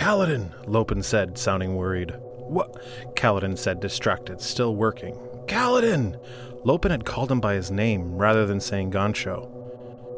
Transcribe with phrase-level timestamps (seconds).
[0.00, 2.14] Kaladin, Lopen said, sounding worried.
[2.38, 2.82] What?
[3.16, 5.14] Kaladin said, distracted, still working.
[5.46, 6.18] Kaladin!
[6.64, 9.50] Lopen had called him by his name rather than saying Gancho.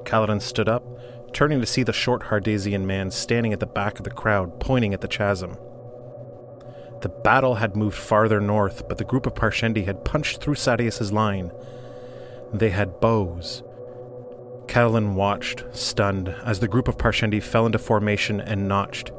[0.05, 0.85] Kaladin stood up,
[1.33, 4.95] turning to see the short Herdazian man standing at the back of the crowd, pointing
[4.95, 5.57] at the chasm.
[7.01, 11.13] The battle had moved farther north, but the group of Parshendi had punched through Sadeas's
[11.13, 11.51] line.
[12.55, 13.65] They had bows.
[14.67, 19.11] Kaladin watched, stunned, as the group of Parshendi fell into formation and notched.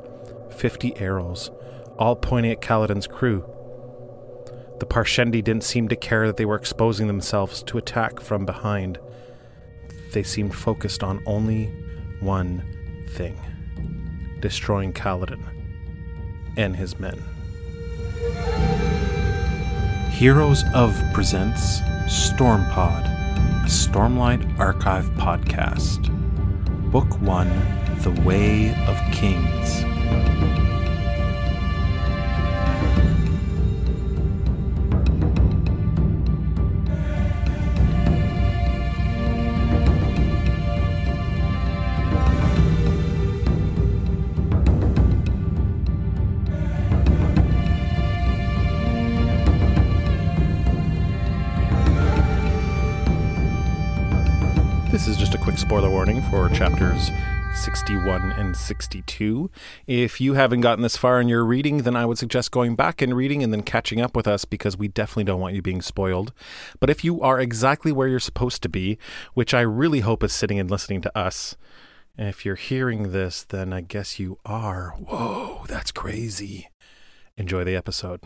[0.55, 1.51] Fifty arrows,
[1.97, 3.43] all pointing at Kaladin's crew.
[4.79, 8.99] The Parshendi didn't seem to care that they were exposing themselves to attack from behind.
[10.11, 11.67] They seemed focused on only
[12.19, 12.63] one
[13.09, 13.39] thing
[14.39, 15.41] destroying Kaladin
[16.57, 17.23] and his men.
[20.11, 26.09] Heroes of presents Stormpod, a Stormlight Archive podcast.
[26.91, 27.47] Book 1
[27.99, 29.92] The Way of Kings.
[54.93, 57.09] This is just a quick spoiler warning for chapters
[58.03, 59.49] 61 and 62.
[59.87, 63.01] If you haven't gotten this far in your reading, then I would suggest going back
[63.01, 65.81] and reading and then catching up with us because we definitely don't want you being
[65.81, 66.33] spoiled.
[66.81, 68.97] But if you are exactly where you're supposed to be,
[69.35, 71.55] which I really hope is sitting and listening to us,
[72.17, 74.95] if you're hearing this, then I guess you are.
[74.99, 76.67] Whoa, that's crazy.
[77.37, 78.19] Enjoy the episode.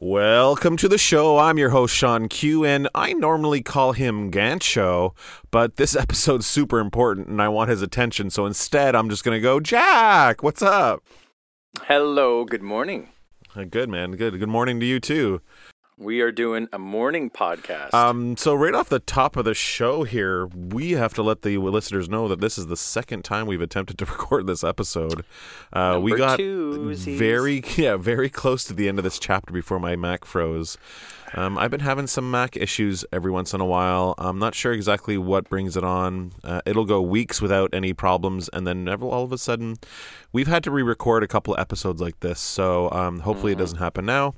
[0.00, 1.38] Welcome to the show.
[1.38, 5.14] I'm your host, Sean Q, and I normally call him Gancho,
[5.52, 9.36] but this episode's super important and I want his attention, so instead I'm just going
[9.36, 11.04] to go, Jack, what's up?
[11.84, 13.08] Hello, good morning.
[13.54, 14.12] Uh, Good, man.
[14.12, 14.38] Good.
[14.38, 15.40] Good morning to you, too.
[15.96, 17.94] We are doing a morning podcast.
[17.94, 21.56] Um, so right off the top of the show here, we have to let the
[21.58, 25.24] listeners know that this is the second time we've attempted to record this episode.
[25.72, 27.16] Uh, we got twosies.
[27.16, 30.78] very, yeah, very close to the end of this chapter before my Mac froze.
[31.34, 34.16] Um, I've been having some Mac issues every once in a while.
[34.18, 36.32] I'm not sure exactly what brings it on.
[36.42, 39.76] Uh, it'll go weeks without any problems, and then never, all of a sudden,
[40.32, 42.40] we've had to re-record a couple episodes like this.
[42.40, 44.34] So um, hopefully it doesn't happen now.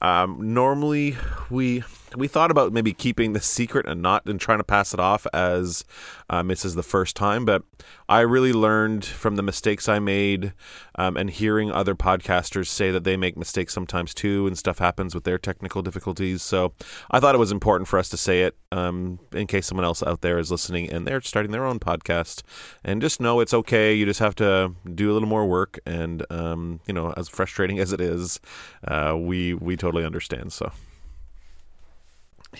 [0.00, 1.16] Um, normally,
[1.50, 1.82] we
[2.16, 5.26] we thought about maybe keeping the secret and not and trying to pass it off
[5.32, 5.84] as
[6.30, 7.62] um, this is the first time, but
[8.08, 10.52] I really learned from the mistakes I made
[10.94, 15.14] um, and hearing other podcasters say that they make mistakes sometimes too, and stuff happens
[15.14, 16.42] with their technical difficulties.
[16.42, 16.72] So
[17.10, 20.02] I thought it was important for us to say it um, in case someone else
[20.02, 22.42] out there is listening and they're starting their own podcast.
[22.84, 23.94] And just know it's okay.
[23.94, 27.78] You just have to do a little more work, and um, you know, as frustrating
[27.78, 28.40] as it is,
[28.86, 30.52] uh, we we totally understand.
[30.52, 30.72] So.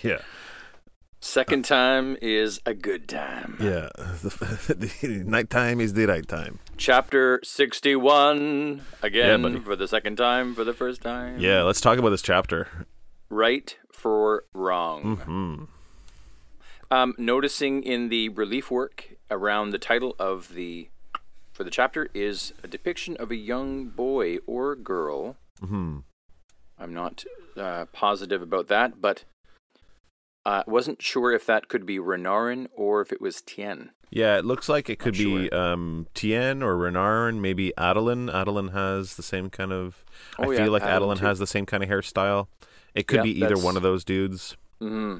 [0.03, 0.19] Yeah,
[1.21, 3.57] Second time is a good time.
[3.59, 3.89] yeah.
[4.23, 6.59] The, the nighttime is the right time.
[6.77, 8.81] Chapter 61.
[9.01, 9.59] Again, buddy.
[9.59, 11.39] for the second time, for the first time.
[11.39, 12.67] Yeah, let's talk about this chapter.
[13.29, 15.17] Right for wrong.
[15.17, 15.63] Hmm.
[16.91, 20.89] Um, noticing in the relief work around the title of the
[21.51, 25.35] for the chapter is a depiction of a young boy or girl.
[25.59, 25.99] hmm
[26.79, 27.25] I'm not
[27.57, 29.25] uh, positive about that, but
[30.45, 33.91] I wasn't sure if that could be Renarin or if it was Tien.
[34.09, 38.31] Yeah, it looks like it could Not be um, Tien or Renarin, maybe Adolin.
[38.33, 40.03] Adolin has the same kind of.
[40.39, 42.47] I Oh, feel yeah, like Adolin Adolin has the same kind of hairstyle.
[42.95, 44.57] It could Yeah, be either that's- one of those dudes.
[44.79, 45.17] hmm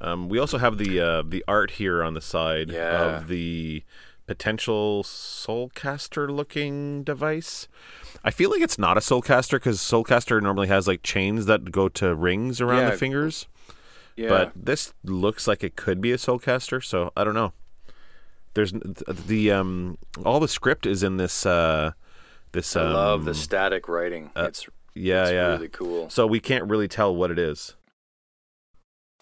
[0.00, 3.18] Um, we also have the uh, the art here on the side Yeah.
[3.18, 3.84] of the
[4.26, 7.68] potential soulcaster looking device.
[8.24, 11.88] I feel like it's not a soulcaster because soulcaster normally has like chains that go
[11.90, 12.90] to rings around Yeah.
[12.90, 13.46] the fingers.
[14.16, 14.28] Yeah.
[14.28, 17.52] But this looks like it could be a soulcaster, so I don't know.
[18.54, 21.92] There's the um all the script is in this uh
[22.52, 24.30] this I um, love the static writing.
[24.36, 25.46] it's yeah it's yeah.
[25.48, 26.08] really cool.
[26.10, 27.74] So we can't really tell what it is.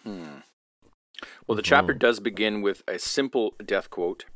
[0.02, 0.40] Hmm.
[1.46, 1.98] Well, the chapter Mhm.
[1.98, 4.26] does begin with a simple death quote.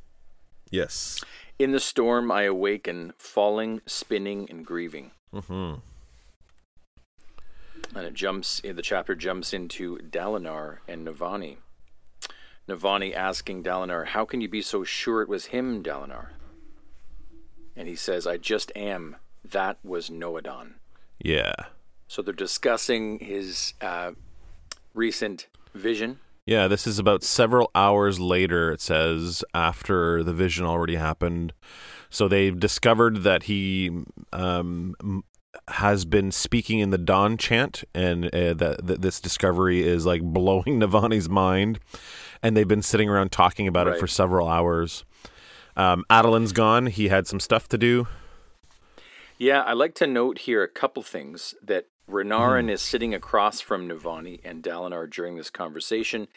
[0.70, 1.22] Yes.
[1.58, 5.10] In the storm I awaken, falling, spinning, and grieving.
[5.34, 5.80] Mhm.
[7.94, 11.58] And it jumps, the chapter jumps into Dalinar and Navani.
[12.68, 16.30] Navani asking Dalinar, How can you be so sure it was him, Dalinar?
[17.76, 19.16] And he says, I just am.
[19.44, 20.74] That was Nohadon.
[21.22, 21.54] Yeah.
[22.08, 24.12] So they're discussing his uh,
[24.94, 30.94] recent vision Yeah, this is about several hours later, it says, after the vision already
[30.96, 31.52] happened.
[32.08, 33.90] So they've discovered that he
[34.32, 34.94] um,
[35.68, 40.64] has been speaking in the dawn chant, and uh, that, this discovery is like blowing
[40.80, 41.78] Navani's mind.
[42.42, 45.04] And they've been sitting around talking about it for several hours.
[45.76, 46.86] Um, Adolin's gone.
[46.86, 48.06] He had some stuff to do.
[49.38, 53.88] Yeah, I'd like to note here a couple things that Renarin is sitting across from
[53.88, 56.28] Navani and Dalinar during this conversation,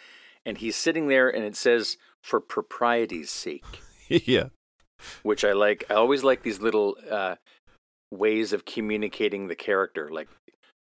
[0.45, 4.49] and he's sitting there, and it says for propriety's sake, yeah.
[5.23, 5.85] which I like.
[5.89, 7.35] I always like these little uh,
[8.11, 10.27] ways of communicating the character, like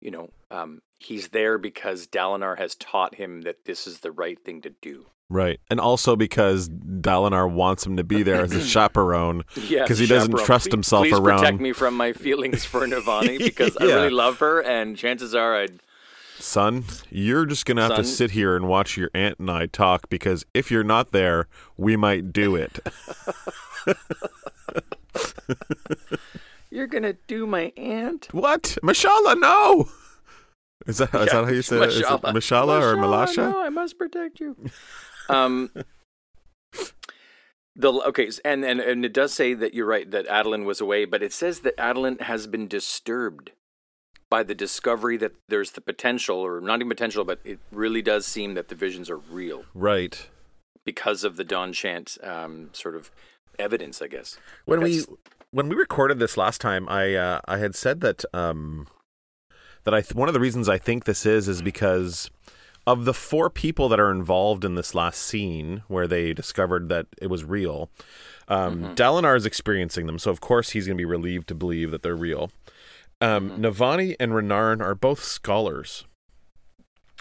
[0.01, 4.39] you know, um, he's there because Dalinar has taught him that this is the right
[4.43, 5.07] thing to do.
[5.29, 5.61] Right.
[5.71, 9.45] And also because Dalinar wants him to be there as a chaperone.
[9.69, 10.47] Yeah, 'Cause he doesn't chaperone.
[10.47, 14.11] trust Please- himself please around- protect me from my feelings for Navani because I really
[14.11, 15.81] love her, and chances are I'd
[16.39, 19.67] Son, you're just going to have to sit here and watch your aunt and I
[19.67, 21.47] talk because if you're not there,
[21.77, 22.79] we might do it.
[26.71, 28.29] You're gonna do my aunt?
[28.33, 28.79] what?
[28.83, 29.89] Mashallah, no!
[30.87, 31.89] Is that, is that how you say it?
[31.91, 32.33] Is it Mashallah.
[32.33, 33.51] Mashallah or Malasha?
[33.51, 34.57] No, I must protect you.
[35.29, 35.71] um,
[37.77, 41.05] the okay, and, and and it does say that you're right that Adolin was away,
[41.05, 43.53] but it says that Adolin has been disturbed
[44.29, 48.27] by the discovery that there's the potential, or not even potential, but it really does
[48.27, 50.29] seem that the visions are real Right.
[50.85, 53.11] because of the Dawnchant um, sort of
[53.59, 54.39] evidence, I guess.
[54.67, 55.03] when we
[55.52, 58.87] when we recorded this last time, I uh, I had said that um,
[59.85, 62.31] that I th- one of the reasons I think this is is because
[62.87, 67.06] of the four people that are involved in this last scene where they discovered that
[67.20, 67.91] it was real.
[68.49, 71.91] Um, Dalinar is experiencing them, so of course he's going to be relieved to believe
[71.91, 72.50] that they're real.
[73.20, 76.05] Um, Navani and Renarin are both scholars.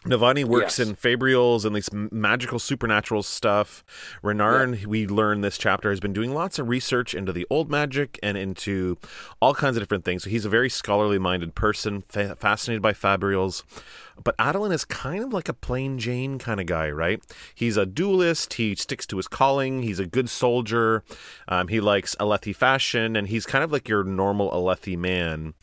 [0.06, 0.88] Navani works Yes.
[0.88, 3.84] in Fabrials and these magical supernatural stuff.
[4.24, 8.18] Renarin, we learn this chapter, has been doing lots of research into the old magic
[8.24, 8.98] and into
[9.42, 10.24] all kinds of different things.
[10.24, 13.64] So he's a very scholarly minded person, fa- fascinated by Fabrials.
[14.24, 17.22] But Adolin is kind of like a plain Jane kind of guy, right?
[17.54, 18.54] He's a duelist.
[18.54, 19.82] He sticks to his calling.
[19.82, 21.04] He's a good soldier.
[21.50, 25.56] Um, he likes Alethi fashion, and he's kind of like your normal Alethi man.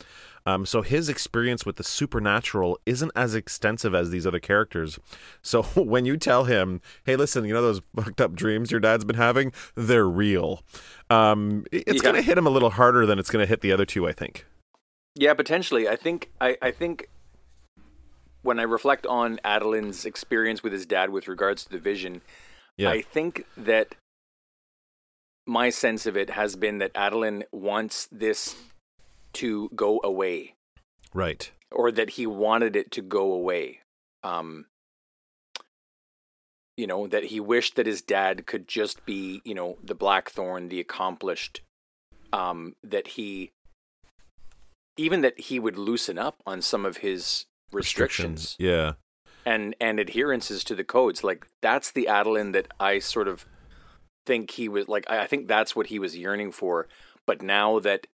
[0.47, 4.97] Um, so his experience with the supernatural isn't as extensive as these other characters.
[5.41, 9.03] So when you tell him, "Hey, listen, you know those fucked up dreams your dad's
[9.03, 9.51] been having?
[9.75, 10.63] They're real."
[11.09, 12.11] Um, it's Yeah.
[12.11, 14.07] going to hit him a little harder than it's going to hit the other two,
[14.07, 14.45] I think.
[15.15, 15.89] Yeah, potentially.
[15.89, 17.09] I think I, I think
[18.41, 22.21] when I reflect on Adolin's experience with his dad with regards to the vision,
[22.77, 23.95] Yeah, I think that
[25.45, 28.55] my sense of it has been that Adolin wants this
[29.37, 30.55] to go away,
[31.13, 31.51] right.
[31.71, 33.79] or that he wanted it to go away.
[34.23, 34.65] Um,
[36.75, 40.69] you know, that he wished that his dad could just be, you know, the Blackthorn,
[40.69, 41.61] the accomplished,
[42.31, 43.51] um, that he,
[44.95, 48.55] even that he would loosen up on some of his restrictions.
[48.59, 48.93] Yeah,
[49.45, 51.23] and and adherences to the codes.
[51.23, 53.45] Like that's the Adolin that i sort of
[54.25, 56.87] think he was like I think that's what he was yearning for.
[57.25, 58.07] But now that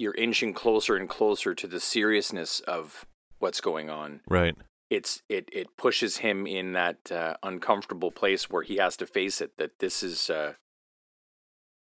[0.00, 3.06] you're inching closer and closer to the seriousness of
[3.38, 4.56] what's going on right.
[4.88, 9.40] it's it it pushes him in that uh, uncomfortable place where he has to face
[9.40, 10.54] it that this is uh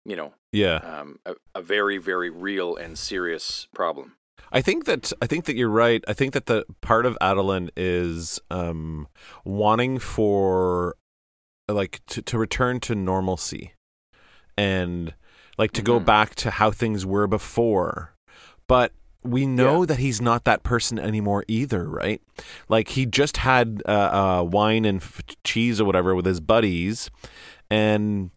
[0.05, 0.77] you know Yeah.
[0.77, 4.15] um a, a very very real and serious problem
[4.51, 6.03] I think that I think that you're right.
[6.07, 9.07] I think that the part of Adolin is um,
[9.45, 10.95] wanting for
[11.67, 13.73] like to, to return to normalcy
[14.57, 15.13] and
[15.59, 16.05] like to go Mhm.
[16.05, 18.13] back to how things were before.
[18.67, 22.21] But we know that he's not that person anymore either, right?
[22.69, 27.11] Like he just had uh, uh, wine and f- cheese or whatever with his buddies,
[27.69, 28.31] and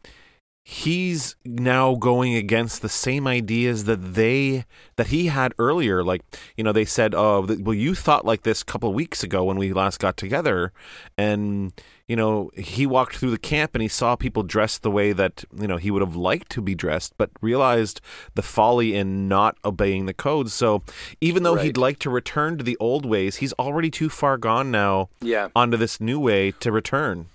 [0.64, 4.64] he's now going against the same ideas that they
[4.96, 6.04] that he had earlier.
[6.04, 6.22] Like
[6.56, 9.44] you know they said oh well you thought like this a couple of weeks ago
[9.44, 10.72] when we last got together.
[11.18, 11.72] And
[12.06, 15.44] you know he walked through the camp and he saw people dressed the way that
[15.56, 18.00] you know he would have liked to be dressed but realized
[18.34, 20.82] the folly in not obeying the codes so
[21.20, 24.70] even though he'd like to return to the old ways he's already too far gone
[24.70, 25.48] now yeah.
[25.54, 27.26] onto this new way to return.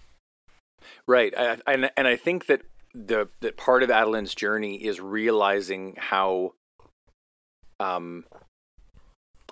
[1.07, 2.61] Right, I, and and I think that
[2.93, 6.53] the that part of Adolin's journey is realizing how,
[7.79, 8.25] um,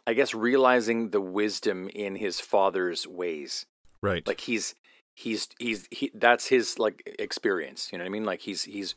[0.08, 3.66] I guess realizing the wisdom in his father's ways.
[4.02, 4.76] right Like he's
[5.14, 7.90] he's he's he that's his like experience.
[7.92, 8.26] You know what I mean?
[8.26, 8.96] Like he's he's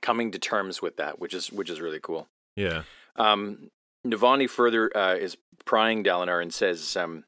[0.00, 2.28] coming to terms with that, which is which is really cool.
[2.56, 2.82] yeah
[3.16, 3.70] Um,
[4.06, 7.24] Navani further uh, is prying Dalinar and says um,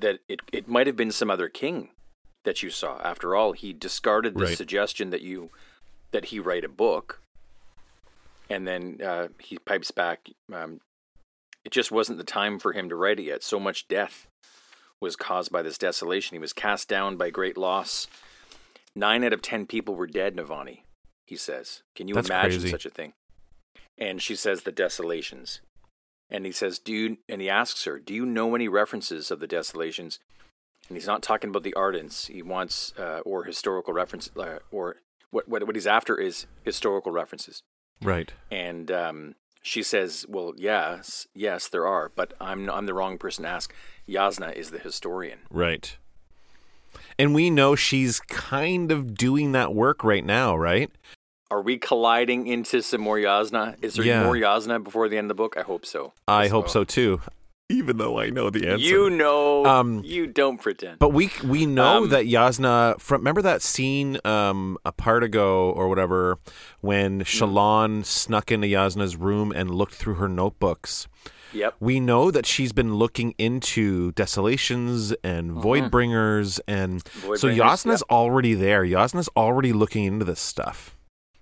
[0.00, 1.90] that it it might have been some other king
[2.44, 2.98] that you saw.
[3.02, 4.56] After all, he discarded the Right.
[4.56, 5.50] suggestion that you
[6.10, 7.20] that he write a book,
[8.50, 10.28] and then uh, he pipes back.
[10.52, 10.80] Um,
[11.64, 13.42] it just wasn't the time for him to write it yet.
[13.42, 14.26] So much death
[15.00, 16.34] was caused by this desolation.
[16.34, 18.06] He was cast down by great loss.
[18.94, 20.82] Nine out of ten people were dead, Navani.
[21.26, 22.70] He says, "Can you That's imagine crazy.
[22.70, 23.14] such a thing?"
[23.96, 25.60] And she says, "The desolations."
[26.28, 29.40] And he says, "Do you?" And he asks her, "Do you know any references of
[29.40, 30.18] the desolations?"
[30.88, 32.26] And he's not talking about the ardents.
[32.28, 34.96] He wants uh, or historical reference uh, or
[35.30, 37.62] what, what what he's after is historical references.
[38.02, 38.32] Right.
[38.50, 43.44] And um, she says, "Well, yes, yes, there are, but I'm I'm the wrong person
[43.44, 43.72] to ask.
[44.08, 45.38] Yasna is the historian.
[45.50, 45.96] Right.
[47.18, 50.90] And we know she's kind of doing that work right now, right?
[51.50, 53.76] Are we colliding into some more Yasna?
[53.82, 54.24] Is there Yeah.
[54.24, 55.56] more Yasna before the end of the book?
[55.56, 56.12] I hope so.
[56.26, 57.20] I hope so too.
[57.72, 58.84] Even though I know the answer.
[58.84, 60.98] You know, Um, you don't pretend.
[60.98, 63.00] But we we know Um, that Yasna.
[63.00, 66.38] From, remember that scene um, a part ago or whatever
[66.80, 67.22] when Hmm.
[67.22, 71.08] Shallan snuck into Yasna's room and looked through her notebooks.
[71.54, 71.74] yep.
[71.80, 77.26] We know that she's been looking into desolations and void bringers, and Mm-hmm.
[77.26, 78.84] Void so bringers, Yasna's already there.
[78.84, 80.96] Yasna's already looking into this stuff.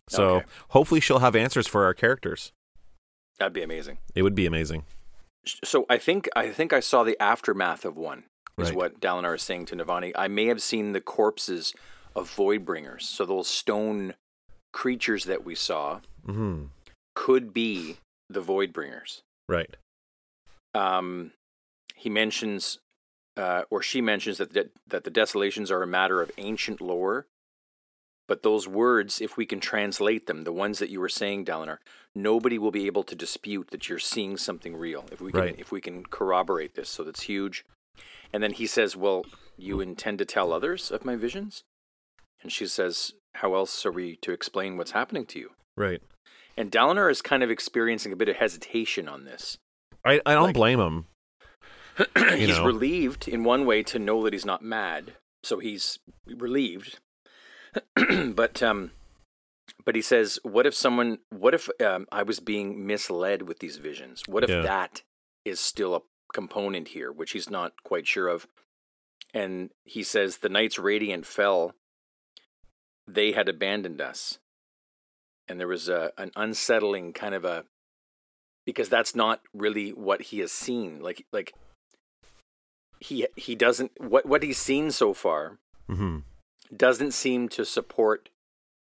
[0.08, 0.46] So Okay.
[0.70, 2.52] hopefully she'll have answers for our characters.
[3.38, 3.98] That'd be amazing.
[4.14, 4.82] It would be amazing.
[5.64, 8.24] So I think I think I saw the aftermath of one.
[8.58, 8.76] Is Right.
[8.76, 10.12] what Dalinar is saying to Navani.
[10.14, 11.72] I may have seen the corpses
[12.14, 13.08] of void bringers.
[13.08, 14.14] So those stone
[14.72, 16.64] creatures that we saw hmm
[17.14, 17.96] could be
[18.28, 19.22] the void bringers.
[19.48, 19.76] Right.
[20.74, 21.32] um,
[21.96, 22.78] he mentions,
[23.36, 27.26] uh, or she mentions that the, that the desolations are a matter of ancient lore.
[28.30, 31.78] But those words, if we can translate them, the ones that you were saying, Dalinar,
[32.14, 35.04] nobody will be able to dispute that you're seeing something real.
[35.10, 35.56] If we can, Right.
[35.58, 37.64] if we can corroborate this, so that's huge.
[38.32, 41.64] And then he says, "Well, you intend to tell others of my visions?"
[42.40, 46.00] And she says, "How else are we to explain what's happening to you?" Right.
[46.56, 49.58] And Dalinar is kind of experiencing a bit of hesitation on this.
[50.04, 51.06] I, I don't Like- blame him.
[52.36, 52.64] He's know.
[52.64, 57.00] relieved in one way to know that he's not mad, so he's relieved.
[58.34, 58.92] but um,
[59.84, 61.18] but he says, "What if someone?
[61.30, 64.22] What if um, I was being misled with these visions?
[64.26, 64.62] What if Yeah.
[64.62, 65.02] that
[65.44, 66.00] is still a
[66.32, 68.46] component here, which he's not quite sure of?"
[69.32, 71.74] And he says, "The knights radiant fell.
[73.06, 74.38] They had abandoned us,
[75.48, 77.64] and there was a, an unsettling kind of a."
[78.66, 81.00] Because that's not really what he has seen.
[81.00, 81.54] Like, like
[83.00, 85.58] he he doesn't what what he's seen so far
[85.88, 86.18] hmm
[86.76, 88.28] doesn't seem to support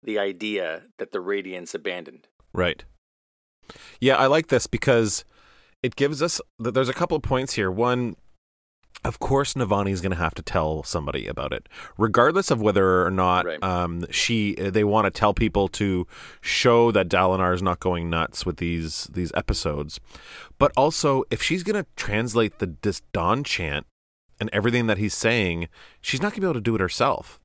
[0.03, 2.27] the idea that the radiance abandoned.
[2.53, 2.83] Right.
[3.99, 5.25] Yeah, I like this because
[5.81, 6.39] it gives us.
[6.61, 7.71] th- There's a couple of points here.
[7.71, 8.15] One,
[9.03, 13.03] of course, Navani Navani's going to have to tell somebody about it, regardless of whether
[13.05, 13.63] or not Right.
[13.63, 16.05] um, she they want to tell people to
[16.41, 19.99] show that Dalinar is not going nuts with these these episodes.
[20.59, 23.85] But also, if she's going to translate the this Dawn chant
[24.39, 25.67] and everything that he's saying,
[26.01, 27.39] she's not going to be able to do it herself.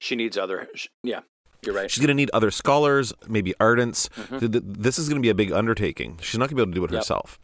[0.00, 0.66] She needs other.
[1.04, 1.20] Yeah,
[1.62, 1.88] you're right.
[1.90, 4.08] She's going to need other scholars, maybe ardents.
[4.10, 4.52] Mhm.
[4.52, 6.18] Th- This is going to be a big undertaking.
[6.22, 7.00] She's not going to be able to do it Yep.
[7.02, 7.38] herself.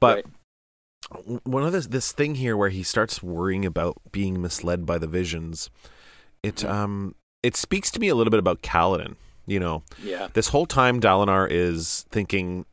[0.00, 0.24] But
[1.10, 1.40] Right.
[1.44, 5.06] one of this this thing here where he starts worrying about being misled by the
[5.06, 5.70] visions,
[6.42, 6.68] it Mhm.
[6.70, 9.16] um it speaks to me a little bit about Kaladin.
[9.46, 12.64] You know, Yeah, this whole time Dalinar is thinking,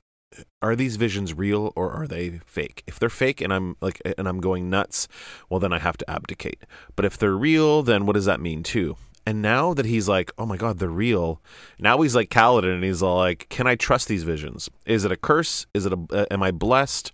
[0.61, 2.83] are these visions real or are they fake?
[2.87, 5.09] If they're fake and I'm like and I'm going nuts,
[5.49, 6.63] well then I have to abdicate.
[6.95, 8.95] But if they're real, then what does that mean too?
[9.25, 11.41] And now that he's like, oh my god, they're real.
[11.77, 14.69] Now he's like Kaladin, and he's all like, can I trust these visions?
[14.85, 15.67] Is it a curse?
[15.73, 15.99] Is it a?
[16.11, 17.11] Uh, am I blessed?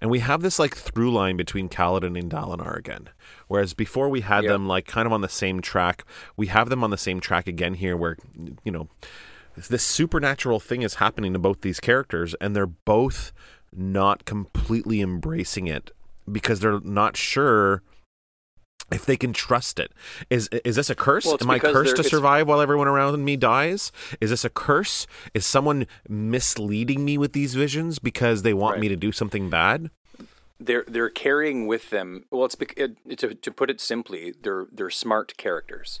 [0.00, 3.08] And we have this like through line between Kaladin and Dalinar again.
[3.48, 4.52] Whereas before we had Yep.
[4.52, 6.04] them like kind of on the same track,
[6.36, 8.16] we have them on the same track again here, where
[8.62, 8.88] you know
[9.56, 13.32] this supernatural thing is happening to both these characters, and they're both
[13.74, 15.90] not completely embracing it
[16.30, 17.82] because they're not sure
[18.90, 19.92] if they can trust it.
[20.30, 21.24] Is is this a curse?
[21.26, 23.92] Well, Am I cursed to survive while everyone around me dies?
[24.20, 25.06] Is this a curse?
[25.34, 28.82] Is someone misleading me with these visions because they want Right.
[28.82, 29.90] me to do something bad?
[30.60, 32.24] they're they're carrying with them.
[32.30, 36.00] Well, it's it, to to put it simply, they're they're smart characters,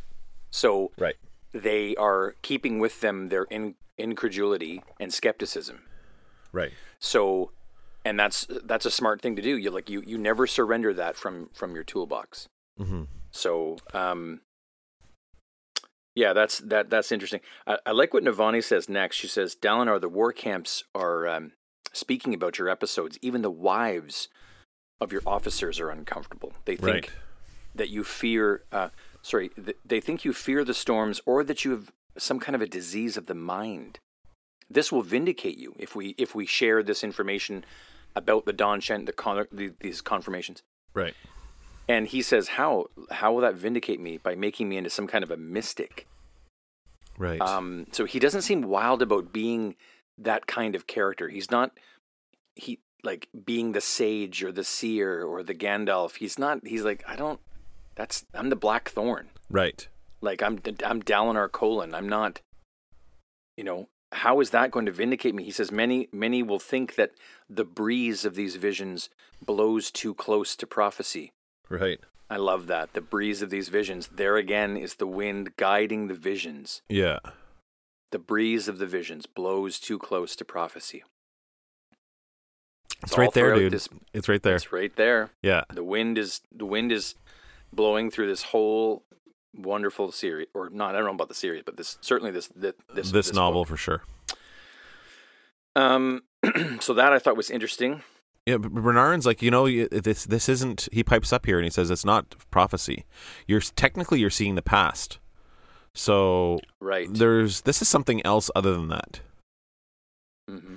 [0.50, 1.14] so Right.
[1.52, 5.82] they are keeping with them their in, incredulity and skepticism.
[6.52, 6.72] Right.
[6.98, 7.52] So,
[8.04, 9.56] and that's that's a smart thing to do.
[9.56, 12.48] You like you you never surrender that from from your toolbox.
[12.78, 14.40] Hmm So, um,
[16.14, 17.40] yeah, that's that that's interesting.
[17.66, 19.16] I, I like what Navani says next.
[19.16, 21.52] She says, "Dalinar, the war camps are um,
[21.92, 23.18] speaking about your episodes.
[23.22, 24.28] Even the wives
[25.00, 26.54] of your officers are uncomfortable.
[26.64, 27.10] They think Right.
[27.74, 28.64] that you fear.
[28.72, 28.88] Uh,
[29.22, 32.62] sorry, th- they think you fear the storms, or that you have some kind of
[32.62, 34.00] a disease of the mind.
[34.68, 37.64] This will vindicate you if we if we share this information
[38.16, 40.62] about the Dawnchant, the, con- the these confirmations.
[40.94, 41.14] Right.
[41.88, 45.24] And he says, "How how will that vindicate me by making me into some kind
[45.24, 46.06] of a mystic?"
[47.16, 47.40] Right.
[47.40, 49.74] Um, so he doesn't seem wild about being
[50.18, 51.28] that kind of character.
[51.28, 51.72] He's not
[52.54, 56.16] he like being the sage or the seer or the Gandalf.
[56.16, 56.66] He's not.
[56.66, 57.40] He's like I don't.
[57.94, 59.30] That's I'm the Black Thorn.
[59.50, 59.86] right.
[60.20, 61.94] Like I'm I'm Dalinar Kholin.
[61.94, 62.40] I'm not.
[63.56, 65.44] You know how is that going to vindicate me?
[65.44, 67.12] He says many many will think that
[67.48, 69.10] the breeze of these visions
[69.44, 71.32] blows too close to prophecy.
[71.68, 72.00] Right.
[72.30, 72.92] I love that.
[72.92, 74.08] The breeze of these visions.
[74.08, 76.82] There again is the wind guiding the visions.
[76.88, 77.18] Yeah.
[78.10, 81.04] The breeze of the visions blows too close to prophecy.
[83.02, 83.72] It's right there, dude.
[83.72, 84.56] this- it's right there.
[84.56, 85.30] It's right there.
[85.42, 85.62] Yeah.
[85.72, 87.14] The wind is the wind is
[87.72, 89.04] blowing through this whole
[89.54, 90.94] wonderful series, or not.
[90.94, 93.68] I don't know about the series, but this certainly this this This, this, novel book.
[93.68, 94.02] for sure.
[95.76, 96.22] Um,
[96.80, 98.02] so that I thought was interesting.
[98.48, 100.88] Yeah, but Renarin's like, you know, this this isn't.
[100.90, 103.04] He pipes up here and he says it's not prophecy.
[103.46, 105.18] You're technically you're seeing the past.
[105.94, 107.08] So Right.
[107.12, 109.20] there's this is something else other than that.
[110.48, 110.76] hmm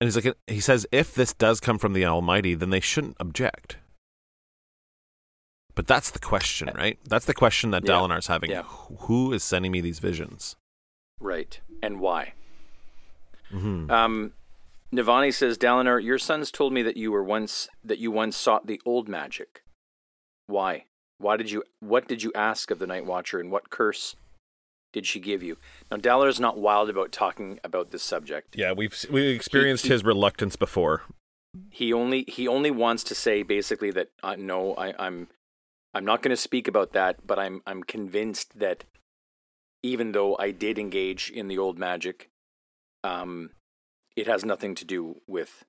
[0.00, 3.16] And he's like, he says, if this does come from the Almighty, then they shouldn't
[3.20, 3.76] object.
[5.74, 6.98] But that's the question, right?
[7.04, 7.92] That's the question that Yeah.
[7.94, 8.50] Dalinar's having.
[8.50, 8.62] Yeah.
[8.62, 10.56] Who is sending me these visions?
[11.20, 11.60] Right.
[11.82, 12.32] And why?
[13.50, 14.32] hmm Um,
[14.98, 18.66] Navani says, Dalinar, your sons told me that you were once that you once sought
[18.66, 19.62] the old magic.
[20.46, 20.84] Why?
[21.18, 21.64] Why did you?
[21.80, 24.16] What did you ask of the Night Watcher, and what curse
[24.92, 25.58] did she give you?
[25.90, 28.56] Now, Dalinar's not wild about talking about this subject.
[28.56, 31.02] Yeah, we've we experienced he- his reluctance before.
[31.70, 35.28] He only he only wants to say basically that uh, no, I, I'm
[35.94, 38.84] I'm not going to speak about that, but I'm I'm convinced that
[39.82, 42.30] even though I did engage in the old magic,
[43.04, 43.50] um,
[44.16, 45.64] it has nothing to do with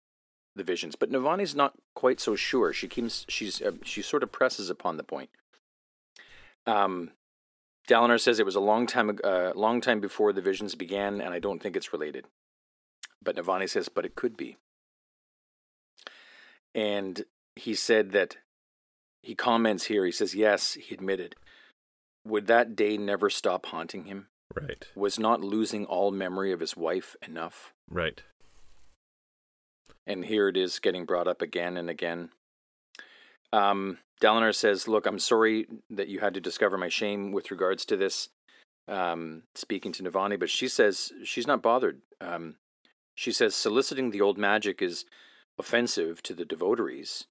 [0.55, 0.95] the visions.
[0.95, 2.73] But Navani's not quite so sure.
[2.73, 5.29] She keeps she's uh, she sort of presses upon the point.
[6.65, 7.11] Um,
[7.87, 11.33] Dalinar says it was a long time uh, long time before the visions began, and
[11.33, 12.25] I don't think it's related.
[13.21, 14.57] But Navani says, but it could be.
[16.75, 18.37] And he said that
[19.23, 20.05] he comments here.
[20.05, 21.35] He says, yes, he admitted.
[22.25, 24.27] Would that day never stop haunting him?
[24.53, 24.85] Right.
[24.95, 27.73] Was not losing all memory of his wife enough?
[27.89, 28.21] Right.
[30.05, 32.29] And here it is getting brought up again and again.
[33.51, 37.85] Um, Dalinar says, "Look, I'm sorry that you had to discover my shame with regards
[37.85, 38.29] to this."
[38.87, 42.01] Um, speaking to Navani, but she says she's not bothered.
[42.21, 42.57] Um,
[43.15, 45.05] she says soliciting the old magic is
[45.57, 47.25] offensive to the devotees,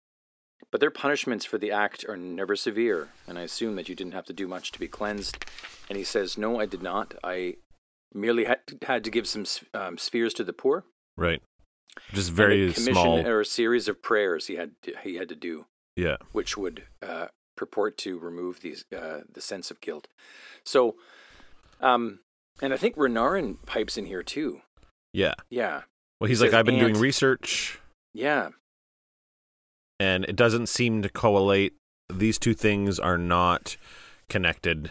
[0.73, 4.15] but their punishments for the act are never severe, and I assume that you didn't
[4.15, 5.45] have to do much to be cleansed.
[5.89, 7.15] And he says, "No, I did not.
[7.23, 7.57] I
[8.13, 8.47] merely
[8.83, 10.85] had to give some um, spheres to the poor."
[11.17, 11.43] Right.
[12.12, 13.27] Just very small.
[13.27, 15.66] or a series of prayers he had to, he had to do,
[15.97, 16.16] yeah.
[16.33, 20.09] which would uh, purport to remove these uh, the sense of guilt.
[20.64, 20.97] So,
[21.81, 22.20] um,
[22.61, 24.62] and I think Renarin pipes in here too.
[25.12, 25.35] Yeah.
[25.51, 25.83] Yeah,
[26.20, 27.81] Well, he's Says like, I've been doing research,
[28.12, 28.51] yeah,
[30.01, 31.75] and it doesn't seem to collate.
[32.12, 33.77] These two things are not
[34.29, 34.90] connected.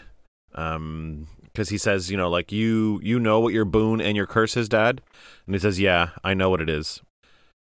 [0.55, 4.25] Um, because he says, you know, like you, you know what your boon and your
[4.25, 5.01] curse is, Dad,
[5.45, 7.01] and he says, yeah, I know what it is.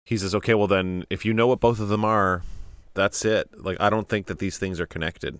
[0.04, 2.42] He says, okay, well then, if you know what both of them are,
[2.94, 3.48] that's it.
[3.62, 5.38] Like, I don't think that these things are connected.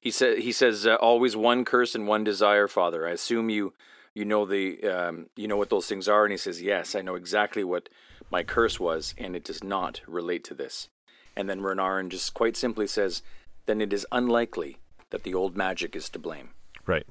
[0.00, 3.06] he said he says uh, always one curse and one desire, Father.
[3.06, 3.72] I assume you
[4.14, 7.02] you know the um, you know what those things are, and he says yes, I
[7.02, 7.88] know exactly what
[8.30, 10.88] my curse was, and it does not relate to this.
[11.36, 13.22] And then Renarin just quite simply says,
[13.66, 14.78] then it is unlikely
[15.10, 16.50] that the old magic is to blame.
[16.84, 17.06] Right.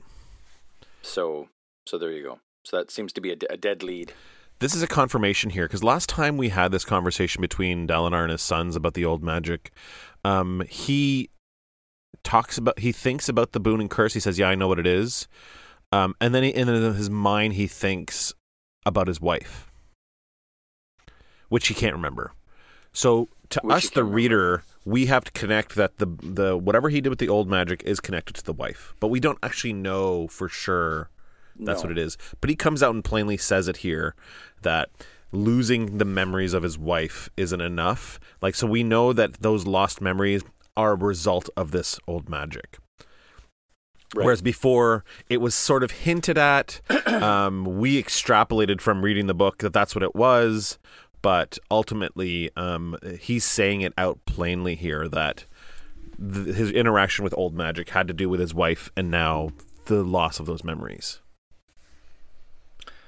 [1.08, 1.48] So,
[1.86, 2.39] so there you go.
[2.65, 4.13] So that seems to be a, a dead lead.
[4.60, 8.32] This is a confirmation here because last time we had this conversation between Dalinar and
[8.32, 9.72] his sons about the old magic,
[10.26, 11.30] um, he
[12.24, 14.13] talks about he thinks about the boon and curse.
[14.15, 15.28] He says, "Yeah, I know what it is,"
[15.91, 18.34] um, and then he, in his mind he thinks
[18.86, 19.72] about his wife,
[21.50, 22.34] which he can't remember.
[22.93, 24.15] So to Which us, the remember.
[24.15, 27.84] reader, we have to connect that the the whatever he did with the old magic
[27.84, 31.10] is connected to the wife, but we don't actually know for sure
[31.60, 31.89] that's No.
[31.89, 32.17] what it is.
[32.39, 34.15] But he comes out and plainly says it here
[34.62, 34.89] that
[35.32, 38.19] losing the memories of his wife isn't enough.
[38.41, 40.43] Like, so we know that those lost memories
[40.78, 42.78] are a result of this old magic.
[44.15, 44.23] Right.
[44.23, 46.80] Whereas before, it was sort of hinted at.
[47.08, 50.78] um, we extrapolated from reading the book that that's what it was.
[51.21, 55.45] But ultimately, um, he's saying it out plainly here that
[56.17, 59.51] th- his interaction with old magic had to do with his wife, and now
[59.86, 61.19] the loss of those memories.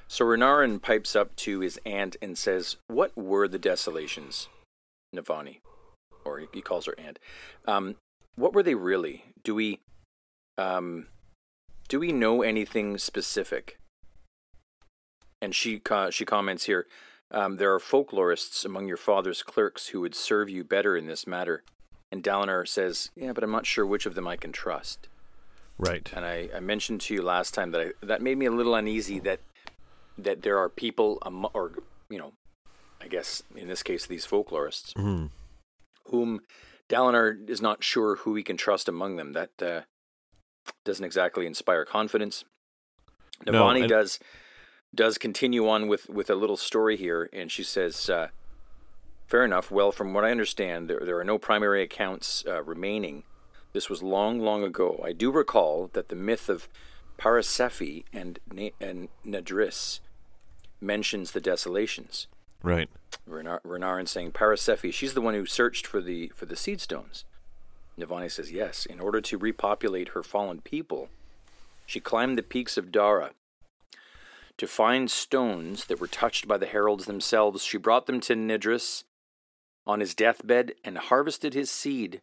[0.08, 4.48] So Renarin pipes up to his aunt and says, "What were the desolations,
[5.16, 5.60] Navani?"
[6.26, 7.20] Or he calls her aunt.
[7.68, 7.96] Um,
[8.36, 9.26] what were they really?
[9.44, 9.82] Do we,
[10.58, 11.08] um,
[11.88, 13.80] do we know anything specific?
[15.42, 16.88] And she co- she comments here.
[17.32, 21.28] Um, there are folklorists among your father's clerks who would serve you better in this
[21.28, 21.64] matter.
[22.12, 25.08] And Dalinar says, "Yeah, but I'm not sure which of them I can trust."
[25.78, 26.12] Right.
[26.14, 28.76] And I, I mentioned to you last time that I, that made me a little
[28.76, 29.40] uneasy that
[30.18, 31.72] that there are people, um, or
[32.10, 32.34] you know,
[33.00, 35.28] I guess in this case these folklorists, hmm
[36.06, 36.42] whom
[36.90, 39.34] Dalinar is not sure who he can trust among them.
[39.34, 39.82] That uh,
[40.84, 42.44] doesn't exactly inspire confidence.
[43.46, 44.20] No, Navani and- does
[44.94, 48.30] does continue on with, with a little story here, and she says, uh,
[49.28, 49.70] "Fair enough.
[49.72, 53.24] Well, from what I understand, there there are no primary accounts uh, remaining.
[53.74, 55.00] This was long, long ago.
[55.06, 56.68] I do recall that the myth of
[57.18, 60.00] Parasaphi and Na- and Nadris
[60.82, 62.28] mentions the desolations."
[62.62, 62.90] Right.
[63.28, 67.26] Renar- Renarin saying Parasaphi, she's the one who searched for the for the seed stones.
[67.98, 68.86] Navani says yes.
[68.86, 71.10] In order to repopulate her fallen people,
[71.86, 73.32] she climbed the peaks of Dara.
[74.60, 79.06] To find stones that were touched by the heralds themselves, she brought them to Nidris
[79.88, 82.20] on his deathbed and harvested his seed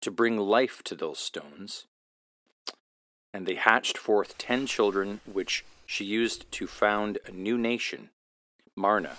[0.00, 1.86] to bring life to those stones.
[3.32, 8.10] And they hatched forth ten children, which she used to found a new nation,
[8.74, 9.18] Marna.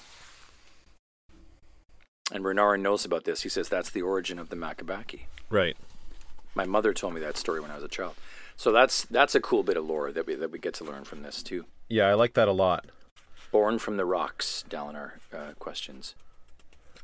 [2.33, 3.43] And Renarin knows about this.
[3.43, 5.21] He says that's the origin of the Makabaki.
[5.49, 5.77] Right.
[6.53, 8.15] My mother told me that story when I was a child.
[8.61, 11.03] So that's that's a cool bit of lore that we that we get to learn
[11.03, 11.65] from this too.
[11.89, 12.85] Yeah, I like that a lot.
[13.51, 16.13] Born from the rocks, Dalinar uh, questions.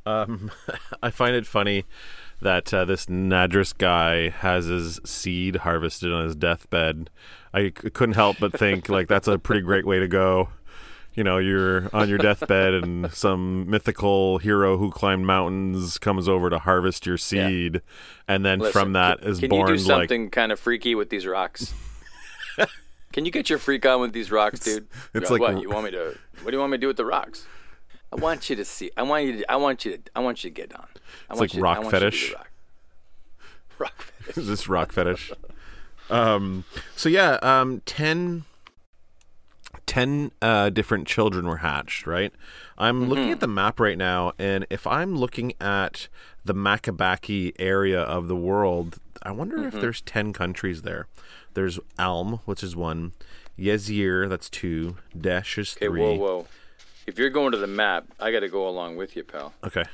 [0.06, 0.52] Um,
[1.02, 1.86] I find it funny
[2.44, 7.10] that uh, this Nadris guy has his seed harvested on his deathbed.
[7.52, 10.50] I c- couldn't help but think like that's a pretty great way to go.
[11.18, 16.50] You know, you're on your deathbed, and some mythical hero who climbed mountains comes over
[16.52, 17.82] to harvest your seed,
[18.28, 20.60] and then Listen, from that can, is can born you do like something kind of
[20.60, 21.74] freaky with these rocks?
[23.12, 24.88] can you get your freak on with these rocks, dude?
[25.16, 26.16] it's what, like- what you want me to?
[26.44, 27.48] What do you want me to do with the rocks?
[28.14, 28.92] I want you to see.
[28.96, 29.38] I want you.
[29.38, 29.98] To, I want you.
[29.98, 30.88] To, I want you to get on.
[31.30, 32.34] I want like you, rock I want you to do fetish.
[32.34, 32.52] rock.
[33.80, 34.46] Rock fetish.
[34.46, 35.32] this rock fetish.
[36.10, 36.64] Um,
[36.96, 38.46] so yeah, um, 10,
[39.86, 42.08] 10 uh, different children were hatched.
[42.08, 42.34] Right.
[42.78, 46.08] I'm looking at the map right now, and if I'm looking at
[46.46, 51.08] the Makabaki area of the world, I wonder if there's ten countries there.
[51.54, 53.14] There's Alm, which is one.
[53.58, 54.98] Yezier, that's two.
[55.20, 56.00] Desh is Okay, three.
[56.02, 56.48] whoa, whoa.
[57.08, 59.54] If you're going to the map, I got to go along with you, pal.
[59.64, 59.86] Okay,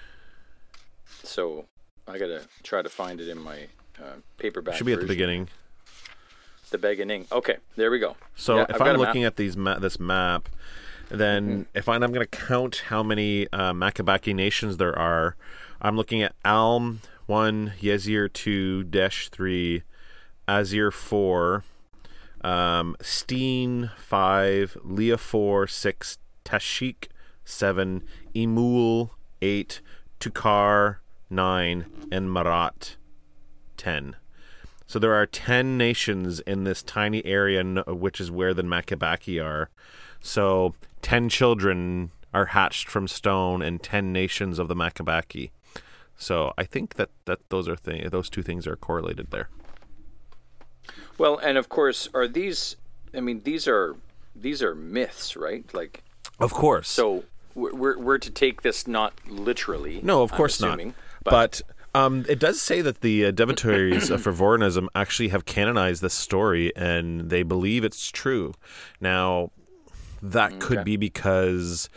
[1.24, 1.66] So
[2.08, 3.68] I got to try to find it in my
[4.00, 4.76] uh, paperback.
[4.76, 5.48] should be at the beginning.
[6.74, 7.28] The beginning.
[7.32, 8.16] Okay, there we go.
[8.36, 10.50] So Yeah, if I'm looking at these ma- this map,
[11.10, 11.62] then Mm-hmm.
[11.78, 15.36] if I, I'm going to count how many uh, Makabaki nations there are,
[15.80, 19.84] I'm looking at Alm one, Yezier two, Desh three,
[20.48, 21.64] Azir four,
[22.42, 27.06] um, Steen five, Liafor, six, Tashikk
[27.46, 28.02] seven,
[28.34, 29.12] Emul
[29.44, 29.80] eight,
[30.20, 30.98] Tukar
[31.30, 32.96] nine, and Marat
[33.78, 34.16] ten.
[34.94, 39.72] So there are 10 nations in this tiny area, which is where the Makabaki are.
[40.22, 45.50] So 10 children are hatched from stone and 10 nations of the Makabaki.
[46.16, 49.50] So I think that, that those are th- those two things are correlated there.
[51.18, 52.76] Well, and of course, are these?
[53.16, 53.96] I mean, these are
[54.36, 55.66] these are myths, right?
[55.74, 56.04] Like,
[56.40, 56.88] Of course.
[56.88, 57.24] so
[57.56, 60.02] we're we're, we're to take this not literally.
[60.04, 60.78] no, of course not.
[60.78, 64.32] assuming, But, um, it does say that the uh, devotees uh, for
[64.96, 68.54] actually have canonized this story and they believe it's true.
[69.00, 69.52] Now,
[70.22, 70.84] that could Okay.
[70.84, 71.90] be because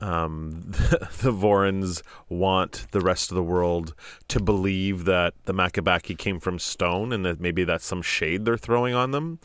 [0.00, 3.94] um, the, the Vorins want the rest of the world
[4.28, 8.56] to believe that the Makabaki came from stone and that maybe that's some shade they're
[8.58, 9.38] throwing on them.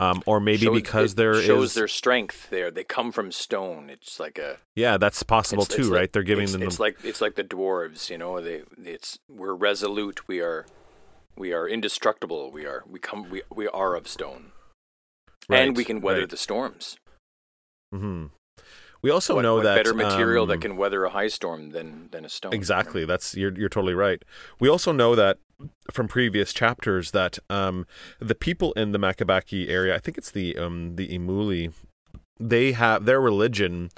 [0.00, 2.50] Um, or maybe Show- because it there is shows their strength.
[2.50, 3.90] There, they come from stone.
[3.90, 6.00] It's like a yeah, that's possible it's, too, it's right?
[6.02, 8.08] like- they're giving it's, them It's like it's like the dwarves.
[8.08, 10.28] You know, they it's we're resolute.
[10.28, 10.66] We are
[11.36, 12.52] we are indestructible.
[12.52, 14.52] We are we come we we are of stone,
[15.48, 16.30] Right, and we can weather right.
[16.30, 16.96] the storms.
[17.92, 18.26] hmm
[19.02, 21.70] We also what, know what that better material um, that can weather a high storm
[21.70, 22.52] than than a stone.
[22.52, 23.04] Exactly.
[23.04, 24.22] That's you're you're totally right.
[24.60, 25.38] We also know that
[25.90, 27.86] from previous chapters that um,
[28.20, 31.72] the people in the Makabaki area, I think it's the um, the Emuli
[32.40, 33.90] they have their religion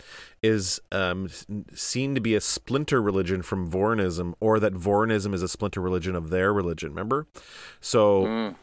[0.42, 1.28] is um,
[1.74, 6.16] seen to be a splinter religion from Vorinism, or that Vorinism is a splinter religion
[6.16, 6.90] of their religion.
[6.90, 7.26] Remember,
[7.80, 8.54] so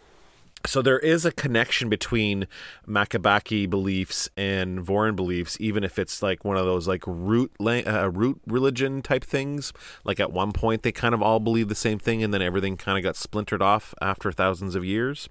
[0.68, 2.46] so there is a connection between
[2.88, 7.84] Makabaki beliefs and Vorin beliefs, even if it's like one of those like root la-
[7.86, 9.74] uh, root religion type things.
[10.04, 12.78] Like at one point they kind of all believed the same thing, and then everything
[12.78, 15.30] kind of got splintered off after thousands of years,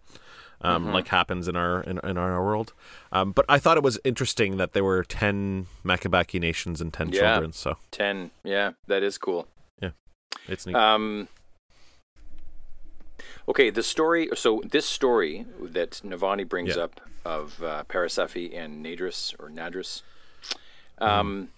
[0.60, 2.72] um, like happens in our in, in our world.
[3.12, 7.10] Um, but I thought it was interesting that there were ten Makabaki nations and ten
[7.10, 7.20] Yeah.
[7.32, 7.52] children.
[7.52, 8.30] So Ten.
[8.44, 9.46] Yeah, that is cool.
[9.80, 9.90] Yeah,
[10.48, 10.76] it's neat.
[10.76, 11.28] Um,
[13.48, 14.28] okay, the story.
[14.34, 16.84] So this story that Navani brings Yeah.
[16.84, 20.02] up of uh, Parasaphi and Nadris or Nadris.
[21.00, 21.04] Mm-hmm.
[21.04, 21.48] Um,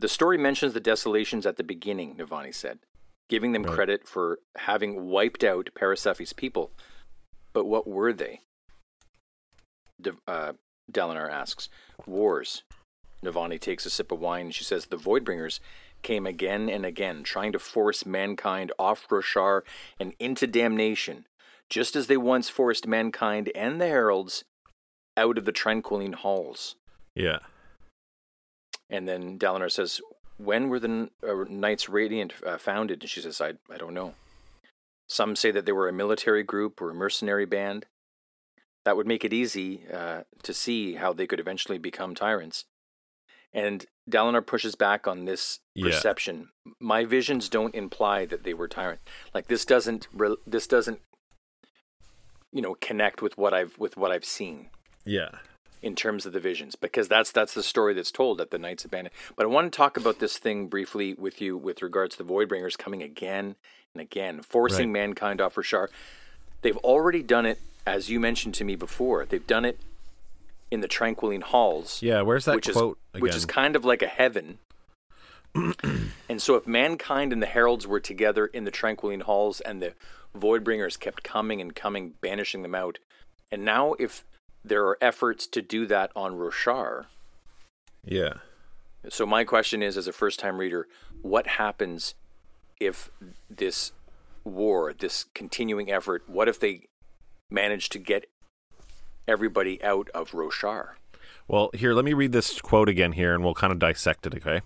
[0.00, 2.14] The story mentions the desolations at the beginning.
[2.16, 2.78] Navani said,
[3.28, 3.74] giving them Right.
[3.74, 6.70] credit for having wiped out Parasaphi's people.
[7.52, 8.42] But what were they?
[10.00, 10.52] De- uh,
[10.92, 11.68] Dalinar asks.
[12.06, 12.62] Wars.
[13.24, 15.58] Navani takes a sip of wine and she says the Voidbringers
[16.02, 19.62] came again and again, trying to force mankind off Roshar
[19.98, 21.26] and into damnation,
[21.68, 24.44] just as they once forced mankind and the Heralds
[25.16, 26.76] out of the Tranquiline halls.
[27.14, 27.38] yeah,
[28.88, 30.00] And then Dalinar says,
[30.36, 33.02] When were the uh, Knights Radiant uh, founded?
[33.02, 34.14] And she says, I, I don't know.
[35.08, 37.86] Some say that they were a military group or a mercenary band.
[38.84, 42.64] That would make it easy uh, to see how they could eventually become tyrants.
[43.52, 45.86] And Dalinar pushes back on this Yeah.
[45.86, 46.50] perception.
[46.78, 49.00] My visions don't imply that they were tyrant.
[49.34, 51.00] Like this doesn't re- this doesn't
[52.52, 54.70] you know connect with what I've with what I've seen
[55.04, 55.28] yeah,
[55.82, 58.84] in terms of the visions because that's that's the story that's told at the Knights
[58.84, 59.14] Abandoned.
[59.36, 62.30] But I want to talk about this thing briefly with you with regards to the
[62.32, 63.56] Voidbringers coming again
[63.94, 65.88] and again, forcing mankind off Roshar.
[66.62, 69.24] They've already done it, as you mentioned to me before.
[69.24, 69.78] They've done it
[70.70, 72.22] in the Tranquiline Halls, yeah.
[72.22, 73.22] Where's that which quote is again?
[73.22, 74.58] which is kind of like a heaven.
[75.54, 79.94] and so, if mankind and the heralds were together in the Tranquiline Halls, and the
[80.36, 82.98] Voidbringers kept coming and coming, banishing them out,
[83.50, 84.24] and now if
[84.64, 87.06] there are efforts to do that on Roshar,
[88.04, 88.34] yeah,
[89.08, 90.88] so my question is, as a first-time reader,
[91.22, 92.14] what happens
[92.80, 93.10] if
[93.48, 93.92] this
[94.44, 96.88] war, this continuing effort, what if they
[97.50, 98.26] manage to get
[99.38, 100.90] everybody out of Roshar?
[101.46, 104.34] Well, here, let me read this quote again here and we'll kind of dissect it,
[104.34, 104.60] okay?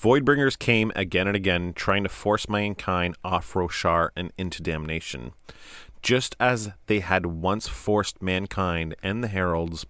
[0.00, 5.32] Voidbringers came again and again, trying to force mankind off Roshar and into damnation,
[6.00, 9.84] just as they had once forced mankind and the heralds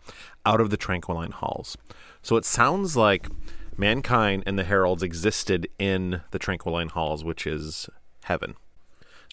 [0.47, 1.77] out of the Tranquiline halls.
[2.23, 3.29] So it sounds like
[3.77, 7.91] mankind and the heralds existed in the Tranquiline halls, which is
[8.25, 8.55] heaven.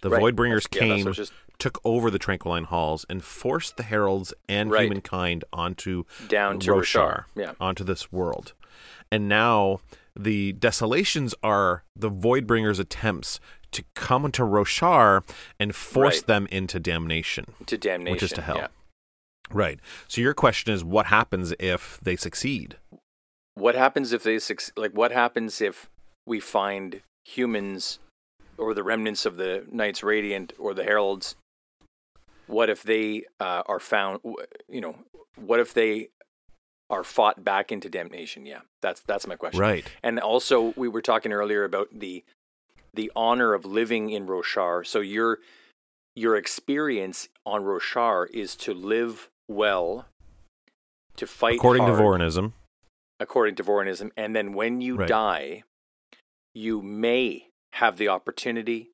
[0.01, 0.21] The Right.
[0.21, 4.83] Voidbringers Yeah, came, just- took over the Tranquiline halls, and forced the heralds and Right.
[4.83, 7.53] humankind onto Down to Roshar, yeah.
[7.59, 8.53] onto this world.
[9.11, 9.79] And now
[10.17, 13.39] the desolations are the Voidbringers' attempts
[13.71, 15.23] to come into Roshar
[15.59, 16.27] and force Right.
[16.27, 17.53] them into damnation.
[17.65, 18.57] To damnation, Which is to hell.
[18.57, 18.67] yeah.
[19.51, 19.79] Right.
[20.07, 22.77] So your question is what happens if they succeed?
[23.55, 24.73] What happens if they succeed?
[24.77, 24.91] like?
[24.93, 25.89] What happens if
[26.25, 27.99] we find humans
[28.57, 31.35] or the remnants of the Knights Radiant or the Heralds?
[32.47, 34.19] What if they uh, are found?
[34.67, 34.95] You know,
[35.35, 36.09] what if they
[36.89, 38.45] are fought back into damnation?
[38.45, 39.59] Yeah, that's that's my question.
[39.61, 39.85] Right.
[40.03, 42.23] And also, we were talking earlier about the
[42.93, 44.85] the honor of living in Roshar.
[44.85, 45.39] So your
[46.15, 50.05] your experience on Roshar is to live well,
[51.17, 52.53] to fight According to hard, Vorinism.
[53.19, 55.07] according to Vorinism, and then when you Right.
[55.09, 55.63] die,
[56.53, 58.91] you may have the opportunity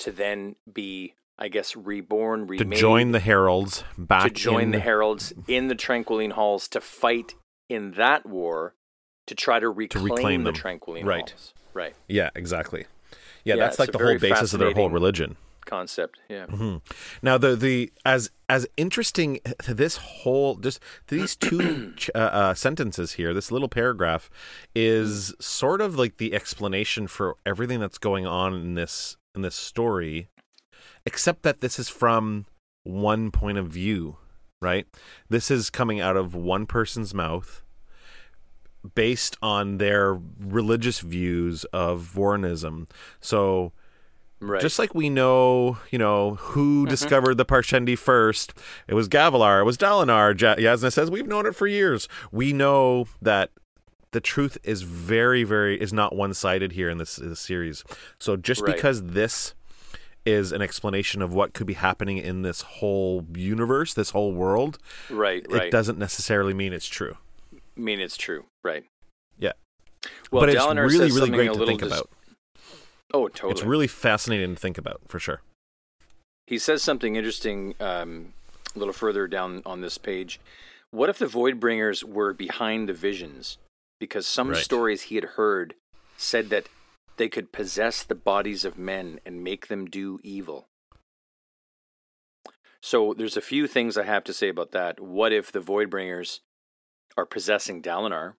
[0.00, 4.78] to then be, I guess, reborn, To join the heralds back to join in the
[4.78, 7.34] heralds in the Tranquiline Halls to fight
[7.68, 8.74] in that war
[9.26, 10.52] to try to reclaim, reclaim the.
[10.52, 11.28] Tranquiline Right.
[11.30, 11.54] Halls.
[11.72, 11.84] Right.
[11.86, 11.94] Right.
[12.08, 12.86] Yeah, exactly.
[13.44, 15.36] Yeah, Yeah, that's like the whole basis of their whole religion.
[15.66, 16.20] Concept.
[16.28, 16.46] Yeah.
[16.46, 16.76] hmm
[17.22, 23.32] Now the the as as interesting this whole just these two uh, uh, sentences here,
[23.32, 24.28] this little paragraph
[24.74, 29.54] is sort of like the explanation for everything that's going on in this in this
[29.56, 30.28] story,
[31.06, 32.46] except that this is from
[32.82, 34.16] one point of view,
[34.60, 34.86] right?
[35.28, 37.62] This is coming out of one person's mouth
[38.94, 42.88] based on their religious views of Vorinism.
[43.20, 43.72] So
[44.40, 44.60] Right.
[44.60, 46.90] just like we know, you know, who mm-hmm.
[46.90, 48.52] discovered the Parshendi first,
[48.86, 50.34] it was Gavilar, it was Dalinar.
[50.34, 52.08] Yasna says we've known it for years.
[52.30, 53.50] We know that
[54.10, 57.84] the truth is very, very is not one sided here in this, this series.
[58.18, 58.74] So just Right.
[58.74, 59.54] because this
[60.26, 64.78] is an explanation of what could be happening in this whole universe, this whole world,
[65.10, 65.44] right.
[65.50, 65.64] Right.
[65.66, 67.16] it doesn't necessarily mean it's true.
[67.76, 68.84] Mean, it's true, right?
[69.38, 69.52] Yeah.
[70.30, 72.10] Well, but it's really, really great to think dis- about.
[73.12, 73.52] Oh, totally.
[73.52, 75.42] It's really fascinating to think about, for sure.
[76.46, 78.32] He says something interesting um,
[78.74, 80.40] a little further down on this page.
[80.90, 83.58] What if the Voidbringers were behind the visions?
[83.98, 84.62] Because some Right.
[84.62, 85.74] stories he had heard
[86.16, 86.68] said that
[87.16, 90.68] they could possess the bodies of men and make them do evil.
[92.82, 95.00] So there's a few things I have to say about that.
[95.00, 96.40] What if the Voidbringers
[97.16, 98.34] are possessing Dalinar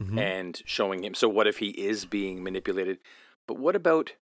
[0.00, 0.18] Mhm.
[0.18, 1.14] and showing him?
[1.14, 2.98] So what if he is being manipulated?
[3.48, 4.14] But what about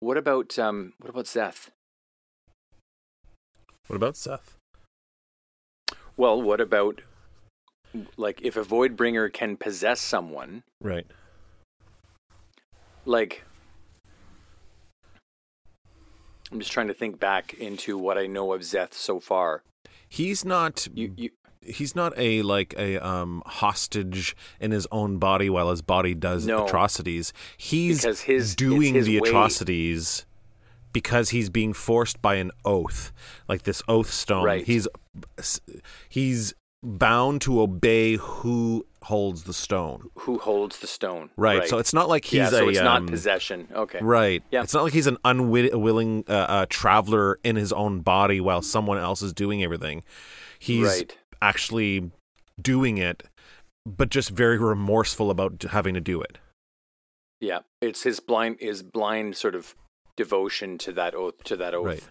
[0.00, 1.70] what about um what about Szeth?
[3.86, 4.56] What about Szeth?
[6.16, 7.02] Well, what about
[8.16, 11.06] like if a Voidbringer can possess someone, Right.
[13.04, 13.44] Like
[16.50, 19.62] I'm just trying to think back into what I know of Szeth so far.
[20.08, 21.30] He's not You you
[21.64, 26.46] he's not a like a um hostage in his own body while his body does
[26.46, 26.66] No.
[26.66, 27.32] atrocities.
[27.56, 29.28] He's his- doing the way.
[29.28, 30.26] atrocities
[30.92, 33.12] because he's being forced by an oath,
[33.48, 34.44] like this oath stone.
[34.44, 34.64] Right.
[34.66, 34.86] He's
[36.10, 40.08] he's bound to obey who holds the stone.
[40.16, 41.30] who holds the stone?
[41.36, 41.68] Right.
[41.68, 43.68] So it's not like he's yeah, so a it's um, not possession.
[43.74, 43.98] Okay.
[44.00, 44.42] Right.
[44.50, 44.62] Yeah.
[44.62, 48.98] It's not like he's an unwilling uh, uh, traveler in his own body while someone
[48.98, 50.02] else is doing everything.
[50.58, 51.18] He's Right.
[51.40, 52.10] actually
[52.60, 53.22] doing it,
[53.86, 56.38] but just very remorseful about having to do it.
[57.40, 57.60] Yeah.
[57.80, 59.74] It's his blind his blind sort of
[60.16, 62.04] devotion to that oath to that oath Right.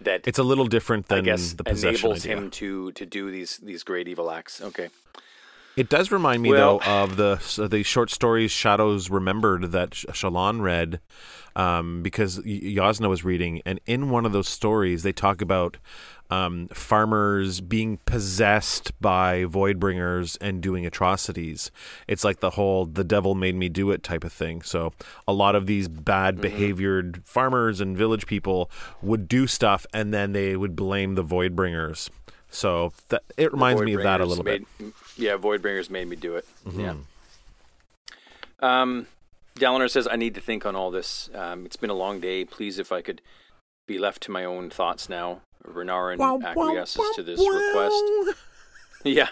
[0.00, 2.36] that It's a little different than I guess the possession enables idea.
[2.36, 4.62] him to to do these these great evil acts.
[4.62, 4.88] Okay.
[5.80, 10.60] It does remind me Well- though of the the short stories Shadows Remembered that Shallan
[10.60, 11.00] read
[11.56, 15.78] um, because Yasna was reading, and in one of those stories they talk about
[16.28, 21.70] um, farmers being possessed by voidbringers and doing atrocities.
[22.06, 24.60] It's like the whole "the devil made me do it" type of thing.
[24.60, 24.92] So
[25.26, 26.42] a lot of these bad Mm-hmm.
[26.42, 32.10] behaviored farmers and village people would do stuff, and then they would blame the voidbringers.
[32.52, 34.64] So that it reminds me of that a little bit.
[35.20, 35.44] Mm-hmm.
[35.44, 36.46] made, Yeah, Voidbringers made me do it.
[36.74, 36.94] Yeah.
[38.60, 39.06] Um,
[39.58, 41.30] Dalinar says, I need to think on all this.
[41.34, 42.44] Um, it's been a long day.
[42.44, 43.20] Please, if I could
[43.86, 45.40] be left to my own thoughts now.
[45.66, 48.38] Renarin acquiesces to this request.
[49.02, 49.28] Yeah.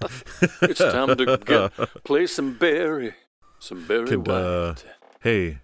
[0.62, 1.72] it's time to get,
[2.04, 3.14] play some Barry.
[3.58, 4.74] Some Barry Could, uh,
[5.20, 5.58] Hey,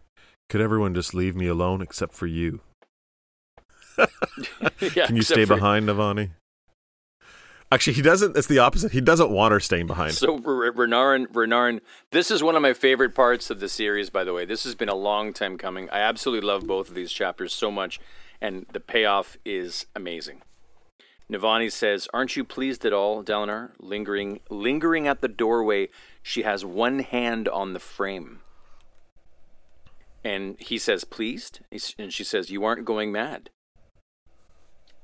[0.49, 2.59] could everyone just leave me alone except for you?
[3.99, 6.31] yeah, Can you stay for- behind, Navani?
[7.73, 8.37] Actually, he doesn't.
[8.37, 8.93] It's the opposite.
[8.93, 10.15] He doesn't want her staying behind.
[10.15, 11.81] So Renarin, Renarin,
[12.13, 14.09] this is one of my favorite parts of the series.
[14.09, 15.91] By the way, this has been a long time coming.
[15.91, 17.99] I absolutely love both of these chapters so much,
[18.41, 20.43] and the payoff is amazing.
[21.29, 23.73] Navani says, "Aren't you pleased at all, Dalinar?
[23.81, 25.89] Lingering, lingering at the doorway,
[26.23, 28.43] she has one hand on the frame."
[30.23, 31.61] And he says, "Pleased,"
[31.99, 33.51] and she says, "You aren't going mad."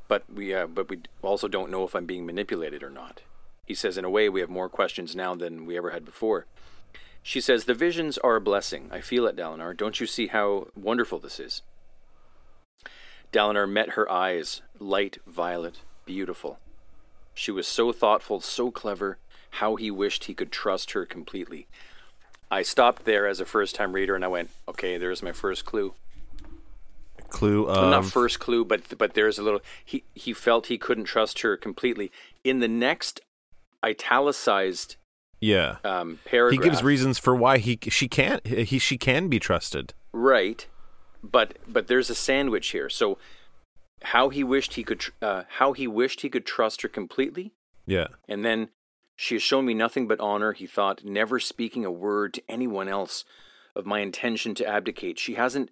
[0.09, 3.23] But we, uh, but we also don't know if I'm being manipulated or not.
[3.67, 6.47] He says, in a way, we have more questions now than we ever had before.
[7.23, 8.89] She says, The visions are a blessing.
[8.93, 9.77] I feel it, Dalinar.
[9.77, 11.63] Don't you see how wonderful this is?
[13.33, 16.59] Dalinar met her eyes, light violet, beautiful.
[17.35, 19.19] She was so thoughtful, so clever,
[19.53, 21.67] how he wished he could trust her completely.
[22.51, 25.65] I stopped there as a first time reader and I went, okay, there's my first
[25.65, 25.95] clue.
[27.33, 29.61] Clue Well, not first clue, but but there's a little.
[29.85, 32.13] He he felt he couldn't trust her completely.
[32.45, 33.21] In the next
[33.85, 34.97] italicized
[35.41, 35.77] yeah.
[35.85, 36.19] um,
[36.51, 39.93] He gives reasons for why he she can't he she can be trusted.
[40.13, 40.67] right,
[41.23, 42.89] but but there's a sandwich here.
[42.89, 43.19] So
[44.05, 47.53] how he wished he could tr- uh, how he wished he could trust her completely,
[47.87, 48.09] Yeah.
[48.29, 48.69] and then
[49.17, 50.53] she has shown me nothing but honor.
[50.53, 53.25] He thought, never speaking a word to anyone else
[53.77, 55.19] of my intention to abdicate.
[55.19, 55.71] She hasn't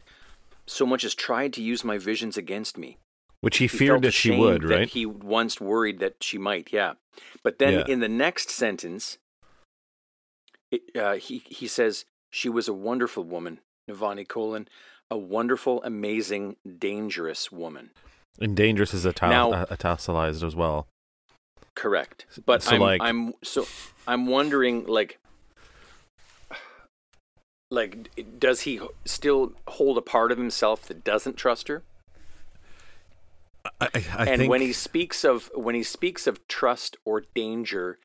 [0.70, 2.98] so much as tried to use my visions against me.
[3.40, 4.88] Which he, He feared that she would, that right?
[4.88, 6.94] He once worried that she might, yeah.
[7.42, 7.84] But then Yeah.
[7.88, 9.18] in the next sentence,
[10.70, 14.68] it, uh, he he says she was a wonderful woman, Navani colon,
[15.10, 17.90] a wonderful, amazing, dangerous woman.
[18.40, 20.86] and dangerous is ital- Now- uh, italicized as well.
[21.74, 22.26] Correct.
[22.46, 23.66] But So, I'm, like- I'm so
[24.06, 25.18] I'm wondering like
[27.70, 31.82] like does he still hold a part of himself that doesn't trust her?
[33.80, 37.98] I, I, and think when he speaks of when he speaks of trust or danger,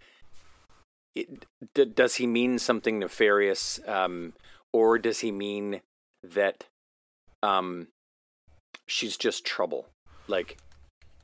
[1.16, 4.34] it, d- does he mean something nefarious, um,
[4.74, 5.82] or does he mean
[6.24, 6.66] that
[7.42, 7.88] um,
[8.86, 9.88] she's just trouble?
[10.28, 10.58] Like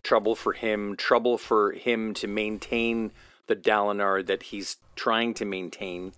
[0.04, 3.12] trouble for him, trouble for him to maintain
[3.48, 6.14] the Dalinar that he's trying to maintain,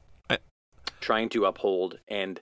[1.04, 2.40] trying to uphold, and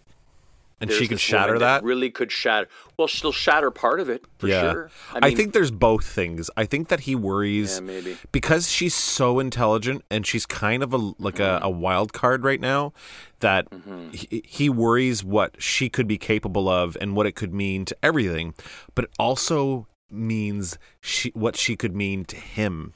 [0.80, 1.84] and she can shatter woman that.
[1.84, 2.68] Really could shatter.
[2.98, 4.92] Well, she'll shatter part of it for yeah, sure.
[5.14, 6.50] I, mean, think there's both things.
[6.58, 8.18] I think that he worries Yeah, maybe.
[8.32, 11.64] because she's so intelligent and she's kind of a like Mm-hmm.
[11.64, 12.94] a, a wild card right now
[13.42, 13.68] that
[14.12, 17.96] he, he worries what she could be capable of and what it could mean to
[18.02, 18.54] everything
[18.96, 22.94] but it also means she what she could mean to him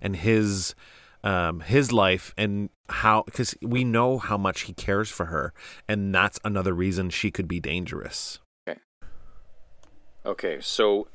[0.00, 0.74] and his
[1.26, 5.52] um his life and how because we know how much he cares for her
[5.88, 8.80] and that's another reason she could be dangerous Okay,
[10.24, 10.58] Okay.
[10.60, 11.08] so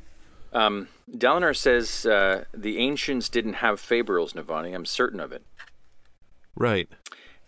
[0.53, 4.75] um, Dalinar says uh, the ancients didn't have fabrials, Navani.
[4.75, 5.43] I'm certain of it.
[6.55, 6.89] right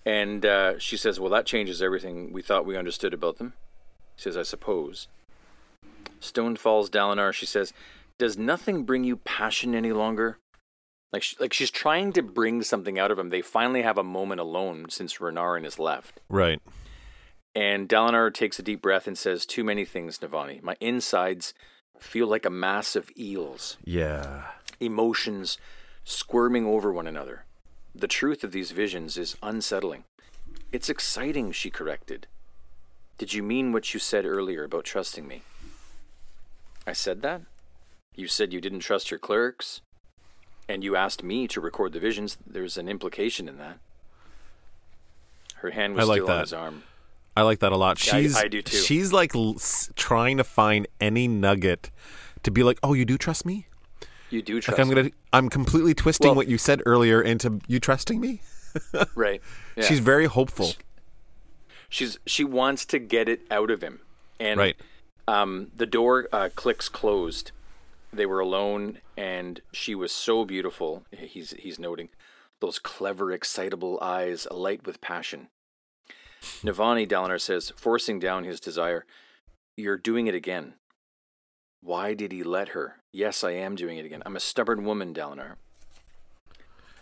[0.05, 3.53] And uh, she says, Well, that changes everything we thought we understood about them.
[4.15, 5.07] He says, I suppose.
[6.21, 7.33] Stone falls Dalinar.
[7.33, 7.73] She says,
[8.17, 10.37] Does nothing bring you passion any longer?
[11.13, 13.29] Like, she, like she's trying to bring something out of him.
[13.29, 16.19] They finally have a moment alone since Renarin has left.
[16.27, 16.59] right
[17.55, 20.61] And Dalinar takes a deep breath and says, Too many things, Navani.
[20.61, 21.53] My insides
[21.99, 24.47] feel like a mass of eels, yeah
[24.79, 25.57] emotions
[26.03, 27.45] squirming over one another.
[27.95, 30.03] The truth of these visions is unsettling.
[30.71, 32.27] It's exciting, she corrected.
[33.17, 35.43] Did you mean what you said earlier about trusting me?
[36.85, 37.41] I said that?
[38.15, 39.81] You said you didn't trust your clerics?
[40.69, 42.37] And you asked me to record the visions.
[42.47, 43.79] There's an implication in that.
[45.55, 46.41] Her hand was I like still on that.
[46.41, 46.83] his arm.
[47.35, 48.05] I like that a lot.
[48.05, 48.77] Yeah, I- She's I do too.
[48.77, 49.57] She's like l-
[49.95, 51.89] trying to find any nugget
[52.43, 53.67] to be like, "Oh, you do trust me?"
[54.29, 57.59] You do trust Like I'm gonna, I'm completely twisting Well- what you said earlier into
[57.67, 58.41] you trusting me.
[59.15, 59.39] Right.
[59.75, 59.83] Yeah.
[59.83, 60.73] She's very hopeful.
[61.89, 63.99] She's she wants to get it out of him,
[64.39, 64.75] and Right.
[65.27, 67.51] um, the door uh, clicks closed.
[68.13, 71.03] They were alone, and she was so beautiful.
[71.11, 72.09] He's he's noting
[72.61, 75.47] those clever, excitable eyes alight with passion.
[76.63, 79.05] Navani Dalinar says, forcing down his desire,
[79.75, 80.75] "You're doing it again.
[81.81, 82.97] Why did he let her?
[83.11, 84.21] Yes, I am doing it again.
[84.25, 85.55] I'm a stubborn woman, Dalinar."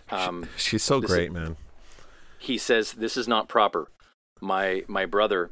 [0.10, 1.56] Um, She's so great, man.
[2.38, 3.88] he says this is not proper
[4.42, 5.52] my my brother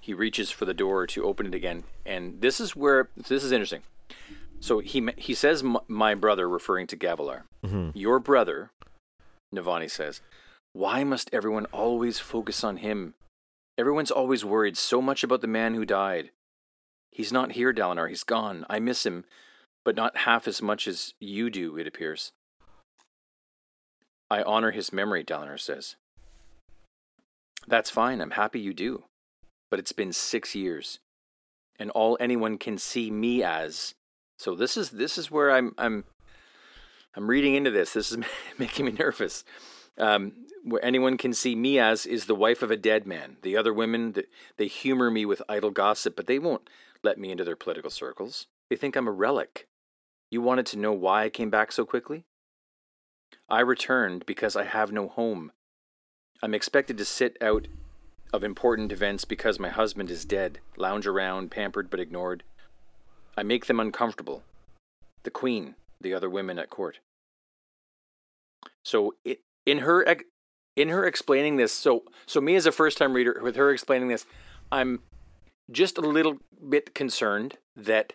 [0.00, 3.50] he reaches for the door to open it again and this is where this is
[3.52, 3.82] interesting
[4.62, 7.90] so he he says "M- my brother referring to Gavilar mm-hmm.
[7.94, 8.70] your brother
[9.54, 10.20] Navani says
[10.72, 13.14] why must everyone always focus on him
[13.76, 16.30] everyone's always worried so much about the man who died
[17.10, 19.24] he's not here Dalinar he's gone i miss him
[19.84, 22.32] but not half as much as you do it appears
[24.32, 25.96] I honor his memory, Dalinar says.
[27.68, 28.22] That's fine.
[28.22, 29.04] I'm happy you do.
[29.70, 31.00] But it's been six years,
[31.78, 33.94] and all anyone can see me as.
[34.36, 36.04] So this is this is where I'm I'm
[37.14, 37.92] I'm reading into this.
[37.92, 38.18] This is
[38.58, 39.44] making me nervous.
[39.98, 40.32] Um,
[40.64, 43.36] where anyone can see me as is the wife of a dead man.
[43.42, 44.14] The other women
[44.56, 46.68] they humor me with idle gossip, but they won't
[47.02, 48.46] let me into their political circles.
[48.70, 49.68] They think I'm a relic.
[50.30, 52.24] You wanted to know why I came back so quickly?
[53.48, 55.52] I returned because I have no home.
[56.42, 57.68] I'm expected to sit out
[58.32, 62.44] of important events because my husband is dead, lounge around, pampered but ignored.
[63.36, 64.42] I make them uncomfortable.
[65.22, 66.98] The queen, the other women at court.
[68.84, 70.04] So it, in her
[70.76, 74.08] in her explaining this, so so me as a first time reader with her explaining
[74.08, 74.26] this,
[74.70, 75.00] I'm
[75.70, 78.14] just a little bit concerned that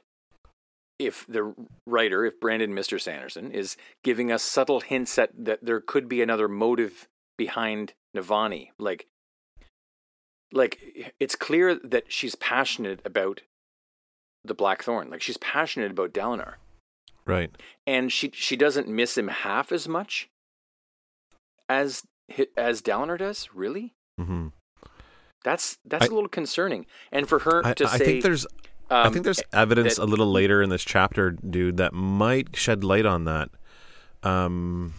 [1.00, 1.54] if the
[1.86, 3.00] writer, if Brandon Mr.
[3.00, 7.08] Sanderson, is giving us subtle hints at that there could be another motive
[7.38, 9.08] behind Navani, like,
[10.52, 13.42] like it's clear that she's passionate about
[14.48, 16.56] the Blackthorn, like she's passionate about Dalinar,
[17.26, 17.52] Right.
[17.86, 20.30] and she she doesn't miss him half as much
[21.70, 22.04] as
[22.56, 23.50] as Dalinar does.
[23.54, 24.48] Really, hmm
[25.44, 26.86] that's that's I- a little concerning.
[27.12, 28.46] And for her I, to I say, think there's,
[28.90, 32.56] I um, think there's evidence that- a little later in this chapter, dude, that might
[32.56, 33.50] shed light on that.
[34.24, 34.94] Um,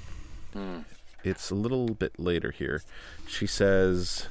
[0.55, 0.81] Hmm.
[1.23, 2.83] it's a little bit later here.
[3.27, 4.29] She says,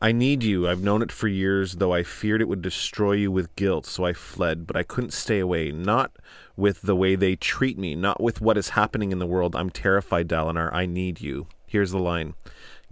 [0.00, 0.68] I need you.
[0.68, 4.04] I've known it for years, though I feared it would destroy you with guilt, so
[4.04, 5.72] I fled, but I couldn't stay away.
[5.72, 6.12] Not
[6.56, 9.56] with the way they treat me, not with what is happening in the world.
[9.56, 10.72] I'm terrified, Dalinar.
[10.72, 11.48] I need you.
[11.66, 12.34] Here's the line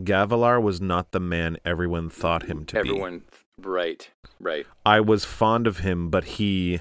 [0.03, 2.89] Gavilar was not the man everyone thought him to be.
[2.91, 3.23] everyone,
[3.59, 4.67] right, right.
[4.85, 6.81] I was fond of him, but he.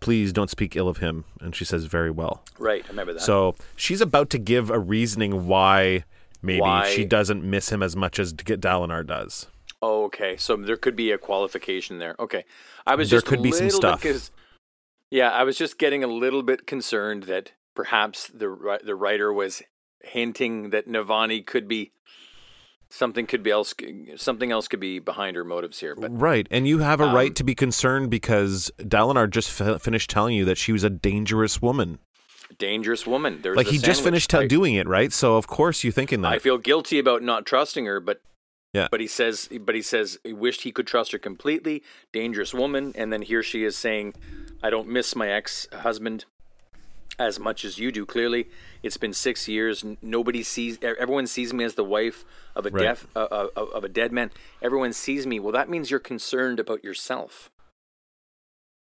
[0.00, 1.24] Please don't speak ill of him.
[1.40, 2.42] And she says, very well.
[2.58, 3.20] Right, I remember that.
[3.20, 6.02] So she's about to give a reasoning why
[6.42, 9.46] maybe Why- she doesn't miss him as much as Dalinar does.
[9.84, 12.14] Oh, okay, so there could be a qualification there.
[12.20, 12.44] Okay,
[12.86, 14.04] I was There just could be some stuff.
[15.10, 19.62] Yeah, I was just getting a little bit concerned that perhaps the the writer was
[20.00, 21.92] hinting that Navani could be
[22.88, 23.74] something could be else
[24.16, 25.94] something else could be behind her motives here.
[25.96, 29.82] But right, and you have a Um, right to be concerned because Dalinar just f-
[29.82, 31.98] finished telling you that she was a dangerous woman.
[32.58, 33.40] dangerous woman.
[33.42, 35.12] There's like he just finished I- doing it, right?
[35.12, 36.32] So of course you're thinking that.
[36.32, 38.20] I feel guilty about not trusting her, but
[38.72, 38.88] Yeah.
[38.90, 41.82] But he says, but he says he wished he could trust her completely.
[42.12, 44.14] Dangerous woman, and then here she is saying,
[44.62, 46.24] "I don't miss my ex-husband
[47.18, 48.48] as much as you do." Clearly,
[48.82, 49.84] it's been six years.
[50.00, 50.78] Nobody sees.
[50.82, 52.24] Everyone sees me as the wife
[52.56, 52.82] of a Right.
[52.82, 54.30] deaf uh, uh, of a dead man.
[54.62, 55.38] Everyone sees me.
[55.38, 57.50] Well, that means you're concerned about yourself.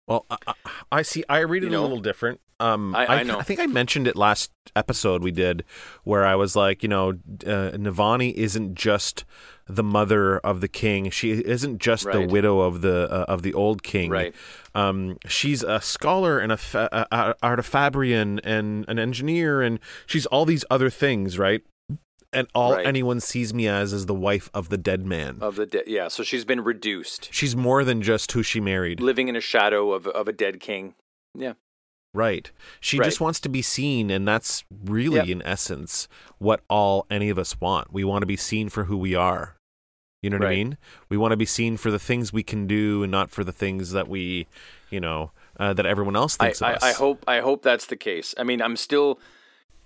[0.07, 0.53] Well, I, I-
[0.91, 1.23] I see.
[1.29, 1.81] I read it You know?
[1.81, 2.39] a little different.
[2.59, 3.39] Um, I- I know.
[3.39, 5.63] I think I mentioned it last episode we did,
[6.03, 7.09] where I was like, you know,
[7.45, 9.25] uh, Navani isn't just
[9.75, 11.09] the mother of the king.
[11.09, 14.09] She isn't just the widow of the uh, of the old king.
[14.11, 14.35] Right.
[14.75, 20.45] Um, she's a scholar and a, fa- a, artifabrian and an engineer, and she's all
[20.45, 21.61] these other things, right?
[22.33, 22.85] And all Right.
[22.85, 25.37] anyone sees me as is the wife of the dead man.
[25.41, 29.01] Of the de- yeah, so she's been reduced, She's more than just who she married.
[29.01, 30.95] living in a shadow of of a dead king.
[31.37, 31.53] Yeah,
[32.13, 32.51] Right.
[32.81, 33.05] She Right.
[33.05, 35.27] just wants to be seen, and that's really, Yep.
[35.29, 36.07] in essence,
[36.39, 37.91] what all any of us want.
[37.93, 39.55] We want to be seen for who we are.
[40.21, 40.77] You know what I mean?
[41.09, 43.51] We want to be seen for the things we can do, and not for the
[43.51, 44.47] things that we,
[44.91, 46.83] you know, uh, that everyone else thinks I, of us.
[46.83, 48.35] I hope I hope that's the case.
[48.37, 49.19] I mean, I'm still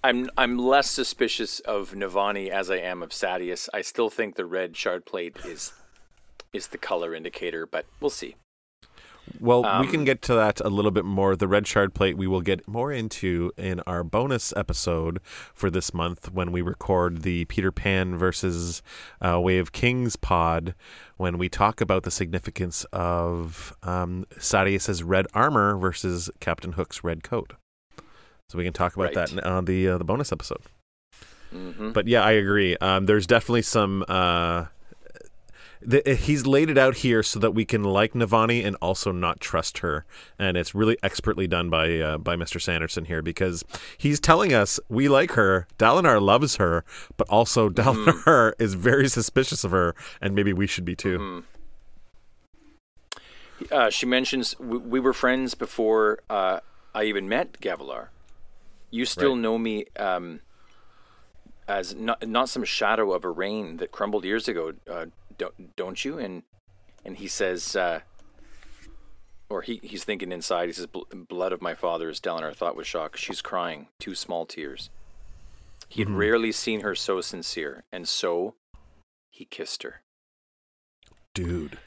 [0.03, 3.69] I'm I'm less suspicious of Navani as I am of Sadeas.
[3.73, 5.73] I still think the red shard plate is
[6.53, 8.35] is the color indicator, but we'll see.
[9.39, 11.35] Well, we um, can get to that a little bit more.
[11.35, 15.19] The red shard plate we will get more into in our bonus episode
[15.53, 18.81] for this month when we record the Peter Pan versus
[19.21, 20.75] uh, Way of Kings pod.
[21.17, 27.23] When we talk about the significance of um, Sadeas's red armor versus Captain Hook's red
[27.23, 27.53] coat,
[28.49, 29.29] so we can talk about Right.
[29.29, 30.61] that on the uh, the bonus episode.
[31.51, 32.75] hmm But yeah, I agree.
[32.77, 34.03] Um, there's definitely some.
[34.07, 34.65] Uh,
[35.85, 39.39] the, he's laid it out here so that we can like Navani and also not
[39.39, 40.05] trust her,
[40.39, 42.61] and it's really expertly done by uh, by Mr.
[42.61, 43.63] Sanderson here because
[43.97, 45.67] he's telling us we like her.
[45.77, 46.83] Dalinar loves her,
[47.17, 51.43] but also Dalinar is very suspicious of her, and maybe we should be too.
[53.71, 56.59] Uh, she mentions we, we were friends before uh,
[56.93, 58.07] I even met Gavilar.
[58.91, 59.41] You still Right.
[59.41, 60.41] know me um,
[61.67, 65.05] as not not some shadow of a rain that crumbled years ago, uh,
[65.37, 66.17] don't don't you?
[66.17, 66.43] And
[67.03, 68.01] and he says, uh,
[69.49, 70.67] or he he's thinking inside.
[70.67, 73.15] He says, "Blood of my fathers." Dalinar thought with shock.
[73.17, 74.89] She's crying, two small tears.
[75.87, 78.55] He had rarely seen her so sincere, and so
[79.31, 80.01] he kissed her.
[81.33, 81.77] Dude,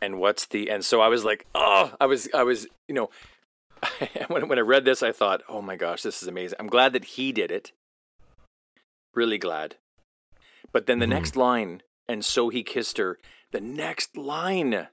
[0.00, 3.10] and what's the and so I was like, oh, I was I was you know,
[4.28, 6.56] when when I read this, I thought, oh my gosh, this is amazing.
[6.60, 7.72] I'm glad that he did it.
[9.14, 9.76] Really glad.
[10.72, 11.10] But then the Mhm.
[11.10, 13.18] next line, and so he kissed her.
[13.52, 14.88] The next line,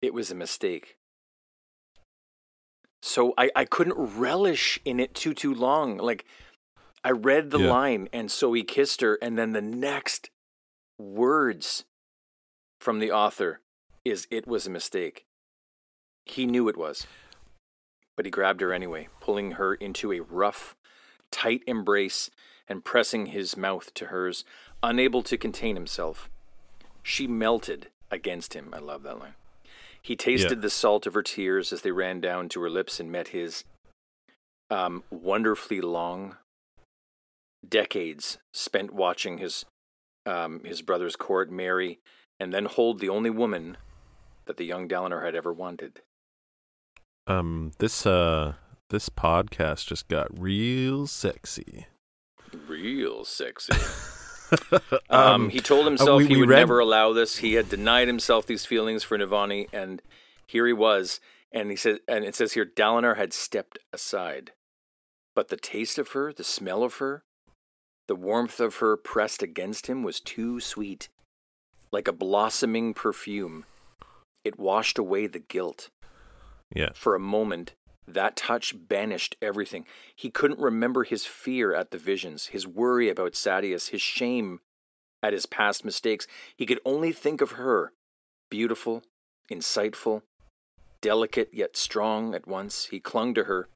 [0.00, 0.96] it was a mistake.
[3.02, 5.96] So I I couldn't relish in it too too long.
[5.96, 6.24] Like
[7.04, 7.70] I read the Yeah.
[7.70, 10.30] line, and so he kissed her, and then the next
[10.98, 11.84] words
[12.80, 13.60] from the author
[14.04, 15.26] is it was a mistake.
[16.24, 17.06] He knew it was.
[18.16, 20.76] But he grabbed her anyway, pulling her into a rough,
[21.30, 22.30] tight embrace
[22.68, 24.44] and pressing his mouth to hers,
[24.82, 26.28] unable to contain himself.
[27.02, 28.70] She melted against him.
[28.72, 29.34] I love that line.
[30.00, 33.10] He tasted the salt of her tears as they ran down to her lips and
[33.12, 33.64] met his.
[34.70, 36.36] Um, wonderfully long
[37.68, 39.64] decades spent watching his
[40.24, 41.98] um, his brother's court marry
[42.40, 43.76] and then hold the only woman
[44.46, 46.00] that the young Dalinar had ever wanted.
[47.26, 48.54] um, this uh,
[48.90, 51.86] this podcast just got real sexy.
[52.66, 53.72] Real sexy.
[55.10, 57.38] Um, he told himself uh, we- he we would read- never allow this.
[57.38, 60.00] He had denied himself these feelings for Navani, and
[60.46, 61.20] here he was.
[61.52, 64.52] And he said, and it says here, Dalinar had stepped aside,
[65.34, 67.24] but the taste of her, the smell of her,
[68.08, 71.08] the warmth of her pressed against him was too sweet,
[71.90, 73.64] like a blossoming perfume.
[74.44, 75.90] It washed away the guilt.
[76.74, 77.74] yeah, For a moment,
[78.06, 79.86] that touch banished everything.
[80.14, 84.60] He couldn't remember his fear at the visions, his worry about Sadeas, his shame
[85.22, 86.26] at his past mistakes.
[86.56, 87.92] He could only think of her,
[88.50, 89.02] beautiful,
[89.50, 90.22] insightful,
[91.00, 92.86] delicate yet strong at once.
[92.86, 93.68] He clung to her,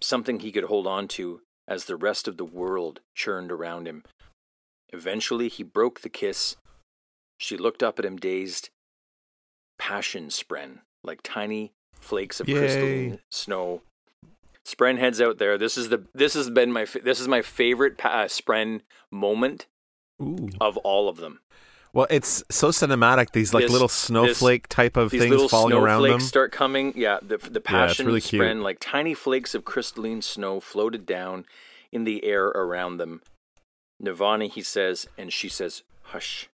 [0.00, 4.04] something he could hold on to as the rest of the world churned around him.
[4.92, 6.56] Eventually, he broke the kiss.
[7.38, 8.70] She looked up at him dazed.
[9.78, 12.58] Passion spren like tiny flakes of Yay.
[12.58, 13.82] crystalline snow.
[14.66, 15.56] Spren heads out there.
[15.56, 18.80] This is the this has been my this is my favorite uh, Spren
[19.12, 19.66] moment
[20.20, 20.48] Ooh.
[20.60, 21.40] of all of them.
[21.92, 23.30] Well, it's so cinematic.
[23.30, 26.28] These like This- little snowflake type of things falling around snowflakes them.
[26.28, 26.92] start coming.
[26.96, 28.42] Yeah, the the passion really cute.
[28.42, 31.46] Spren like tiny flakes of crystalline snow floated down
[31.92, 33.22] in the air around them.
[34.02, 36.50] Navani, he says, and she says, "Hush."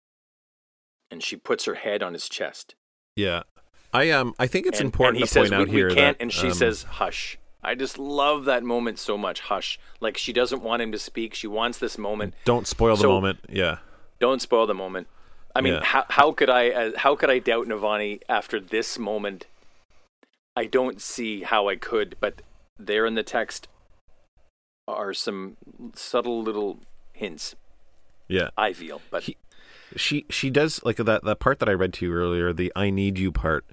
[1.12, 2.76] And she puts her head on his chest.
[3.16, 3.44] Yeah,
[3.94, 5.90] I um I think it's and, important and he to says, point out we, here
[5.90, 9.42] we can't, that and she um, says, "Hush." I just love that moment so much.
[9.42, 11.34] Hush, like she doesn't want him to speak.
[11.34, 12.34] She wants this moment.
[12.46, 13.80] "Don't spoil the moment." Yeah,
[14.20, 15.08] Don't spoil the moment.
[15.56, 15.84] I mean, Yeah.
[15.84, 19.48] how how could I uh, how could I doubt Navani after this moment?
[20.56, 22.42] I don't see how I could, but
[22.78, 23.68] there in the text
[24.88, 25.58] are some
[25.96, 26.80] subtle little
[27.14, 27.56] hints.
[28.28, 28.50] yeah.
[28.58, 29.38] I feel, but He-
[29.96, 32.90] She she does like that that part that I read to you earlier, the "I
[32.92, 33.66] need you" part,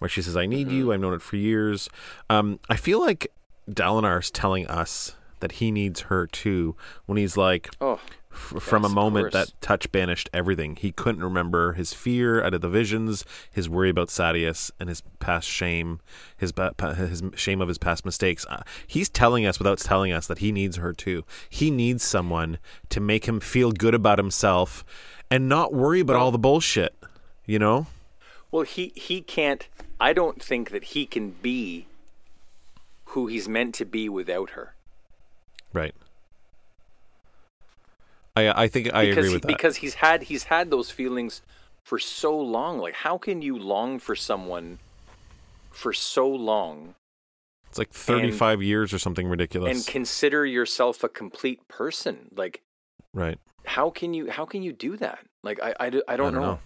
[0.00, 0.76] where she says, "I need Mm-hmm.
[0.76, 0.92] you.
[0.92, 1.88] I've known it for years."
[2.28, 3.30] Um, I feel like
[3.70, 6.74] Dalinar's telling us that he needs her too
[7.06, 7.98] when he's like, oh,
[8.30, 10.76] f- from a Yes, moment that touch banished everything.
[10.76, 15.00] He couldn't remember his fear out of the visions, his worry about Sadeas, and his
[15.18, 16.00] past shame,
[16.36, 18.44] his ba- his shame of his past mistakes.
[18.50, 21.24] Uh, he's telling us without telling us that he needs her too.
[21.48, 22.58] He needs someone
[22.90, 24.84] to make him feel good about himself
[25.30, 26.94] and not worry about all the bullshit.
[27.46, 27.86] You know?
[28.50, 29.68] Well, he he can't.
[30.00, 31.86] I don't think that he can be
[33.06, 34.74] who he's meant to be without her.
[35.72, 35.94] Right.
[38.36, 39.48] I I think I because agree he- with that.
[39.48, 41.42] because he's had he's had those feelings
[41.82, 42.78] for so long.
[42.78, 44.78] Like, how can you long for someone
[45.70, 46.94] for so long
[47.68, 49.76] it's like 35 years or something ridiculous.
[49.76, 52.28] and consider yourself a complete person?
[52.34, 52.62] Like,
[53.14, 53.38] right.
[53.64, 55.20] how can you how can you do that?
[55.42, 56.40] Like, I I, I don't, don't know.
[56.40, 56.58] know.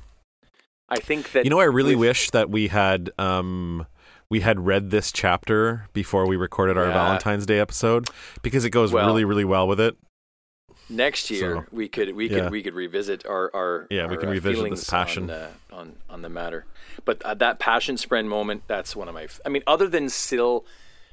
[0.95, 3.87] I think that You know, I really wish that we had um
[4.31, 6.93] we had read this chapter before we recorded our Yeah.
[6.95, 8.09] Valentine's Day episode
[8.43, 9.97] because it goes Well- really, really well with it.
[10.89, 12.41] next year So, we could we yeah.
[12.43, 15.25] could we could revisit our our Yeah, we can uh, revisit this passion.
[15.31, 16.65] on, uh, on on the matter.
[17.05, 19.25] But uh, that passion spread moment, that's one of my.
[19.25, 20.65] f- I mean, other than still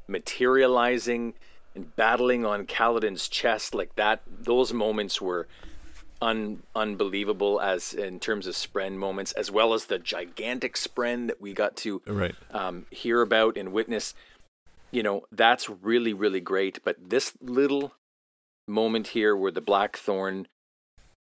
[0.08, 1.34] materializing
[1.76, 5.48] and battling on Kaladin's chest like that, those moments were
[6.22, 11.42] un, unbelievable as in terms of spren moments, as well as the gigantic spren that
[11.42, 12.36] we got to Right.
[12.52, 14.14] um, hear about and witness.
[14.92, 16.80] You know, that's really, really great.
[16.84, 17.94] But this little
[18.68, 20.48] moment here where the blackthorn,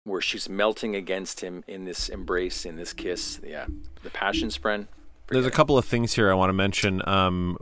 [0.03, 3.67] where she's melting against him in this embrace, in this kiss, yeah,
[4.03, 4.87] the passion spren.
[5.31, 7.07] There's a couple of things here I want to mention.
[7.07, 7.57] Um,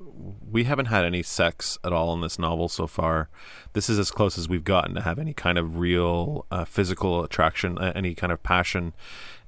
[0.50, 3.30] we haven't had any sex at all in this novel so far.
[3.74, 7.24] This is as close as we've gotten to have any kind of real uh, physical
[7.24, 8.94] attraction, uh, any kind of passion.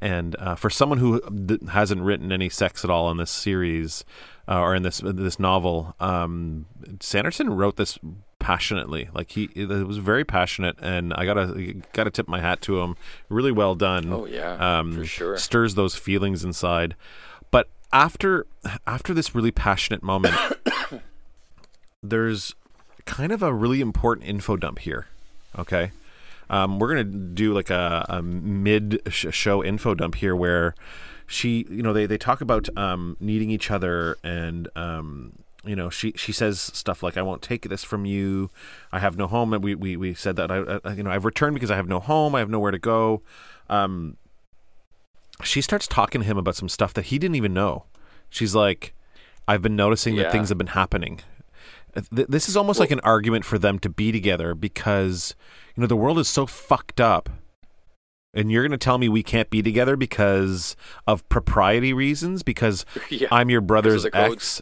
[0.02, 4.04] And uh, for someone who d- hasn't written any sex at all in this series
[4.50, 6.66] uh, or in this this novel, um,
[7.00, 7.98] Sanderson wrote this
[8.40, 9.10] passionately.
[9.14, 12.96] Like he, it was very passionate, and I gotta gotta tip my hat to him.
[13.30, 15.38] Really well done Oh yeah, um, for sure.
[15.38, 16.96] stirs those feelings inside.
[17.92, 18.46] After
[18.86, 20.36] after this really passionate moment,
[22.04, 22.54] there's
[23.06, 25.08] kind of a really important info dump here.
[25.58, 25.92] Okay,
[26.50, 30.76] um, we're gonna do like a, a mid show info dump here where
[31.26, 34.68] she, you know, they they talk about um, needing each other and.
[34.76, 35.34] Um,
[35.66, 38.50] you know, she she says stuff like, "I won't take this from you.
[38.94, 41.26] I have no home." And we we, we said that I, I you know I've
[41.26, 42.34] returned because I have no home.
[42.34, 43.22] I have nowhere to go.
[43.70, 44.16] Um,
[45.44, 47.86] she starts talking to him about some stuff that he didn't even know.
[48.30, 48.94] She's like,
[49.48, 51.22] I've been noticing that things have been happening.
[52.16, 55.36] Th- This is almost like an argument for them to be together because,
[55.76, 57.30] you know, the world is so fucked up.
[58.32, 60.76] And you're going to tell me we can't be together because
[61.08, 62.44] of propriety reasons?
[62.44, 64.62] Because Yeah, I'm your brother's ex?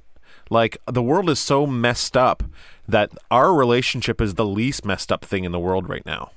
[0.49, 2.43] Like, the world is so messed up
[2.87, 6.31] that our relationship is the least messed up thing in the world right now.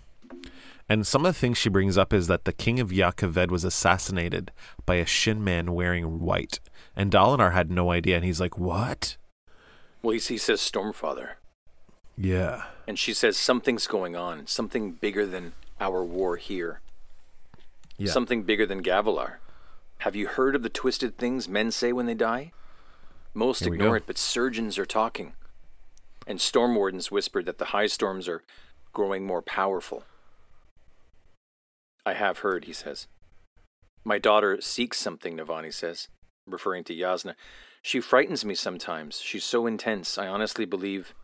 [0.90, 3.62] And some of the things she brings up is that the king of Yakaved was
[3.62, 4.50] assassinated
[4.84, 6.58] by a shin man wearing white.
[6.96, 8.16] And Dalinar had no idea.
[8.16, 9.16] And he's like, What?
[10.02, 11.34] Well, he, he says Stormfather,
[12.16, 12.64] Yeah.
[12.88, 16.80] and she says something's going on, something bigger than our war here,
[17.96, 18.10] Yeah.
[18.10, 19.34] something bigger than Gavilar.
[19.98, 22.50] Have you heard of the twisted things men say when they die?
[23.32, 25.34] Most Here ignore it, but surgeons are talking.
[26.26, 28.42] And storm wardens whispered that the high storms are
[28.92, 30.02] growing more powerful.
[32.10, 33.06] I have heard, he says.
[34.02, 36.08] My daughter seeks something, Navani says,
[36.44, 37.34] referring to Yasna.
[37.82, 39.20] She frightens me sometimes.
[39.20, 40.18] She's so intense.
[40.18, 41.14] I honestly believe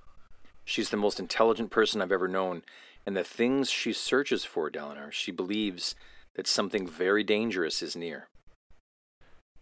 [0.64, 2.62] she's the most intelligent person I've ever known.
[3.04, 5.96] And the things she searches for, Dalinar, she believes
[6.36, 8.28] that something very dangerous is near.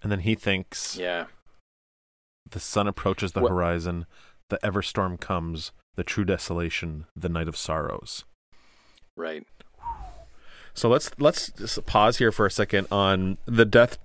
[0.02, 1.26] And then he thinks, Yeah.
[2.50, 4.04] The sun approaches the What- horizon.
[4.50, 5.72] The everstorm comes.
[5.94, 7.06] The true desolation.
[7.16, 8.24] The night of sorrows.
[9.16, 9.46] Right.
[10.74, 13.98] So let's let's just pause here for a second on the death.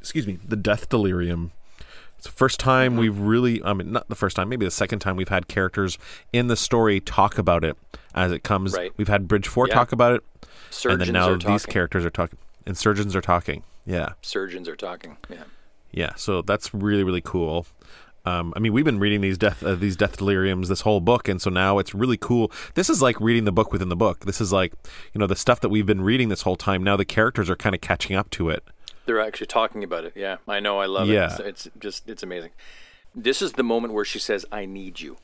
[0.00, 1.52] Excuse me, the death delirium.
[2.18, 3.00] It's the first time Mm-hmm.
[3.00, 5.98] we've really, I mean, not the first time, maybe the second time we've had characters
[6.32, 7.76] in the story talk about it
[8.14, 8.72] as it comes.
[8.74, 8.92] Right.
[8.96, 9.74] We've had Bridge Four Yeah.
[9.74, 10.22] talk about it,
[10.70, 11.72] Surgeons and then now these talking.
[11.72, 13.62] characters are talking, and surgeons are talking.
[13.84, 15.16] Yeah, Surgeons are talking.
[15.30, 15.44] Yeah.
[15.92, 16.14] yeah.
[16.16, 17.66] So that's really really cool.
[18.26, 21.28] Um, I mean, we've been reading these death uh, these death deliriums this whole book,
[21.28, 22.50] and so now it's really cool.
[22.74, 24.24] This is like reading the book within the book.
[24.24, 24.72] This is like
[25.14, 26.82] you know the stuff that we've been reading this whole time.
[26.82, 28.64] Now the characters are kind of catching up to it.
[29.06, 30.12] They're actually talking about it.
[30.16, 30.80] Yeah, I know.
[30.80, 31.32] I love Yeah.
[31.38, 31.40] it.
[31.46, 32.50] It's, it's just it's amazing.
[33.14, 35.18] This is the moment where she says, "I need you."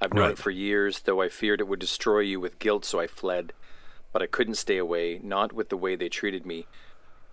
[0.00, 0.30] I've known Right.
[0.32, 3.52] it for years, though I feared it would destroy you with guilt, so I fled.
[4.12, 6.66] But I couldn't stay away, not with the way they treated me,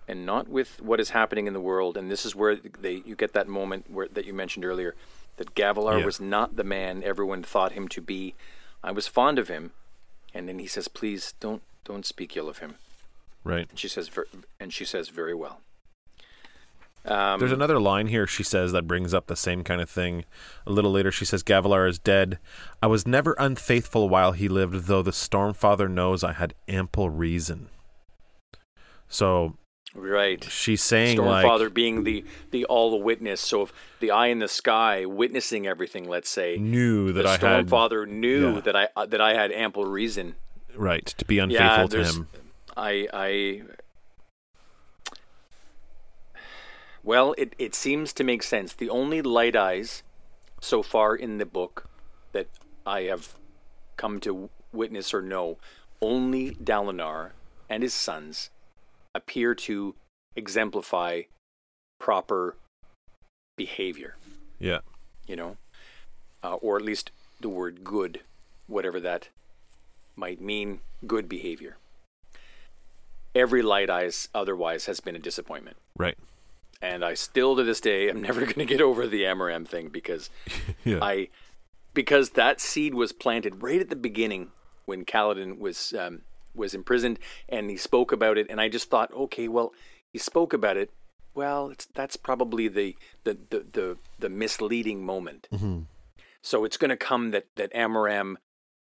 [0.06, 1.96] and not with what is happening in the world.
[1.96, 4.94] And this is where they you get that moment where that you mentioned earlier,
[5.36, 6.04] that Gavilar Yeah.
[6.06, 8.34] was not the man everyone thought him to be.
[8.82, 9.72] I was fond of him,
[10.34, 12.76] and then he says, "Please don't don't speak ill of him."
[13.44, 13.68] Right.
[13.68, 14.10] And she says,
[14.58, 15.60] and she says, "Very well."
[17.06, 20.24] Um, There's another line here she says that brings up the same kind of thing.
[20.66, 22.38] A little later, she says, Gavilar is dead.
[22.82, 27.68] I was never unfaithful while he lived, though the Stormfather knows I had ample reason.
[29.06, 29.58] So
[29.94, 30.42] Right.
[30.44, 33.40] she's saying, like, Stormfather being the the all the witness.
[33.40, 37.40] So if the eye in the sky witnessing everything, let's say, knew that I had,
[37.40, 38.60] Stormfather knew yeah.
[38.60, 40.34] that I uh, that I had ample reason.
[40.74, 42.28] right, to be Yeah, unfaithful to him.
[42.76, 43.62] I I
[47.04, 48.72] well, it it seems to make sense.
[48.72, 50.02] The only light eyes
[50.60, 51.86] so far in the book
[52.32, 52.48] that
[52.86, 53.34] I have
[53.96, 55.58] come to witness or know,
[56.00, 57.30] only Dalinar
[57.68, 58.50] and his sons
[59.14, 59.94] appear to
[60.36, 61.22] exemplify
[62.00, 62.56] proper
[63.56, 64.16] behavior,
[64.58, 64.80] Yeah.
[65.26, 65.56] you know,
[66.42, 67.10] uh, or at least
[67.40, 68.20] the word good,
[68.66, 69.28] whatever that
[70.16, 71.76] might mean, good behavior.
[73.34, 75.76] Every light eyes otherwise has been a disappointment.
[75.96, 76.16] Right.
[76.82, 79.88] And I still to this day am never going to get over the Amaram thing
[79.88, 80.30] because
[80.84, 80.98] Yeah.
[81.02, 81.28] I
[81.94, 84.50] because that seed was planted right at the beginning
[84.84, 86.22] when Kaladin was um,
[86.54, 89.72] was imprisoned and he spoke about it and I just thought okay well
[90.12, 90.90] he spoke about it.
[91.34, 95.48] Well it's that's probably the the the the, the misleading moment.
[95.56, 95.80] Hmm
[96.42, 98.34] so it's going to come that that Amaram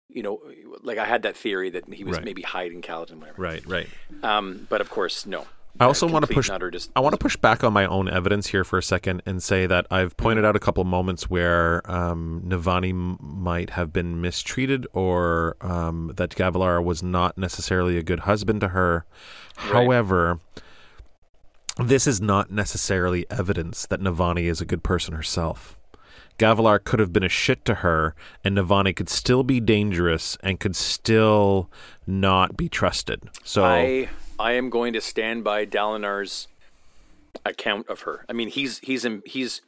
[0.07, 0.39] you know
[0.83, 2.25] like I had that theory that he was Right.
[2.25, 3.41] maybe hiding Kaladin whatever.
[3.41, 3.87] Right, right.
[4.23, 5.47] um but of course no
[5.79, 6.49] I also want to push.
[6.95, 9.65] I want to push back on my own evidence here for a second and say
[9.67, 14.87] that I've pointed out a couple moments where um, Navani m- might have been mistreated,
[14.93, 19.05] or um, that Gavilar was not necessarily a good husband to her.
[19.55, 20.39] However,
[21.77, 25.77] this is not necessarily evidence that Navani is a good person herself.
[26.37, 30.59] Gavilar could have been a shit to her, and Navani could still be dangerous and
[30.59, 31.69] could still
[32.07, 33.29] not be trusted.
[33.43, 34.09] So I
[34.39, 36.47] I am going to stand by Dalinar's
[37.45, 38.25] account of her.
[38.29, 39.61] I mean, he's he's he's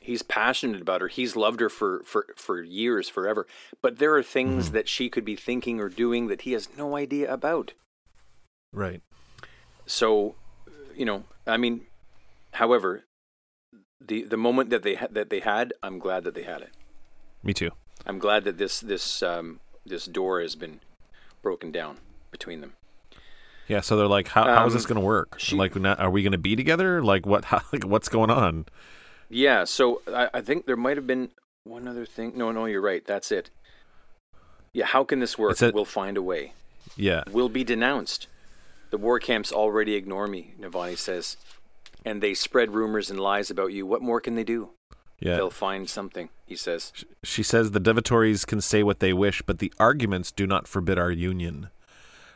[0.00, 1.08] he's passionate about her.
[1.08, 3.46] He's loved her for for for years, forever.
[3.82, 4.74] But there are things Mm-hmm.
[4.74, 7.72] that she could be thinking or doing that he has no idea about.
[8.72, 9.00] right.
[9.86, 10.36] So,
[10.96, 11.86] you know, I mean,
[12.54, 13.04] however,
[14.00, 16.70] the the moment that they ha- that they had, I'm glad that they had it.
[17.42, 17.70] Me too.
[18.06, 20.80] I'm glad that this this um this door has been
[21.42, 21.98] broken down
[22.30, 22.74] between them.
[23.70, 25.38] Yeah, so they're like, how, how is Um, this going to work?
[25.38, 27.02] she- like, not, are we going to be together?
[27.02, 27.44] Like, what?
[27.50, 28.66] How, like, what's going on?
[29.28, 31.30] Yeah, so I, I think there might have been
[31.62, 32.32] one other thing.
[32.34, 33.04] No, no, you're right.
[33.06, 33.50] That's it.
[34.72, 35.60] Yeah, how can this work?
[35.62, 36.52] A- we'll find a way.
[36.96, 38.26] Yeah, We'll be denounced.
[38.90, 41.36] The war camps already ignore me, Navani says.
[42.04, 43.86] And they spread rumors and lies about you.
[43.86, 44.70] What more can they do?
[45.20, 45.36] yeah.
[45.36, 46.92] They'll find something, he says.
[47.22, 50.98] She says the devotaries can say what they wish, but the arguments do not forbid
[50.98, 51.68] our union.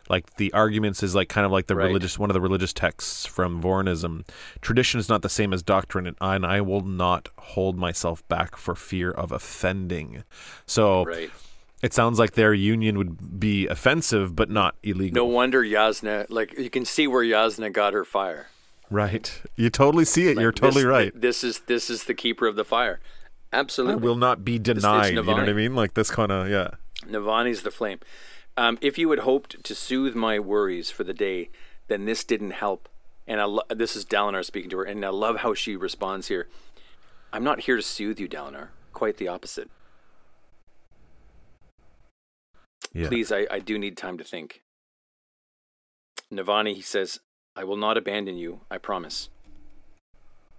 [0.09, 1.87] Like the arguments is like kind of like the Right.
[1.87, 4.25] religious one of the religious texts from Vorinism.
[4.61, 8.27] Tradition is not the same as doctrine, and I, and I will not hold myself
[8.29, 10.25] back for fear of offending.
[10.67, 11.31] So Right.
[11.83, 15.15] it sounds like their union would be offensive, but not illegal.
[15.15, 18.49] No wonder Yasna, like, you can see where Yasna got her fire.
[18.91, 19.41] Right.
[19.57, 20.39] You totally see it.
[20.39, 21.13] You're totally this- right.
[21.19, 23.01] This is this is the keeper of the fire.
[23.53, 24.03] I Absolutely.
[24.03, 25.15] will not be denied.
[25.15, 25.75] You know what I mean?
[25.75, 26.73] Like this kind of yeah.
[27.09, 28.01] Navani's the flame.
[28.57, 31.51] Um, if you had hoped to soothe my worries for the day,
[31.89, 32.89] then this didn't help.
[33.27, 36.29] And I lo- this is Dalinar speaking to her, and I love how she responds
[36.29, 36.49] here.
[37.33, 38.69] I'm not here to soothe you, Dalinar.
[38.93, 39.71] Quite the opposite.
[42.93, 43.09] Yeah.
[43.09, 44.63] Please, I, I do need time to think.
[46.33, 47.19] Navani, he says,
[47.57, 49.31] I will not abandon you, I promise.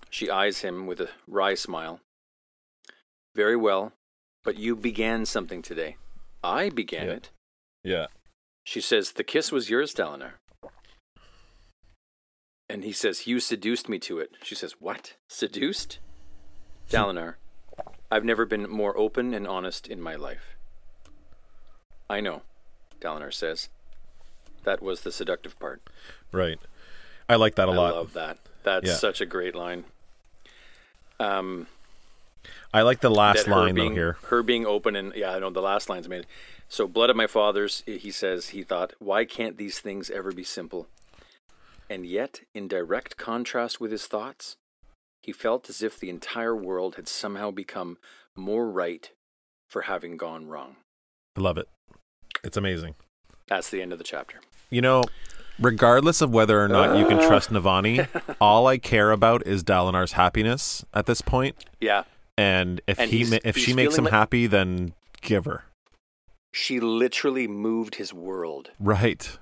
[0.09, 2.01] She eyes him with a wry smile.
[3.35, 3.93] Very well,
[4.43, 5.95] but you began something today.
[6.43, 7.13] I began Yeah.
[7.13, 7.29] it.
[7.85, 8.07] Yeah.
[8.63, 10.31] She says, The kiss was yours, Dalinar.
[12.67, 14.31] And he says, You seduced me to it.
[14.43, 15.13] She says, What?
[15.29, 15.99] Seduced?
[16.89, 17.35] Dalinar,
[18.11, 20.55] I've never been more open and honest in my life.
[22.09, 22.41] I know,
[22.99, 23.69] Dalinar says.
[24.63, 25.81] That was the seductive part.
[26.31, 26.59] Right.
[27.29, 27.93] I like that a I lot.
[27.93, 28.37] I love that.
[28.63, 28.95] That's Yeah.
[28.95, 29.85] such a great line.
[31.19, 31.67] Um,
[32.73, 34.17] I like the last line being, though here.
[34.25, 36.25] Her being open and yeah, I know the last line's amazing.
[36.75, 40.43] So, blood of my fathers, he says, he thought, why can't these things ever be
[40.43, 40.87] simple?
[41.89, 44.57] And yet, in direct contrast with his thoughts,
[45.21, 47.97] he felt as if the entire world had somehow become
[48.35, 49.09] more right
[49.69, 50.75] for having gone wrong.
[51.37, 51.69] I love it.
[52.43, 52.95] It's amazing.
[53.47, 54.41] That's the end of the chapter.
[54.69, 55.03] You know,
[55.57, 57.27] regardless of whether or not you can Uh.
[57.29, 58.05] trust Navani,
[58.41, 61.55] all I care about is Dalinar's happiness at this point.
[61.79, 62.03] Yeah,
[62.37, 65.63] And if And he ma- if she makes him like- happy, then give her.
[66.55, 68.69] She literally moved his world.
[68.79, 69.37] Right.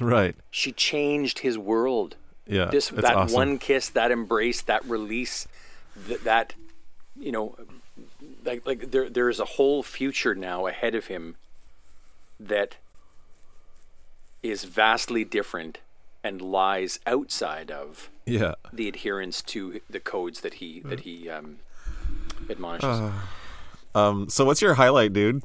[0.00, 0.36] Right.
[0.52, 2.14] She changed his world.
[2.46, 2.66] Yeah.
[2.66, 3.34] this that awesome.
[3.34, 5.48] one kiss, that embrace, that release,
[6.06, 6.54] th- that
[7.18, 7.56] you know,
[8.44, 11.34] like like there there is a whole future now ahead of him
[12.38, 12.76] that
[14.40, 15.78] is vastly different
[16.22, 18.54] and lies outside of Yeah.
[18.72, 21.58] the adherence to the codes that he that he um,
[22.48, 23.00] admonishes.
[23.00, 23.12] Uh.
[23.98, 24.28] Um.
[24.28, 25.42] So what's your highlight, dude?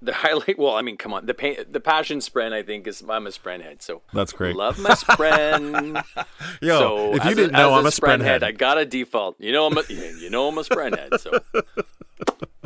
[0.00, 3.02] The highlight, well, I mean, come on, the pa- the passion spren, I think is
[3.08, 4.56] I'm a spren head, so That's great.
[4.56, 6.02] love my spren.
[6.62, 8.42] Yo, so if you didn't a, know, I'm a spren spren head.
[8.42, 9.40] I got a default.
[9.40, 11.20] You know, I'm a, you know, I'm a spren head.
[11.20, 11.32] So,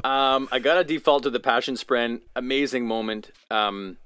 [0.09, 2.21] um, I got a default to the passion spren.
[2.37, 3.31] Amazing moment.
[3.51, 3.97] Um,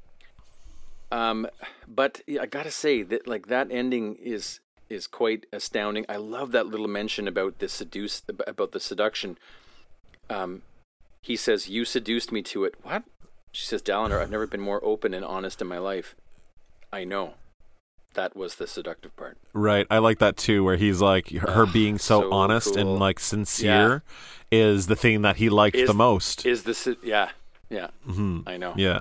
[1.10, 1.46] um,
[1.86, 6.04] but I gotta say that like that ending is is quite astounding.
[6.08, 9.38] I love that little mention about the seduce about the seduction.
[10.28, 10.62] Um,
[11.22, 13.04] he says, "You seduced me to it." What?
[13.52, 16.14] She says, "Dalinar, I've never been more open and honest in my life."
[16.92, 17.34] I know.
[18.14, 19.36] That was the seductive part.
[19.52, 19.86] Right.
[19.90, 22.78] I like that too, where he's like her Ugh, being so, so honest cool.
[22.78, 24.02] and like sincere
[24.50, 26.46] is the thing that he liked Is- the most.
[26.46, 26.88] Is this?
[27.02, 27.30] Yeah,
[27.68, 27.88] yeah.
[28.08, 28.40] Mm-hmm.
[28.46, 28.72] I know.
[28.76, 29.00] Yeah.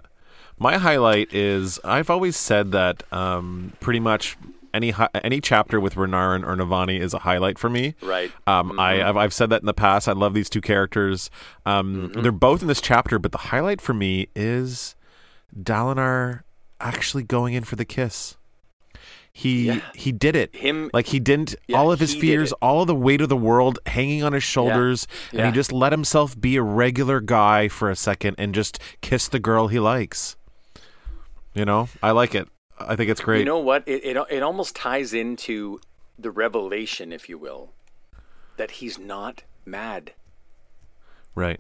[0.57, 4.37] My highlight is I've always said that um, pretty much
[4.75, 7.95] any hi- any chapter with Renarin or Navani is a highlight for me.
[8.01, 8.31] Right.
[8.45, 10.07] Um, I I've, I've said that in the past.
[10.07, 11.29] I love these two characters.
[11.65, 12.21] Um, Mm-hmm.
[12.21, 14.95] They're both in this chapter, but the highlight for me is
[15.57, 16.41] Dalinar
[16.79, 18.35] actually going in for the kiss.
[19.31, 19.81] He Yeah.
[19.93, 20.55] he did it.
[20.55, 23.35] Him- like he didn't Yeah, all of his fears, all of the weight of the
[23.35, 25.45] world hanging on his shoulders, and Yeah.
[25.47, 29.39] he just let himself be a regular guy for a second and just kiss the
[29.39, 30.37] girl he likes.
[31.53, 32.47] You know, I like it.
[32.77, 33.39] I think it's great.
[33.39, 33.83] You know what?
[33.87, 35.79] It, it it almost ties into
[36.17, 37.71] the revelation, if you will,
[38.57, 40.13] that he's not mad.
[41.35, 41.59] right.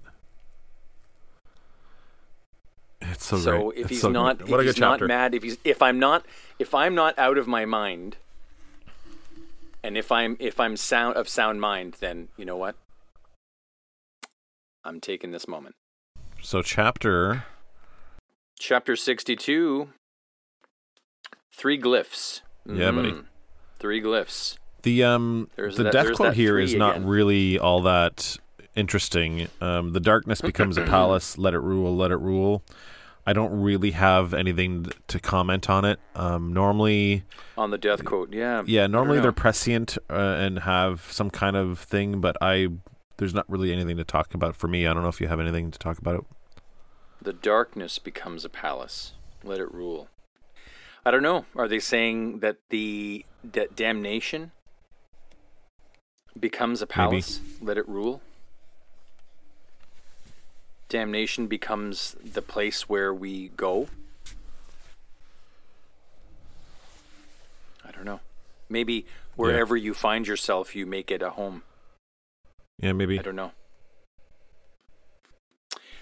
[3.01, 3.77] It's so, so great.
[3.77, 6.25] if It's he's so not, if he's not mad, if he's if I'm not
[6.59, 8.17] if I'm not out of my mind,
[9.83, 12.75] and if I'm if I'm sound of sound mind, then you know what?
[14.83, 15.75] I'm taking this moment.
[16.41, 17.45] So chapter
[18.59, 19.89] Chapter 62
[21.55, 22.41] Three glyphs.
[22.65, 23.11] Yeah, buddy.
[23.11, 23.25] Mhm.
[23.79, 24.57] Three glyphs.
[24.81, 28.37] The um There's the that- death quote here is is not really all that
[28.75, 29.47] interesting.
[29.61, 31.37] Um, the darkness becomes a palace.
[31.37, 31.95] Let it rule.
[31.95, 32.61] Let it rule.
[33.25, 35.99] I don't really have anything to comment on it.
[36.13, 37.23] Um, normally,
[37.57, 38.61] On the death quote, yeah.
[38.67, 42.67] yeah, normally they're prescient uh, and have some kind of thing, but I
[43.17, 44.85] there's not really anything to talk about for me.
[44.85, 46.21] I don't know if you have anything to talk about it.
[47.21, 49.13] The darkness becomes a palace.
[49.43, 50.09] Let it rule.
[51.05, 51.45] I don't know.
[51.55, 54.51] Are they saying that the that damnation
[56.39, 57.41] becomes a palace?
[57.61, 58.21] Let it rule.
[60.89, 63.87] Damnation becomes the place where we go.
[67.87, 68.21] I don't know.
[68.67, 71.61] Maybe wherever you find yourself, you make it a home.
[72.79, 73.19] Yeah, maybe.
[73.19, 73.51] I don't know.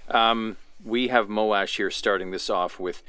[0.09, 3.03] Um, we have Moash here starting this off with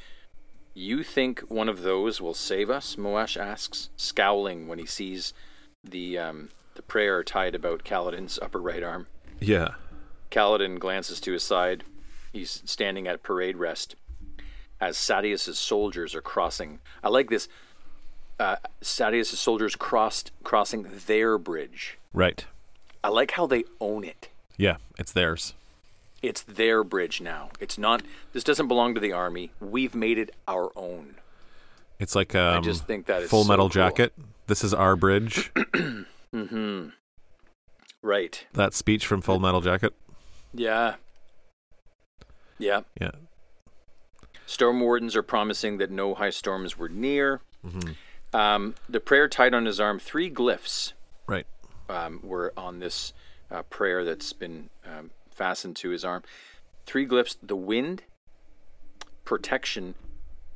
[0.75, 2.97] You think one of those will save us?
[2.97, 5.33] Moash asks, scowling when he sees
[5.83, 9.07] the um, the prayer tied about Kaladin's upper right arm.
[9.41, 9.75] Yeah.
[10.31, 11.85] Kaladin glances to his side.
[12.33, 13.95] He's standing at parade rest
[14.81, 16.81] as Sadeas's soldiers are crossing.
[17.03, 17.49] I like this.
[18.39, 21.99] Uh, Sadeas's soldiers crossed crossing their bridge.
[22.13, 22.45] Right.
[23.03, 24.29] I like how they own it.
[24.57, 25.55] Yeah, it's theirs.
[26.25, 27.51] It's their bridge now.
[27.61, 28.03] It's not.
[28.33, 29.51] This doesn't belong to the army.
[29.61, 31.17] We've made it our own.
[32.01, 33.75] It's like um, just think that Full so Metal cool.
[33.75, 34.13] Jacket.
[34.47, 35.53] This is our bridge.
[36.35, 36.93] Mhm.
[38.03, 38.45] Right.
[38.55, 39.95] That speech from Full Metal Jacket.
[40.53, 40.97] Yeah.
[42.59, 42.81] Yeah.
[43.01, 43.13] Yeah.
[44.45, 47.41] Storm wardens are promising that no high storms were near.
[47.65, 48.37] Mm-hmm.
[48.37, 50.93] Um, the prayer tied on his arm, three glyphs
[51.29, 51.47] Right.
[51.89, 53.13] um, were on this
[53.51, 56.23] uh, prayer that's been um, fastened to his arm.
[56.87, 58.03] Three glyphs the wind,
[59.25, 59.95] protection,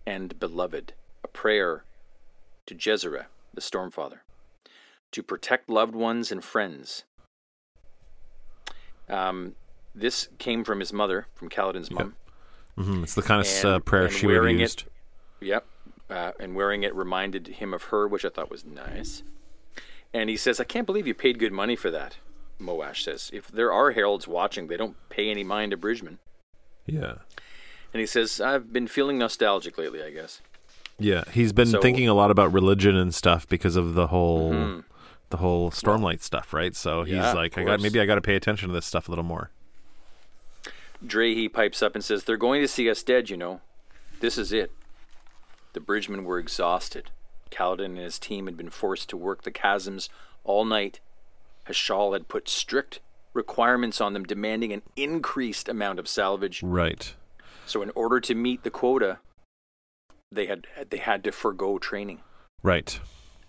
[0.06, 0.92] and beloved.
[1.24, 1.84] A prayer
[2.66, 4.22] to Jezerezeh, the storm father,
[5.12, 7.04] to protect loved ones and friends.
[9.08, 9.54] Um,
[9.94, 12.14] this came from his mother, from Kaladin's mom.
[12.78, 13.02] Mm-hmm.
[13.02, 14.84] It's the kind of And- uh, prayer she would have wearing it-
[15.40, 15.66] Yep.
[16.10, 19.22] Uh, and wearing it reminded him of her, which I thought was nice.
[20.14, 22.16] And he says, I can't believe you paid good money for that.
[22.60, 26.18] Moash says, if there are heralds watching, they don't pay any mind to Bridgman.
[26.86, 27.14] Yeah.
[27.92, 30.40] And he says, I've been feeling nostalgic lately, I guess.
[30.98, 31.24] Yeah.
[31.32, 34.82] He's been So- thinking a lot about religion and stuff because of the whole
[35.30, 36.74] the whole Stormlight stuff, right?
[36.74, 37.22] So he's Mm-hmm.
[37.22, 39.24] Yeah, like, I got maybe I got to pay attention to this stuff a little
[39.24, 39.50] more.
[41.04, 43.60] Drehy pipes up and says, They're going to see us dead, you know.
[44.20, 44.72] This is it.
[45.74, 47.10] The Bridgemen were exhausted.
[47.50, 50.08] Kaladin and his team had been forced to work the chasms
[50.44, 51.00] all night.
[51.68, 53.00] Hashal had put strict
[53.34, 56.62] requirements on them, demanding an increased amount of salvage.
[56.62, 57.14] Right.
[57.66, 59.18] So, in order to meet the quota,
[60.32, 62.20] they had they had to forego training
[62.62, 62.98] Right.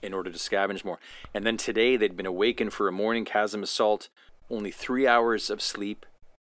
[0.01, 0.99] in order to scavenge more.
[1.33, 4.09] And then today, they'd been awakened for a morning chasm assault.
[4.49, 6.05] Only three hours of sleep.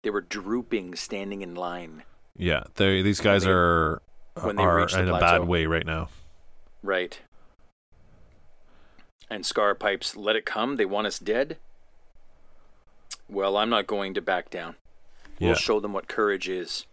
[0.02, 2.04] They were drooping, standing in line.
[2.36, 2.64] Yeah.
[2.76, 4.00] They these guys they- are
[4.40, 6.08] when they are the in a bad way right now.
[6.82, 7.20] Right.
[9.30, 10.76] And Scar pipes, let it come.
[10.76, 11.56] They want us dead.
[13.28, 14.74] Well, I'm not going to back down.
[15.40, 16.86] We'll show them what courage is.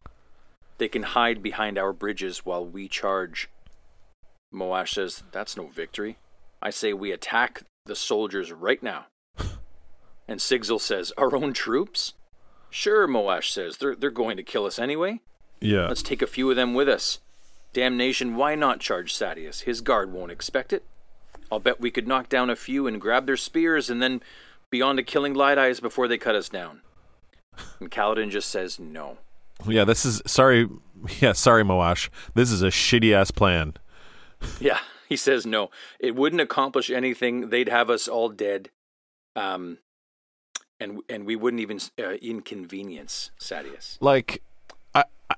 [0.78, 3.50] They can hide behind our bridges while we charge.
[4.54, 6.18] Moash says, That's no victory.
[6.62, 9.08] I say we attack the soldiers right now.
[10.28, 12.14] and Sigzil says, Our own troops?
[12.70, 13.78] Sure, Moash says.
[13.78, 15.20] They're, they're going to kill us anyway.
[15.60, 15.88] Yeah.
[15.88, 17.20] Let's take a few of them with us.
[17.74, 19.64] Damnation, why not charge Sadeas?
[19.64, 20.84] His guard won't expect it.
[21.52, 24.22] I'll bet we could knock down a few and grab their spears and then
[24.70, 26.82] be on to killing light eyes before they cut us down.
[27.80, 29.18] And Kaladin just says no.
[29.68, 30.70] Yeah, this is sorry.
[31.20, 32.10] Yeah, sorry, Moash.
[32.34, 33.76] This is a shitty ass plan.
[34.60, 35.70] Yeah, he says no.
[36.00, 37.50] It wouldn't accomplish anything.
[37.50, 38.70] They'd have us all dead.
[39.36, 39.78] Um,
[40.80, 43.98] and and we wouldn't even uh, inconvenience Sadeas.
[44.00, 44.41] Like,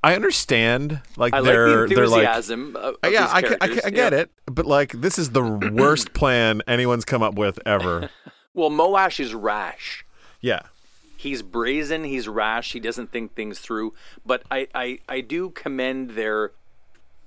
[0.03, 1.01] I understand.
[1.17, 2.27] Like I like they're the they're like.
[2.27, 4.19] of, of yeah, I, I, I get Yeah.
[4.19, 5.43] it, but like this is the
[5.73, 8.09] worst plan anyone's come up with ever.
[8.55, 10.03] Well, Moash is rash.
[10.41, 10.61] Yeah,
[11.15, 13.93] he's brazen he's rash he doesn't think things through
[14.25, 16.51] but i i, I do commend their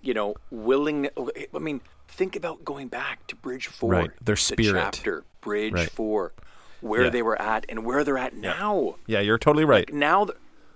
[0.01, 1.09] you know willing
[1.55, 4.73] i mean think about going back to bridge 4 Right, their the spirit.
[4.95, 5.91] chapter bridge Right.
[5.91, 6.33] 4
[6.81, 7.11] where Yeah.
[7.11, 9.91] they were at and where they're at now yeah, you're totally right.
[9.93, 10.27] now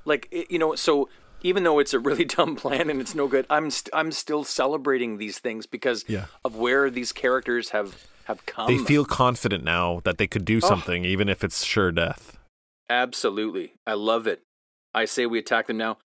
[0.04, 1.08] like you know so
[1.42, 4.42] even though it's a really dumb plan and it's no good i'm st- i'm still
[4.44, 6.26] celebrating these things because Yeah.
[6.44, 10.60] of where these characters have have come They feel confident now that they could do
[10.60, 12.36] something, even if it's sure death.
[12.90, 13.74] Absolutely.
[13.86, 14.42] I love it.
[14.92, 15.98] I say we attack them now.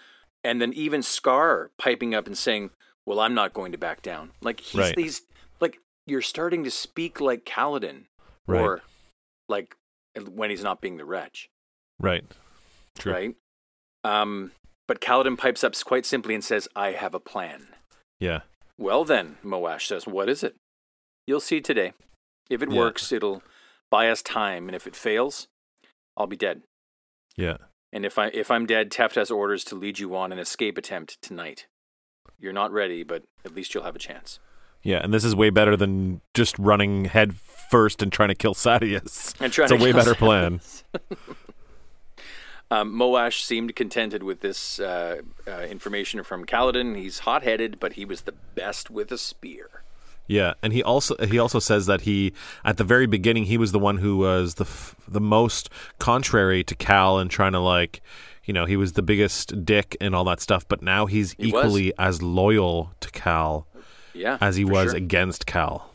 [0.43, 2.69] And then even Scar piping up and saying,
[3.07, 4.32] Well, I'm not going to back down.
[4.39, 4.95] Like he's Right.
[4.95, 5.23] these
[5.59, 8.03] like you're starting to speak like Kaladin.
[8.45, 8.61] Right.
[8.61, 8.82] Or
[9.49, 9.75] like
[10.32, 11.49] when he's not being the wretch.
[11.99, 12.25] Right.
[12.99, 13.13] True.
[13.13, 13.36] Right?
[14.03, 14.51] Um
[14.92, 17.68] but Kaladin pipes up quite simply and says, I have a plan.
[18.20, 18.42] Yeah.
[18.78, 20.58] Well then, Moash says, What is it?
[21.26, 21.94] You'll see today.
[22.50, 22.78] If it Yeah.
[22.78, 23.42] works, it'll
[23.89, 25.48] buy us time, and if it fails,
[26.18, 26.64] I'll be dead.
[27.38, 27.56] Yeah.
[27.94, 30.78] And if I if I'm dead, Teft has orders to lead you on an escape
[30.78, 31.68] attempt tonight.
[32.38, 34.39] You're not ready, but at least you'll have a chance.
[34.84, 35.00] Yeah.
[35.02, 39.36] And this is way better than just running head first and trying to kill Sadeas.
[39.39, 40.60] And trying It's a way better plan.
[42.72, 46.95] Um, Moash seemed contented with this uh, uh, information from Kaladin.
[46.95, 49.84] He's hot-headed, but he was the best with a spear.
[50.26, 52.32] Yeah, and he also he also says that he
[52.63, 55.69] at the very beginning he was the one who was the f- the most
[55.99, 58.01] contrary to Cal and trying to like
[58.45, 61.51] you know he was the biggest dick and all that stuff, but now he's He
[61.51, 61.65] was.
[61.65, 63.67] equally as loyal to Cal
[64.13, 64.95] Yeah, as he was sure.
[64.95, 65.91] against Cal.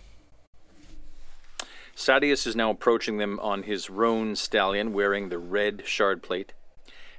[1.96, 6.52] Sadeas is now approaching them on his roan stallion, wearing the red shard plate.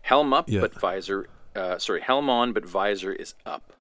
[0.08, 0.62] Helm up, Yeah.
[0.62, 1.28] but visor.
[1.53, 3.74] Uh, sorry, helm on, but visor is up.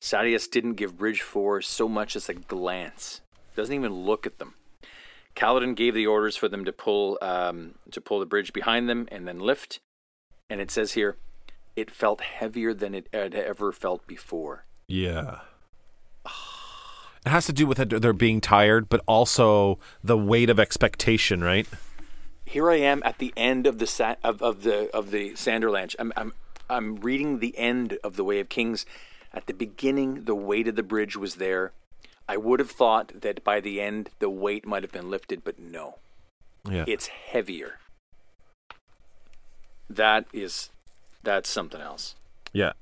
[0.00, 3.20] Sadeas didn't give Bridge Four so much as a glance.
[3.54, 4.54] Doesn't even look at them.
[5.36, 9.06] Kaladin gave the orders for them to pull um, to pull the bridge behind them
[9.12, 9.78] and then lift.
[10.50, 11.16] And it says here,
[11.76, 14.64] it felt heavier than it had ever felt before.
[14.88, 15.40] Yeah.
[17.24, 21.44] It has to do with it, they're being tired, but also the weight of expectation,
[21.44, 21.68] right?
[22.48, 25.94] Here I am at the end of the sa- of, of the of the Sanderlanche.
[25.98, 26.32] I'm I'm
[26.70, 28.86] I'm reading the end of the Way of Kings.
[29.32, 31.72] At the beginning, the weight of the bridge was there.
[32.26, 35.58] I would have thought that by the end, the weight might have been lifted, but
[35.58, 35.96] no,
[36.68, 36.84] Yeah.
[36.86, 37.78] it's heavier.
[39.90, 40.70] That is,
[41.22, 42.14] that's something else.
[42.52, 42.72] yeah.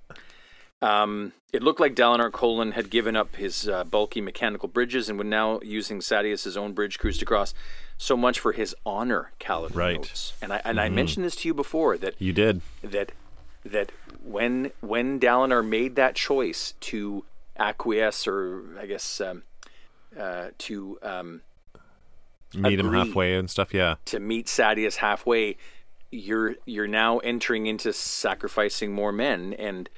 [0.82, 5.18] Um, it looked like Dalinar Kholin had given up his uh, bulky mechanical bridges and
[5.18, 7.54] was now using Sadeas' own bridge to cross.
[7.98, 9.96] So much for his honor, Kaladin Right.
[9.96, 10.34] notes.
[10.42, 12.60] And I and I mentioned this to you before that You did.
[12.82, 13.12] that
[13.64, 13.90] that
[14.22, 17.24] when when Dalinar made that choice to
[17.58, 19.42] acquiesce or I guess um,
[20.18, 21.40] uh, to um,
[22.54, 23.74] Meet him halfway and stuff.
[23.74, 23.96] Yeah.
[24.06, 25.56] to meet Sadeas halfway,
[26.10, 29.88] you're you're now entering into sacrificing more men, and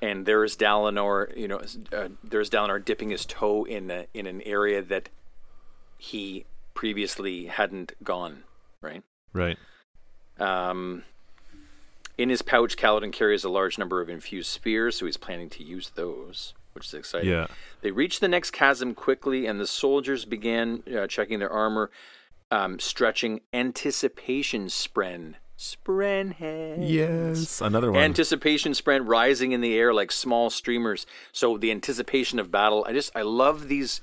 [0.00, 1.60] and there's Dalinar, you know,
[1.92, 5.08] uh, there's Dalinar dipping his toe in a, in an area that
[5.98, 6.44] he
[6.78, 8.44] previously hadn't gone,
[8.80, 9.02] right?
[9.32, 9.58] Right.
[10.38, 11.02] Um,
[12.16, 15.64] in his pouch, Kaladin carries a large number of infused spears, so he's planning to
[15.64, 17.30] use those, which is exciting.
[17.30, 17.48] Yeah.
[17.80, 21.90] They reach the next chasm quickly, and the soldiers began uh, checking their armor,
[22.52, 25.34] um, stretching anticipation spren.
[25.58, 26.84] Spren head.
[26.84, 27.60] Yes.
[27.60, 28.04] Another one.
[28.04, 31.06] Anticipation spren rising in the air like small streamers.
[31.32, 32.86] So the anticipation of battle.
[32.88, 34.00] I just I love these.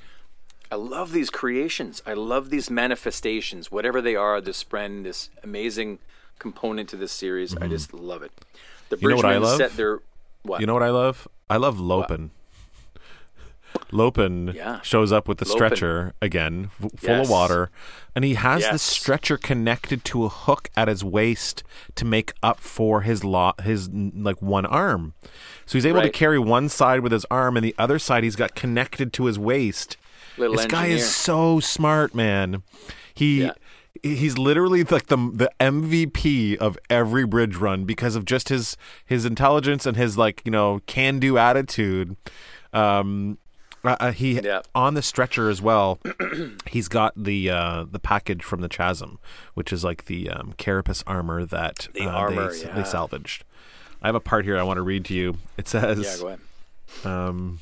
[0.72, 2.02] I love these creations.
[2.06, 4.42] I love these manifestations, whatever they are.
[4.42, 6.00] This spren, this amazing
[6.40, 7.56] component to this series.
[7.58, 8.32] I just love it.
[8.90, 9.04] The Mm-hmm.
[9.06, 9.58] You know what I love?
[9.58, 10.00] set their
[10.44, 10.62] what?
[10.62, 11.28] You know what I love?
[11.50, 12.32] I love Lopen.
[13.92, 14.80] Lopen Yeah.
[14.82, 15.58] shows up with the Lopen.
[15.58, 17.26] stretcher again, f- full Yes.
[17.26, 17.70] of water,
[18.16, 21.62] and he has the stretcher connected to a hook at his waist
[21.96, 25.14] to make up for his lo- his like one arm.
[25.66, 28.38] So he's able to carry one side with his arm, and the other side he's
[28.38, 29.98] got connected to his waist.
[30.38, 32.64] Little this guy is so smart, man.
[33.14, 33.52] He Yeah.
[34.04, 38.76] he's literally like the the MVP of every bridge run because of just his
[39.06, 42.16] his intelligence and his like you know can do attitude.
[42.74, 43.38] Um,
[43.84, 44.62] uh, uh, he Yeah.
[44.74, 46.00] on the stretcher as well.
[46.68, 49.20] he's got the uh, the package from the chasm,
[49.54, 52.76] which is like the um, carapace armor that The uh, armor, they, yeah.
[52.76, 53.44] they salvaged.
[54.02, 55.38] I have a part here I want to read to you.
[55.58, 56.40] It says, Yeah, go ahead.
[57.06, 57.60] um,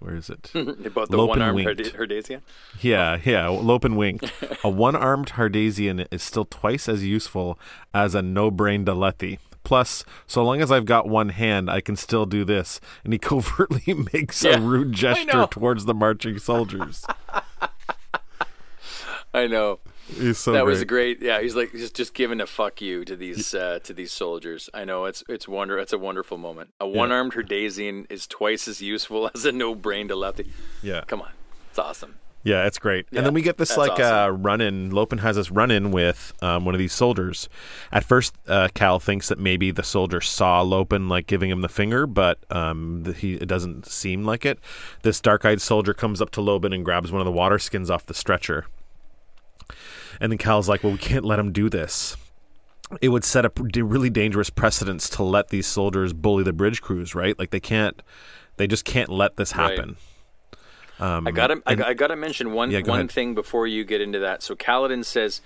[0.00, 0.50] where is it?
[0.54, 0.86] Mm-hmm.
[0.86, 1.92] About the Lopen one-armed winked.
[1.94, 2.40] Herde- Herdaz.
[2.80, 3.48] Yeah, yeah.
[3.48, 4.32] Lopen winked.
[4.64, 7.58] a one-armed Herdazian is still twice as useful
[7.92, 9.38] as a no-brained Alethi.
[9.64, 12.80] Plus, so long as I've got one hand, I can still do this.
[13.04, 17.04] And he covertly makes Yeah, a rude gesture towards the marching soldiers.
[19.34, 19.78] I know.
[20.16, 20.72] He's so that great.
[20.72, 21.22] was great.
[21.22, 24.70] Yeah, he's like just just giving a fuck you to these uh, to these soldiers.
[24.72, 26.70] I know it's it's wonder it's a wonderful moment.
[26.80, 30.48] A one-armed Herdazian is twice as useful as a no-brained Alethi.
[30.82, 31.32] Yeah, Come on,
[31.70, 32.16] it's awesome.
[32.42, 33.06] yeah, it's great.
[33.10, 34.42] Yeah, and then we get this like uh, awesome.
[34.42, 34.90] run-in.
[34.90, 37.48] Lopen has this run-in with um, one of these soldiers.
[37.92, 41.68] At first, uh, Cal thinks that maybe the soldier saw Lopen like giving him the
[41.68, 44.58] finger, but um, th- he it doesn't seem like it.
[45.02, 48.06] This dark-eyed soldier comes up to Lopen and grabs one of the water skins off
[48.06, 48.64] the stretcher.
[50.20, 52.16] And then Cal's like, "Well, we can't let him do this.
[53.00, 56.80] It would set a p- really dangerous precedence to let these soldiers bully the bridge
[56.80, 57.38] crews, right?
[57.38, 58.02] Like they can't,
[58.56, 59.70] they just can't let this Right.
[59.78, 59.96] happen."
[61.00, 63.12] Um, I gotta I, and- I gotta mention one Yeah, go one ahead.
[63.12, 64.42] thing before you get into that.
[64.42, 65.40] So Kaladin says,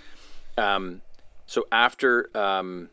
[0.56, 1.02] um,
[1.46, 2.88] so after um,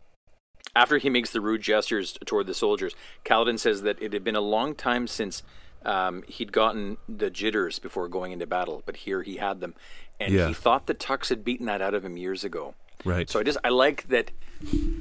[0.76, 4.36] after he makes the rude gestures toward the soldiers, Kaladin says that it had been
[4.36, 5.42] a long time since
[5.86, 9.74] um, he'd gotten the jitters before going into battle, but here he had them,
[10.20, 10.47] and Yeah.
[10.47, 12.74] he thought the Tukks had beaten that out of him years ago.
[13.05, 13.29] right.
[13.29, 14.32] So I just I like that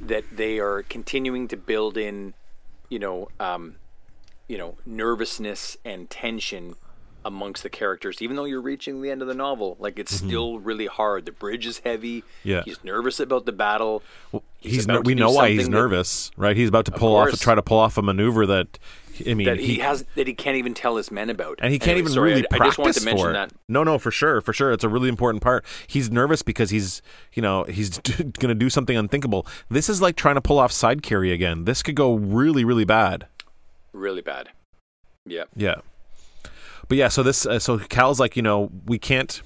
[0.05, 2.33] that they are continuing to build in,
[2.89, 3.75] you know, um,
[4.47, 6.75] you know, nervousness and tension
[7.25, 8.21] amongst the characters.
[8.21, 11.25] Even though you're reaching the end of the novel, like it's still really hard.
[11.25, 12.21] The bridge is heavy.
[12.21, 12.47] Mm-hmm.
[12.49, 12.61] Yeah.
[12.63, 14.01] he's nervous about the battle.
[14.61, 16.55] he's, about ner- we know why he's something that- nervous, right?
[16.55, 18.79] He's about to pull off, try to pull off a maneuver that,
[19.27, 21.79] I mean, That he, has that he can't even tell his men about, and he
[21.79, 23.33] can't Anyway, even sorry, really I, I practice just wanted to mention for it.
[23.33, 23.51] that.
[23.67, 25.65] No, no, for sure, for sure, it's a really important part.
[25.87, 27.01] He's nervous because he's,
[27.33, 29.45] you know, he's going to do something unthinkable.
[29.69, 31.65] This is like trying to pull off side carry again.
[31.65, 33.27] This could go really, really bad.
[33.93, 34.49] Really bad.
[35.25, 35.43] Yeah.
[35.55, 35.75] Yeah.
[36.87, 39.41] But yeah, so this, uh, so Cal's like, you know, we can't.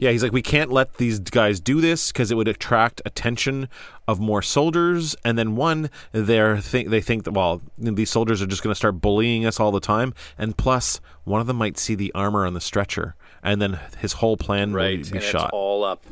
[0.00, 3.68] Yeah, he's like, we can't let these guys do this because it would attract attention
[4.08, 5.14] of more soldiers.
[5.26, 8.76] And then one, they're think they think that well, these soldiers are just going to
[8.76, 10.14] start bullying us all the time.
[10.38, 14.14] And plus, one of them might see the armor on the stretcher, and then his
[14.14, 15.12] whole plan Right.
[15.12, 15.50] be shot.
[15.52, 16.02] all up.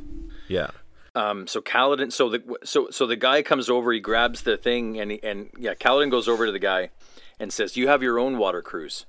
[0.49, 0.69] yeah,
[1.15, 5.01] Um, so Kaladin, so the so so the guy comes over, he grabs the thing,
[5.01, 6.91] and he, and yeah, Kaladin goes over to the guy
[7.41, 9.07] and says, "You have your own water cruise."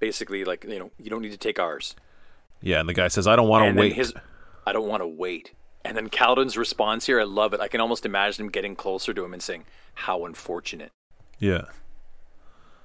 [0.00, 1.94] Basically, like you know, you don't need to take ours.
[2.60, 2.80] Yeah.
[2.80, 3.92] And the guy says, I don't want to wait.
[3.94, 4.12] his,
[4.66, 5.52] I don't want to wait.
[5.84, 7.60] And then Kaladin's response here, I love it.
[7.60, 9.64] I can almost imagine him getting closer to him and saying,
[9.94, 10.90] How unfortunate.
[11.38, 11.62] Yeah.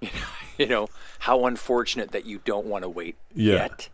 [0.55, 0.87] You know,
[1.19, 3.53] how unfortunate that you don't want to wait Yeah.
[3.55, 3.89] yet.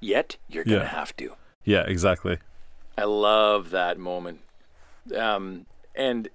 [0.00, 0.90] Yet, you're going to Yeah.
[0.90, 1.34] have to.
[1.62, 2.38] Yeah, exactly.
[2.96, 4.40] I love that moment.
[5.14, 6.30] Um, and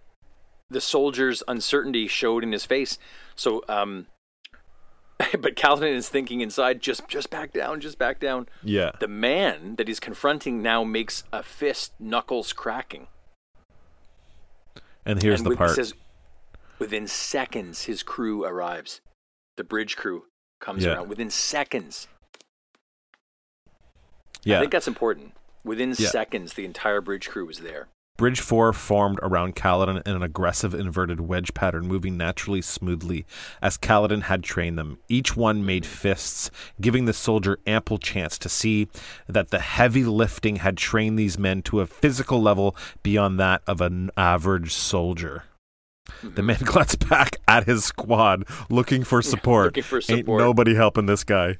[0.70, 3.00] the soldier's uncertainty showed in his face.
[3.36, 4.06] So, um,
[5.40, 8.48] but Kaladin is thinking inside, just just back down, just back down.
[8.64, 8.92] Yeah.
[9.00, 13.08] The man that he's confronting now makes a fist, knuckles cracking.
[15.06, 15.72] And here's and the with- part.
[15.72, 15.94] Says,
[16.80, 19.00] within seconds, his crew arrives.
[19.56, 20.26] The bridge crew
[20.60, 20.96] comes Yeah.
[20.96, 22.08] around within seconds.
[24.44, 24.58] yeah.
[24.58, 25.34] I think that's important.
[25.64, 26.10] Within Yeah.
[26.10, 27.88] seconds, the entire bridge crew was there.
[28.18, 33.26] Bridge 4 formed around Kaladin in an aggressive inverted wedge pattern, moving naturally smoothly
[33.62, 35.00] as Kaladin had trained them.
[35.10, 38.88] Each one made fists, giving the soldier ample chance to see
[39.28, 43.82] that the heavy lifting had trained these men to a physical level beyond that of
[43.82, 45.44] an average soldier.
[46.24, 46.46] The hmm.
[46.46, 49.78] man glanced back at his squad, looking for support.
[49.78, 51.58] Looking for Ain't nobody helping this guy.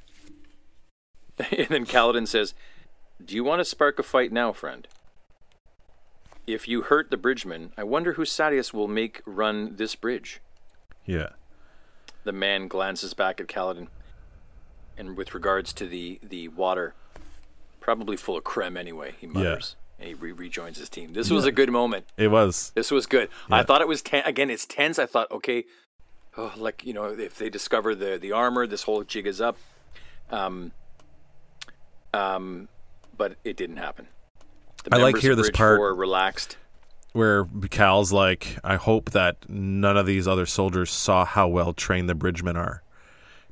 [1.50, 2.54] and then Kaladin says,
[3.22, 4.88] Do you want to spark a fight now, friend?
[6.46, 10.40] If you hurt the bridgeman, I wonder who Sadeas will make run this bridge.
[11.04, 11.30] Yeah.
[12.24, 13.88] The man glances back at Kaladin,
[14.96, 16.94] and with regards to the, the water,
[17.80, 19.76] probably full of crem anyway, he mutters.
[19.98, 21.14] And he re- rejoins his team.
[21.14, 22.04] This was a good moment.
[22.16, 22.70] It was.
[22.74, 23.30] This was good.
[23.50, 24.50] I thought it was ten- again.
[24.50, 24.98] It's tense.
[24.98, 25.64] I thought, okay,
[26.36, 29.56] oh, like you know, if they discover the the armor, this whole jig is up.
[30.30, 30.72] Um,
[32.12, 32.68] um,
[33.16, 34.08] but it didn't happen.
[34.92, 36.56] I like here this part- relaxed.
[37.12, 42.08] where Cal's like, I hope that none of these other soldiers saw how well trained
[42.08, 42.82] the bridgemen are,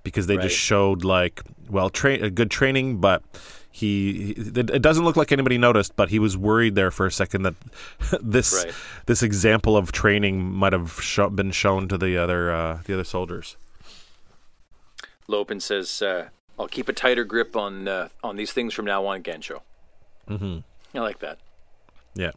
[0.02, 0.44] because they Right.
[0.44, 3.22] just showed like well train a good training, but
[3.70, 7.42] he, it doesn't look like anybody noticed, but he was worried there for a second
[7.42, 7.54] that
[8.22, 8.74] this Right.
[9.06, 11.00] this example of training might have
[11.34, 13.56] been shown to the other uh, the other soldiers.
[15.26, 16.28] Lopen says, uh,
[16.58, 19.62] "I'll keep a tighter grip on uh, on these things from now on, Gancho."
[20.28, 20.58] Mm-hmm.
[20.94, 21.38] I like that.
[22.14, 22.30] Yeah.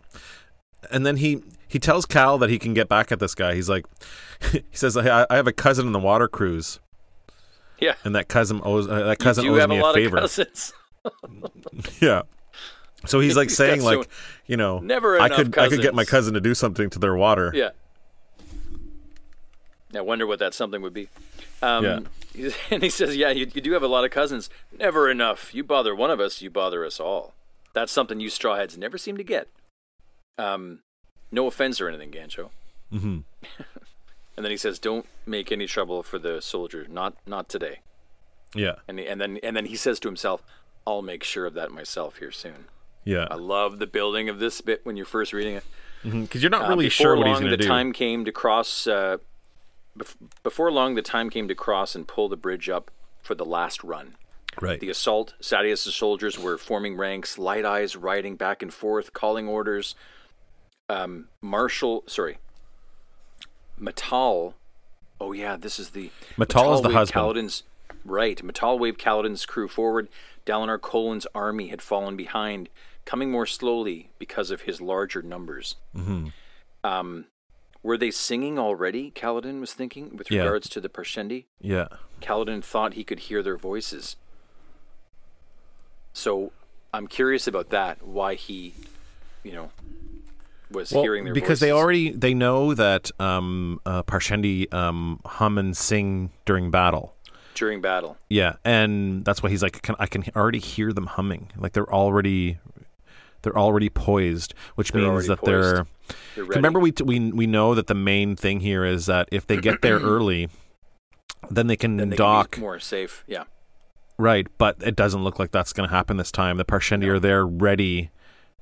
[0.92, 3.56] And then he he tells Cal that he can get back at this guy.
[3.56, 3.86] He's like,
[4.52, 6.80] he says, I, I have a cousin in the water cruise,
[7.80, 10.18] Yeah, and that cousin owes uh, that cousin owes me a a favor.
[10.18, 10.74] of cousins.
[12.02, 12.24] Yeah.
[13.06, 14.10] So he's like saying got so- like,
[14.46, 17.16] you know, Never I could I could get my cousin to do something to their
[17.16, 17.52] water.
[17.54, 17.70] Yeah.
[19.96, 21.10] I wonder what that something would be.
[21.62, 22.00] Um, Yeah.
[22.70, 24.48] And he says, "Yeah, you, you do have a lot of cousins.
[24.78, 25.56] Never enough.
[25.56, 27.34] You bother one of us, you bother us all.
[27.78, 29.48] That's something you strawheads never seem to get."
[30.40, 30.80] Um,
[31.32, 32.50] no offense or anything, Gancho.
[32.92, 33.20] hmm
[34.36, 36.86] And then he says, "Don't make any trouble for the soldier.
[36.90, 37.80] Not not today."
[38.56, 38.76] Yeah.
[38.88, 40.44] And and then and then he says to himself,
[40.86, 42.66] "I'll make sure of that myself here soon."
[43.04, 43.28] Yeah.
[43.32, 45.64] I love the building of this bit when you're first reading it.
[46.04, 47.64] Because you're not Uh, really before sure what long, he's going to do.
[47.64, 48.86] the time came to cross.
[48.86, 49.18] Uh,
[49.98, 52.92] bef- before long, the time came to cross and pull the bridge up
[53.24, 54.16] for the last run.
[54.62, 54.80] Right.
[54.80, 55.36] The assault.
[55.42, 57.38] Sadeas' soldiers were forming ranks.
[57.38, 59.94] Light eyes riding back and forth, calling orders.
[60.90, 62.38] Um, Marshal, sorry,
[63.78, 64.54] Matal.
[65.20, 67.24] Oh yeah, this is the Matal is the husband.
[67.26, 67.64] Kaladin's,
[68.06, 70.08] right, Matal waved Kaladin's crew forward.
[70.46, 72.70] Dalinar Kholin's army had fallen behind,
[73.06, 75.76] coming more slowly because of his larger numbers.
[75.94, 76.28] hmm
[76.84, 77.26] Um,
[77.84, 79.12] were they singing already?
[79.12, 80.44] Kaladin was thinking with Yeah.
[80.44, 81.46] regards to the Parshendi.
[81.60, 81.88] Yeah.
[82.22, 84.16] Kaladin thought he could hear their voices.
[86.18, 86.52] So
[86.94, 88.02] I'm curious about that.
[88.06, 88.74] Why he,
[89.44, 89.72] you know,
[90.72, 95.58] was Well, hearing their because they already they know that um, uh, Parshendi um, hum
[95.60, 97.16] and sing during battle.
[97.54, 98.18] during battle.
[98.30, 101.52] Yeah, and that's why he's like, can, I can already hear them humming.
[101.56, 102.58] Like they're already
[103.44, 105.48] they're already poised, which They're means that poised.
[105.52, 105.86] they're.
[106.36, 106.46] They're.
[106.46, 109.58] Remember, we, t- we we know that the main thing here is that if they
[109.58, 110.50] get there early,
[111.52, 112.52] then they can then they dock.
[112.52, 113.24] can more safe.
[113.28, 113.44] Yeah,
[114.18, 116.58] Right, but it doesn't look like that's going to happen this time.
[116.58, 117.14] The Parshendi No.
[117.14, 118.10] are there ready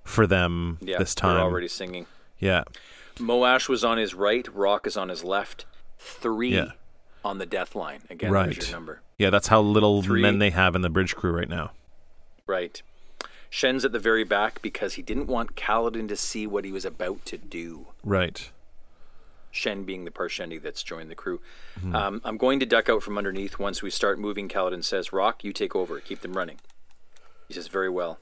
[0.04, 0.98] for them yeah.
[0.98, 1.36] this time.
[1.36, 2.08] They're already singing.
[2.40, 2.64] Yeah,
[3.18, 4.46] Moash was on his right.
[4.54, 5.66] Rock is on his left.
[5.98, 6.72] Three Yeah.
[7.24, 8.02] on the death line.
[8.10, 8.56] Again, Right.
[8.56, 9.02] your number.
[9.18, 10.22] yeah, that's how little Three.
[10.22, 11.72] men they have in the bridge crew right now.
[12.46, 12.82] Right.
[13.50, 16.84] Shen's at the very back because he didn't want Kaladin to see what he was
[16.84, 17.88] about to do.
[18.04, 18.52] Right.
[19.56, 21.40] Shen being the Parshendi that's joined the crew.
[21.80, 21.96] Mm-hmm.
[21.96, 24.50] Um, I'm going to duck out from underneath once we start moving.
[24.50, 26.00] Kaladin says, Rock, you take over.
[26.00, 26.60] Keep them running.
[27.48, 28.20] He says, Very well.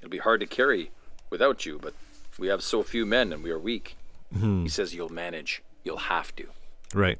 [0.00, 0.90] It'll be hard to carry
[1.28, 1.94] without you, but
[2.38, 3.96] we have so few men and we are weak.
[4.34, 4.62] Mm-hmm.
[4.62, 5.62] He says, You'll manage.
[5.84, 6.46] You'll have to.
[6.94, 7.18] Right.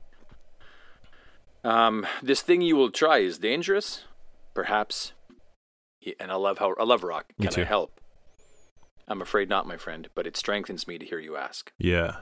[1.62, 4.04] Um, this thing you will try is dangerous,
[4.54, 5.12] perhaps.
[5.98, 7.26] He- And I love how I love Rock.
[7.40, 8.00] Can I help?
[9.06, 11.72] I'm afraid not, my friend, but it strengthens me to hear you ask.
[11.78, 12.16] Yeah.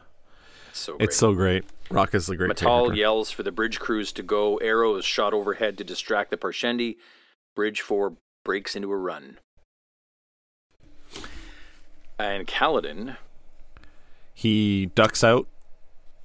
[0.70, 1.05] It's so great.
[1.09, 1.65] It's so great.
[1.90, 4.57] Rock is the great Matal yells for the bridge crews to go.
[4.59, 6.97] Arrow is shot overhead to distract the Parshendi.
[7.57, 8.15] Bridge 4
[8.45, 9.39] breaks into a run.
[12.19, 13.16] And Kaladin.
[14.35, 15.47] He ducks out.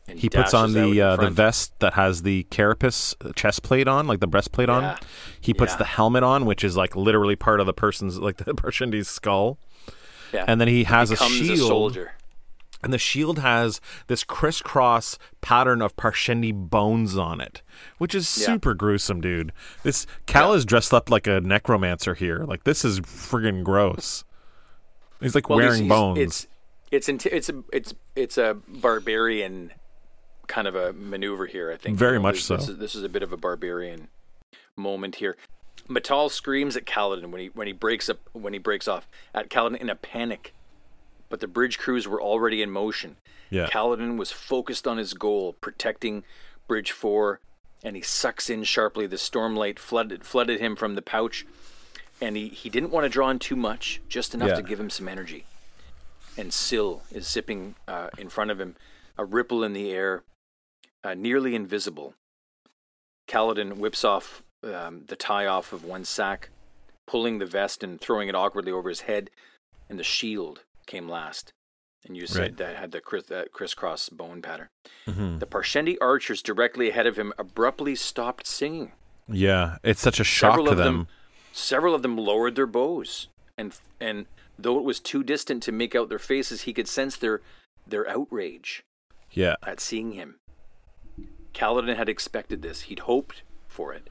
[0.08, 4.06] And He puts on the uh, the vest that has the carapace chest plate on,
[4.06, 4.76] like the breastplate Yeah.
[4.96, 4.98] on.
[5.40, 5.78] He puts Yeah.
[5.78, 9.58] the helmet on, which is like literally part of the person's like the Parshendi's skull.
[10.34, 10.44] Yeah.
[10.48, 11.60] And then he has a becomes shield.
[11.70, 12.14] soldier.
[12.84, 17.62] And the shield has this crisscross pattern of Parshendi bones on it,
[17.98, 18.46] which is Yeah.
[18.48, 19.52] super gruesome, dude.
[19.84, 22.40] This Cal is dressed up like a necromancer here.
[22.40, 24.24] Like this is friggin' gross.
[25.22, 26.20] He's like Well, wearing he's- bones.
[26.92, 29.72] It's it's it's a it's it's a barbarian
[30.48, 31.72] kind of a maneuver here.
[31.72, 32.58] I think Very You know, much so.
[32.58, 34.10] This is, this is a bit of a barbarian
[34.76, 35.38] moment here.
[35.90, 39.50] Matal screams at Kaladin when he when he breaks up when he breaks off at
[39.50, 40.54] Kaladin in a panic,
[41.34, 43.16] but the bridge crews were already in motion.
[43.50, 43.66] yeah.
[43.66, 46.24] Kaladin was focused on his goal, protecting
[46.68, 47.40] Bridge 4,
[47.84, 49.08] and he sucks in sharply.
[49.08, 51.44] The stormlight flooded flooded him from the pouch,
[52.22, 54.56] and he, he didn't want to draw in too much, just enough Yeah.
[54.58, 55.46] to give him some energy.
[56.38, 58.76] And Syl is zipping uh, in front of him,
[59.18, 60.22] a ripple in the air,
[61.04, 62.14] uh, nearly invisible.
[63.28, 66.50] Kaladin whips off um, the tie off of one sack,
[67.08, 69.32] pulling the vest and throwing it awkwardly over his head,
[69.90, 71.52] and the shield came last.
[72.06, 72.58] And you said Right.
[72.58, 74.68] that had the criss- that crisscross bone pattern.
[75.08, 75.40] Mhm.
[75.40, 78.92] The Parshendi archers directly ahead of him abruptly stopped singing.
[79.28, 80.98] Yeah, it's such a shock Several to of them.
[80.98, 81.08] them,
[81.54, 84.26] several of them lowered their bows, and and
[84.60, 87.42] though it was too distant to make out their faces, he could sense their
[87.88, 88.84] their outrage
[89.32, 90.40] Yeah, at seeing him.
[91.54, 94.10] Kaladin had expected this; he'd hoped for it.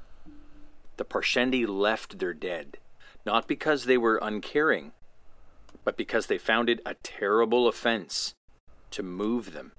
[0.96, 2.78] The Parshendi left their dead,
[3.26, 4.92] not because they were uncaring,
[5.84, 8.34] but because they found it a terrible offense
[8.90, 9.72] to move them.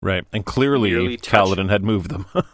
[0.00, 0.24] right.
[0.32, 2.26] And clearly, touch- Kaladin had moved them.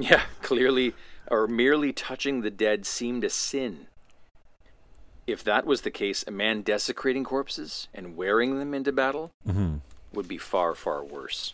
[0.00, 0.94] Yeah, clearly,
[1.28, 3.88] or merely touching the dead seemed a sin.
[5.26, 9.78] If that was the case, a man desecrating corpses and wearing them into battle mm-hmm.
[10.12, 11.52] would be far, far worse.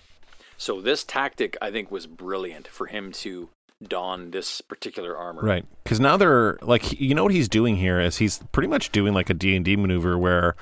[0.59, 3.49] So, this tactic, I think, was brilliant for him to
[3.83, 5.43] don this particular armor.
[5.43, 8.93] Right, because now they're like, you know what he's doing here is he's pretty much
[8.93, 10.55] doing like a D and D maneuver where,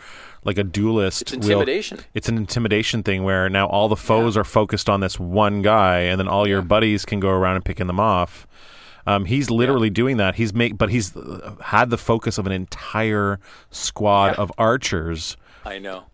[0.44, 2.00] like a duelist, It's will- intimidation.
[2.14, 6.00] it's an intimidation thing where now all the foes are focused on this one guy,
[6.00, 8.46] and then all your buddies can go around and picking them off.
[9.06, 10.36] Um, he's literally doing that.
[10.36, 11.12] He's make, but he's
[11.64, 13.40] had the focus of an entire
[13.70, 14.42] squad Yeah.
[14.42, 15.36] of archers.
[15.64, 16.04] I know.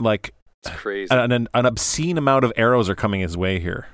[0.00, 0.32] Like
[0.64, 1.08] It's crazy.
[1.14, 3.86] an, an, an obscene amount of arrows are coming his way here.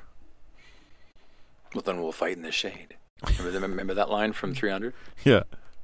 [1.75, 2.97] well, then we'll fight in the shade.
[3.39, 4.93] Remember, remember that line from 300?
[5.25, 5.43] Yeah,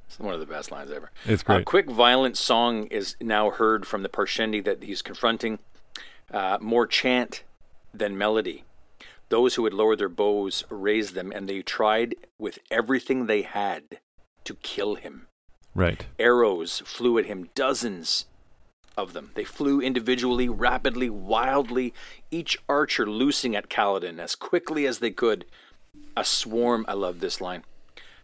[0.09, 1.11] It's one of the best lines ever.
[1.25, 1.61] It's great.
[1.61, 5.59] A quick, violent song is now heard from the Parshendi that he's confronting.
[6.31, 7.43] Uh, more chant
[7.93, 8.63] than melody.
[9.29, 13.99] Those who had lowered their bows raised them, and they tried with everything they had
[14.45, 15.27] to kill him.
[15.75, 16.07] right.
[16.17, 18.25] Arrows flew at him, dozens
[18.97, 19.29] of them.
[19.35, 21.93] They flew individually, rapidly, wildly,
[22.31, 25.45] each archer loosing at Kaladin as quickly as they could.
[26.17, 27.63] A swarm, I love this line,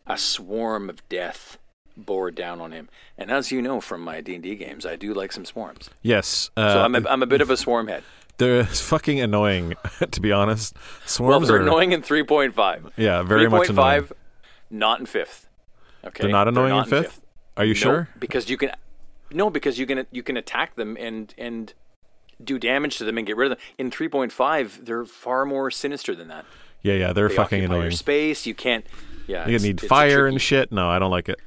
[0.08, 1.60] a swarm of death
[1.98, 2.90] bore down on him.
[3.18, 5.90] And as you know from my D&D games, I do like some swarms.
[6.02, 6.50] Yes.
[6.58, 8.04] Uh, So I'm a, I'm a bit of a swarm head.
[8.38, 9.74] they're fucking annoying,
[10.12, 10.76] to be honest.
[11.06, 12.92] Swarms they're annoying in 3.5.
[12.98, 14.10] Yeah, very much 3.5, annoying.
[14.70, 15.46] not in 5th.
[16.06, 16.24] Okay?
[16.24, 17.22] They're not annoying not in fifth.
[17.58, 18.10] Are you No, sure?
[18.20, 18.72] Because you can,
[19.32, 21.74] no, because you can you can attack them and and
[22.44, 23.66] do damage to them and get rid of them.
[23.80, 26.46] In three point five, they're far more sinister than that.
[26.84, 27.84] Yeah, yeah, they're They fucking annoying.
[27.84, 28.86] Your space, you can't.
[29.26, 30.72] Yeah, You need fire and shit.
[30.72, 31.40] No, I don't like it.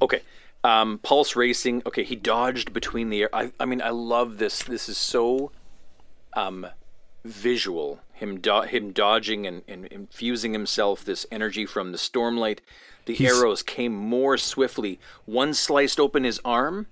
[0.00, 0.22] Okay,
[0.64, 1.82] um, pulse racing.
[1.86, 3.30] Okay, he dodged between the air.
[3.34, 4.62] I, I mean, I love this.
[4.62, 5.50] This is so
[6.34, 6.66] um,
[7.24, 8.00] visual.
[8.12, 12.58] Him do- him dodging and, and infusing himself this energy from the stormlight.
[13.06, 14.98] The He's- arrows came more swiftly.
[15.24, 16.86] One sliced open his arm.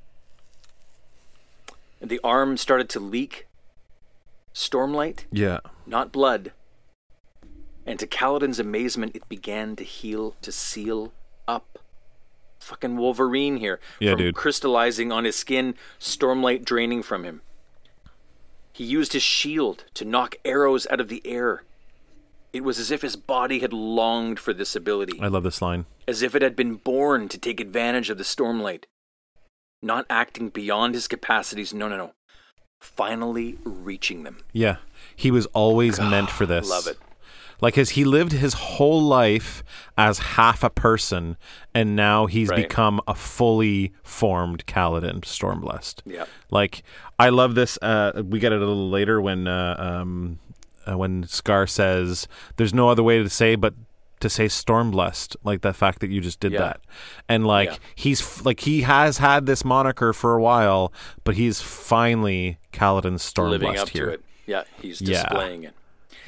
[2.01, 3.47] And the arm started to leak
[4.55, 5.61] stormlight, Yeah.
[5.87, 6.53] not blood.
[7.87, 11.13] And to Kaladin's amazement, it began to heal, to seal.
[12.67, 13.79] Fucking Wolverine here.
[14.01, 14.35] Yeah, from dude.
[14.35, 17.43] crystallizing on his skin, stormlight draining from him.
[18.73, 21.63] He used his shield to knock arrows out of the air.
[22.53, 25.87] It was as if his body had longed for this ability, I love this line.
[26.09, 28.85] as if it had been born to take advantage of the stormlight.
[29.81, 32.13] Not acting beyond his capacities, no, no, no.
[32.81, 34.39] Finally reaching them.
[34.53, 34.79] Yeah.
[35.15, 36.69] He was always meant for this.
[36.69, 36.99] Love it.
[37.61, 39.63] Like his he lived his whole life
[39.97, 41.37] as half a person,
[41.75, 42.69] and now he's Right.
[42.69, 46.03] become a fully formed Kaladin Stormblessed.
[46.05, 46.25] Yeah.
[46.51, 46.83] Like
[47.19, 47.79] I love this.
[47.81, 50.39] Uh, we get it a little later when uh, um,
[50.87, 53.75] uh, when Scar says, "There's no other way to say but."
[54.21, 56.61] To say Stormblessed, like the fact that you just did Yeah.
[56.61, 56.81] that,
[57.29, 57.77] and like Yeah.
[57.97, 60.91] he's like he has had this moniker for a while,
[61.23, 64.07] but he's finally Kaladin Stormblessed here.
[64.07, 64.25] to it.
[64.47, 65.23] Yeah, he's Yeah.
[65.25, 65.75] displaying it.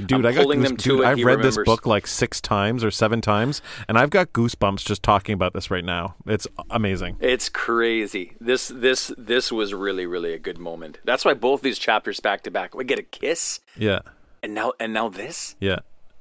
[0.04, 1.06] Dude, I got pulling them goose- to dude, it.
[1.06, 5.02] I've read this book like six times or seven times, and I've got goosebumps just
[5.02, 6.14] talking about this right now.
[6.26, 7.16] It's amazing.
[7.20, 8.34] It's crazy.
[8.40, 10.98] This this this was really really a good moment.
[11.04, 12.74] That's why both these chapters back to back.
[12.74, 14.00] We get a kiss, Yeah,
[14.42, 15.56] and now and now this.
[15.60, 15.80] yeah,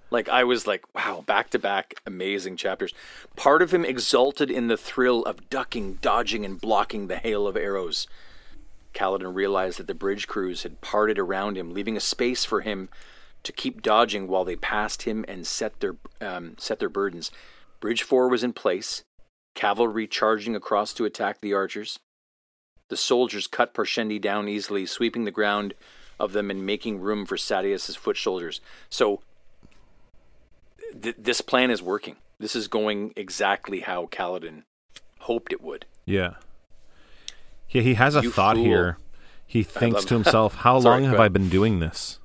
[0.10, 2.94] Like I was like, wow, back to back, amazing chapters.
[3.36, 7.56] Part of him exulted in the thrill of ducking, dodging, and blocking the hail of
[7.56, 8.08] arrows.
[8.94, 12.90] Kaladin realized that the bridge crews had parted around him, leaving a space for him
[13.48, 17.32] to keep dodging while they passed him and set their um, set their burdens.
[17.80, 19.04] Bridge four was in place,
[19.56, 22.00] cavalry charging across to attack the archers.
[22.90, 25.74] The soldiers cut Parshendi down easily, sweeping the ground
[26.20, 28.62] of them and making room for Sadeas's foot soldiers.
[28.90, 29.22] So
[31.02, 32.16] th- this plan is working.
[32.40, 34.64] This is going exactly how Kaladin
[35.22, 35.86] hoped it would.
[36.06, 36.36] yeah.
[37.70, 38.64] Yeah, he has a You thought fool.
[38.64, 38.98] here.
[39.46, 41.20] He thinks to himself, "How Sorry, long have.
[41.20, 42.18] I been doing this?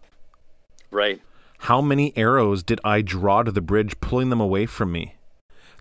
[0.93, 1.21] Right.
[1.61, 5.17] How many arrows did I draw to the bridge, pulling them away from me?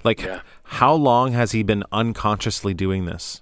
[0.03, 0.41] Like, Yeah.
[0.63, 3.41] how long has he been unconsciously doing this?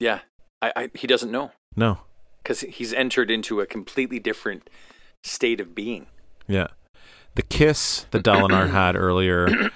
[0.00, 0.20] Yeah.
[0.60, 1.98] I, I he doesn't know No.
[2.42, 4.68] because he's entered into a completely different
[5.22, 6.06] state of being.
[6.48, 6.68] Yeah.
[7.34, 9.70] The kiss that Dalinar had earlier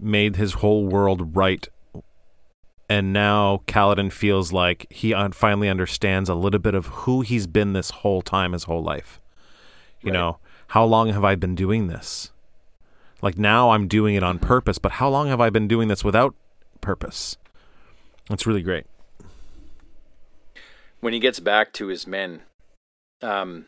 [0.00, 1.68] made his whole world right.
[2.88, 7.74] And now Kaladin feels like he finally understands a little bit of who he's been
[7.74, 9.20] this whole time, his whole life.
[10.02, 10.18] You Right.
[10.18, 10.38] know,
[10.68, 12.30] how long have I been doing this?
[13.20, 16.04] Like now I'm doing it on purpose, but how long have I been doing this
[16.04, 16.34] without
[16.80, 17.36] purpose?
[18.28, 18.86] That's really great.
[21.00, 22.42] When he gets back to his men,
[23.22, 23.66] um,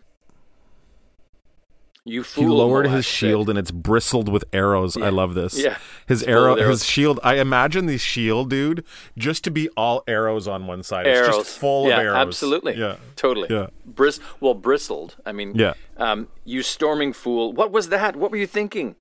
[2.05, 4.97] you fool, He lowered his shield and it's bristled with arrows.
[4.97, 5.59] I love this.
[5.59, 5.77] Yeah.
[6.07, 6.81] His It's arrow, arrows.
[6.81, 7.21] his shield.
[7.23, 8.85] I imagine the shield, dude,
[9.19, 11.07] just to be all arrows on one side.
[11.07, 12.17] It's just full yeah, of arrows.
[12.17, 12.77] Absolutely.
[12.77, 12.97] Yeah.
[13.17, 13.49] Totally.
[13.51, 13.67] Yeah.
[13.85, 15.17] Bris- well, bristled.
[15.27, 15.75] I mean, Yeah.
[15.99, 17.53] um, you storming fool.
[17.53, 18.17] What was that?
[18.17, 18.97] What were you thinking?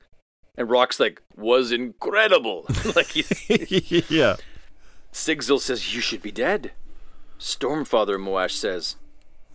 [0.57, 2.65] And Rock's like, was incredible.
[2.95, 4.35] like he, yeah.
[5.13, 6.71] Sigzil says, you should be dead.
[7.39, 8.97] Stormfather Moash says,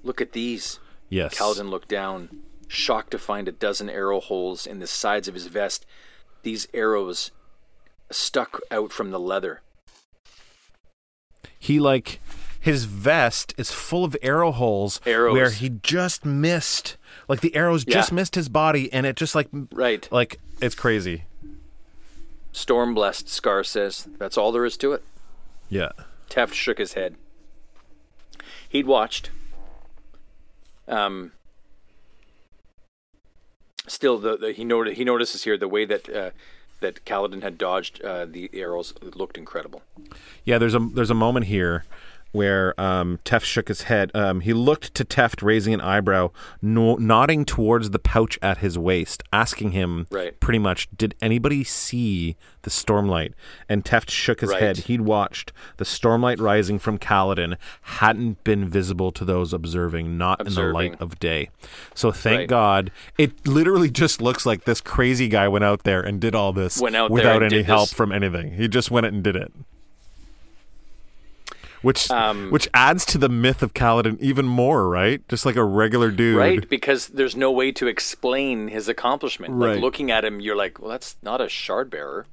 [0.03, 0.79] look at these.
[1.11, 1.39] Yes.
[1.39, 2.31] Kaladin looked down,
[2.75, 5.87] shocked to find a dozen arrow holes in the sides of his vest.
[6.43, 7.31] These arrows
[8.11, 9.63] stuck out from the leather.
[11.59, 12.21] He like
[12.61, 15.35] his vest is full of arrow holes Arrows.
[15.35, 16.97] where he just missed
[17.29, 20.07] like the arrows just missed his body and it just like Right.
[20.11, 21.25] like it's crazy.
[22.53, 24.07] Storm blessed, Scar says.
[24.19, 25.03] That's all there is to it.
[25.69, 25.91] Yeah.
[26.31, 27.17] Teft shook his head.
[28.69, 29.31] He'd watched.
[30.87, 31.33] Um.
[33.87, 36.31] Still, the, the he noted he notices here the way that uh,
[36.81, 39.83] that Kaladin had dodged uh, the arrows looked incredible.
[40.45, 41.85] Yeah, there's a there's a moment here
[42.35, 44.11] where um, Teft shook his head.
[44.15, 46.31] Um, he looked to Teft, raising an eyebrow,
[46.61, 50.39] no- nodding towards the pouch at his waist, asking him Right.
[50.41, 53.33] pretty much, "Did anybody see the stormlight?"
[53.69, 54.61] And Teft shook his Right.
[54.63, 54.77] head.
[54.79, 60.55] He'd watched the stormlight rising from Kaladin hadn't been visible to those observing, not in
[60.55, 61.51] the light of day.
[61.95, 62.49] So thank Right.
[62.49, 66.53] God, it literally just looks like this crazy guy went out there and did all
[66.53, 67.93] this without any help this.
[67.93, 68.55] from anything.
[68.55, 69.53] He just went it and did it
[71.85, 75.27] which Um, which adds to the myth of Kaladin even more, right?
[75.29, 79.55] Just like a regular dude, Right, because there's no way to explain his accomplishment.
[79.55, 79.73] Right.
[79.75, 82.27] Like looking at him, you're like, well, that's not a shard bearer.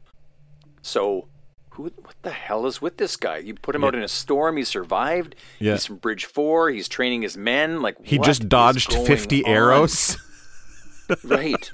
[0.81, 1.27] So,
[1.71, 1.83] who?
[1.83, 3.37] What the hell is with this guy?
[3.37, 4.57] You put him out in a storm.
[4.57, 5.35] He survived.
[5.59, 5.73] Yeah.
[5.73, 6.69] He's from Bridge Four.
[6.71, 7.81] He's training his men.
[7.81, 9.51] Like He just dodged fifty on?
[9.51, 10.17] arrows.
[11.25, 11.69] Right.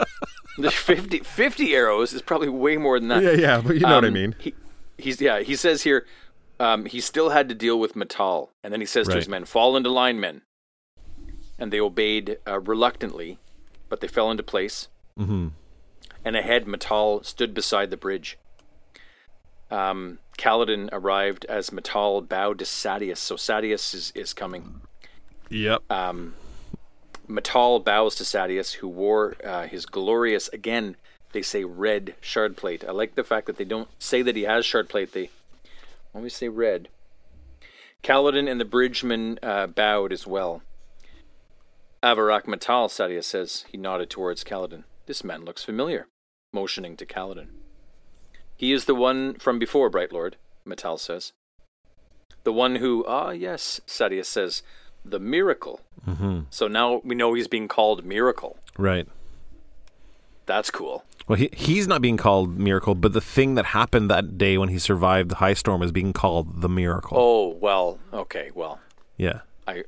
[0.58, 3.22] the 50, 50 arrows is probably way more than that.
[3.22, 4.36] yeah, yeah, but you know what I Um, mean.
[4.40, 4.56] He,
[4.98, 5.41] he's yeah.
[5.41, 6.08] He says here,
[6.60, 9.46] um, he still had to deal with Matal, and then he says to his men,
[9.46, 10.42] "Fall into line, men."
[11.60, 13.40] And they obeyed uh, reluctantly,
[13.90, 14.88] but they fell into place.
[15.18, 15.48] hmm
[16.24, 18.38] And ahead, Matal stood beside the bridge.
[19.70, 23.18] Um, Kaladin arrived as Matal bowed to Sadeas.
[23.18, 24.82] So Sadeas is, is coming.
[25.50, 25.92] Yep.
[25.92, 26.36] Um,
[27.28, 30.96] Matal bows to Sadeas, who wore uh, his glorious, again,
[31.34, 32.84] they say red shard plate.
[32.88, 35.12] I like the fact that they don't say that he has shard plate.
[35.12, 35.30] They
[36.18, 36.89] always say red.
[38.03, 40.64] Kaladin and the bridgeman uh, bowed as well.
[42.03, 43.65] Avarak Matal, Sadeas says.
[43.69, 44.84] He nodded towards Kaladin.
[45.06, 46.07] This man looks familiar,
[46.52, 47.48] motioning to Kaladin.
[48.56, 51.34] He is the one from before, Bright Lord, Metal says.
[52.44, 54.64] The one who, ah, yes, Sadeas says,
[55.06, 55.81] the miracle.
[56.07, 56.41] Mm-hmm.
[56.49, 58.57] So now we know he's being called Miracle.
[58.77, 59.07] Right.
[60.48, 61.03] That's cool.
[61.28, 64.70] Well, he, he's not being called miracle, but the thing that happened that day when
[64.70, 67.18] he survived the high storm is being called the miracle.
[67.20, 68.80] Oh, well, okay, well,
[69.18, 69.41] Yeah.
[69.68, 69.84] I.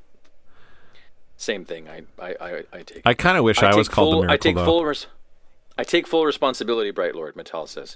[1.38, 1.88] Same thing.
[1.88, 3.02] I I I, I take.
[3.06, 4.34] I kind of wish I, take was called full, the miracle.
[4.34, 4.66] I take though.
[4.66, 4.84] full.
[4.86, 5.08] Res-
[5.78, 6.92] I take full responsibility.
[6.92, 7.96] Bright Lord Metal says.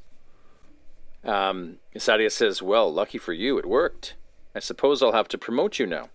[1.25, 4.15] Um, Sadeas says, "Well, lucky for you, it worked.
[4.55, 6.07] I suppose I'll have to promote you now."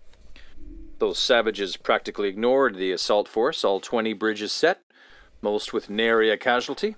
[1.01, 3.63] Those savages practically ignored the assault force.
[3.63, 4.81] All twenty bridges set,
[5.43, 6.97] most with nary a casualty.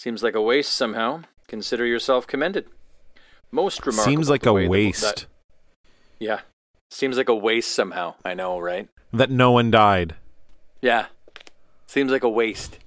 [0.00, 1.24] Seems like a waste somehow.
[1.46, 2.64] Consider yourself commended.
[3.50, 4.10] Most remarkable.
[4.10, 5.26] Seems like a way that- waste that-
[6.18, 6.40] yeah,
[6.90, 8.14] seems like a waste somehow.
[8.24, 8.88] I know, right?
[9.12, 10.14] that no one died.
[10.80, 11.06] Yeah,
[11.86, 12.78] seems like a waste.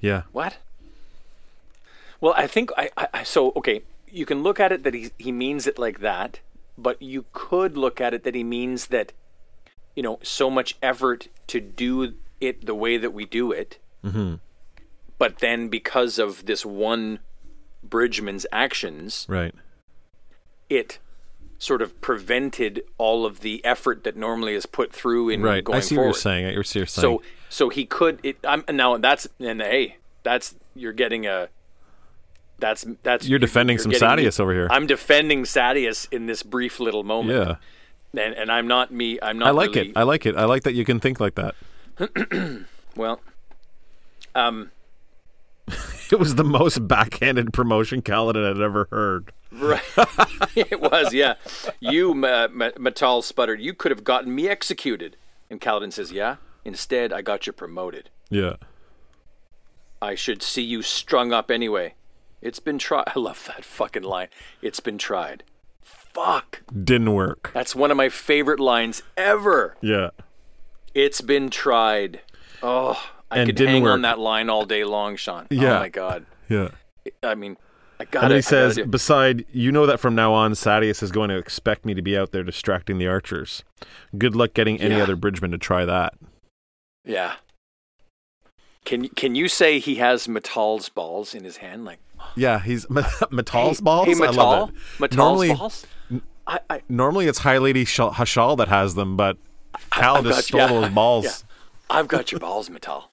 [0.00, 0.22] Yeah.
[0.32, 0.56] What?
[2.18, 3.82] Well, I think I, I, I so okay.
[4.10, 6.40] You can look at it that he he means it like that,
[6.78, 9.12] but you could look at it that he means that,
[9.94, 14.36] you know, so much effort to do it the way that we do it, Mm-hmm.
[15.18, 17.18] But then because of this one
[17.82, 19.54] Bridgman's actions, Right.
[20.70, 20.98] it
[21.58, 25.62] sort of prevented all of the effort that normally is put through in Right.
[25.64, 26.08] going I see forward.
[26.08, 26.46] what you're saying.
[26.46, 27.02] I see what you're saying.
[27.20, 31.48] So so he could it I'm now that's and hey, that's you're getting a
[32.58, 34.68] that's that's You're defending some getting me- Sadeas over here.
[34.70, 37.38] I'm defending Sadeas in this brief little moment.
[37.38, 38.20] yeah.
[38.22, 39.96] And and I'm not me I'm not I like really, it.
[39.96, 40.36] I like it.
[40.36, 41.54] I like that you can think like that.
[42.96, 43.20] well
[44.34, 44.70] um
[46.12, 49.32] It was the most backhanded promotion Kaladin had ever heard.
[49.50, 49.82] right
[50.54, 51.34] it was yeah
[51.80, 55.16] you Ma- Matal sputtered you could have gotten me executed
[55.50, 58.56] and Kaladin says yeah instead I got you promoted Yeah.
[60.02, 61.94] I should see you strung up anyway
[62.42, 64.28] it's been tried I love that fucking line
[64.60, 65.42] it's been tried
[65.82, 67.50] fuck Didn't work.
[67.54, 69.76] That's one of my favorite lines ever.
[69.80, 70.10] Yeah.
[70.94, 72.20] It's been tried.
[72.62, 73.02] Oh,
[73.34, 73.92] I And could didn't hang work.
[73.92, 75.46] on that line all day long, Sean.
[75.50, 75.76] Oh, yeah.
[75.76, 76.26] Oh my god.
[76.48, 76.68] Yeah.
[77.22, 77.56] I mean,
[78.00, 81.10] I And got then he says, beside, you know that from now on, Sadeas is
[81.12, 83.62] going to expect me to be out there distracting the archers.
[84.16, 85.02] Good luck getting any Yeah.
[85.02, 86.14] other bridgeman to try that.
[87.04, 87.34] "Yeah."
[88.84, 91.84] Can can you say he has Metal's balls in his hand?
[91.84, 91.98] Like
[92.36, 92.88] Yeah, he's
[93.30, 94.06] Metal's hey, balls.
[94.06, 94.74] Hey, I Metal, love it.
[95.00, 95.86] Metal's Normally- balls.
[96.46, 99.38] I, I Normally, it's High Lady Sh- Hashal that has them, but
[99.92, 101.24] I've just stole yeah, those balls.
[101.24, 101.32] yeah.
[101.98, 103.10] I've got your balls, Metal.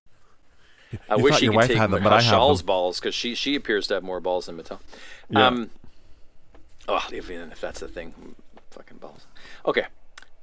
[1.09, 3.55] I You wish your could wife take had them, but I balls because she she
[3.55, 4.81] appears to have more balls than Metal.
[5.30, 5.47] Yeah.
[5.47, 5.69] Um,
[6.88, 8.35] oh, if, if that's the thing,
[8.72, 9.26] fucking balls.
[9.65, 9.85] Okay.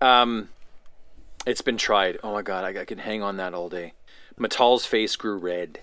[0.00, 0.48] Um,
[1.46, 2.18] it's been tried.
[2.22, 3.94] Oh my god, I, I can hang on that all day.
[4.36, 5.80] Metal's face grew red.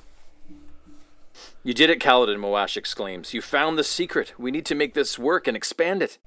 [1.64, 3.34] You did it, Kaladin, Moash exclaims.
[3.34, 4.34] You found the secret.
[4.38, 6.18] We need to make this work and expand it.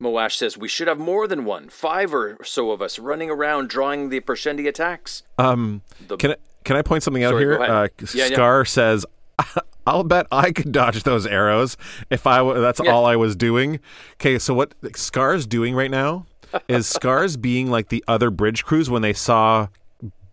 [0.00, 1.68] Moash says, We should have more than one.
[1.68, 5.22] Five or so of us running around drawing the Parshendi attacks.
[5.38, 6.36] Um, The- can I,
[6.66, 7.62] can I point something out Sorry, here?
[7.62, 8.34] Uh, Yeah, yeah.
[8.34, 9.06] Scar says,
[9.86, 11.76] "I'll bet I could dodge those arrows
[12.10, 12.38] if I.
[12.38, 12.90] W- that's Yeah.
[12.90, 13.80] all I was doing."
[14.14, 16.26] Okay, so what Scar's doing right now
[16.68, 19.68] is Scar's being like the other bridge crews when they saw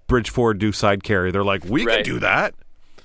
[0.07, 1.31] Bridge Four do side carry.
[1.31, 1.97] They're like, "We Right.
[1.97, 2.55] could do that."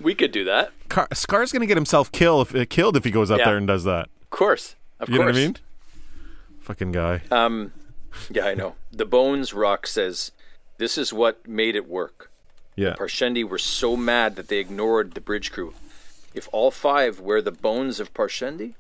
[0.00, 0.70] We could do that.
[0.88, 3.46] Car- Scar's gonna get himself kill if, uh, killed if he goes up Yeah.
[3.46, 4.08] there and does that.
[4.22, 4.74] Of course.
[5.00, 5.26] Of You course.
[5.26, 5.56] know what I mean?
[6.60, 7.22] Fucking guy.
[7.30, 7.72] Um,
[8.30, 8.74] yeah, I know.
[8.92, 10.32] The Bones Rock says,
[10.78, 12.27] This is what made it work.
[12.78, 12.94] Yeah.
[12.94, 15.74] Parshendi were so mad that they ignored the bridge crew.
[16.32, 18.74] If all five were the bones of Parshendi?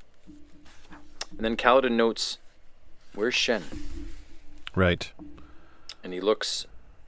[1.30, 2.38] And then Kaladin notes,
[3.14, 3.64] Where's Shen?
[4.76, 5.10] Right.
[6.04, 6.66] And he looks,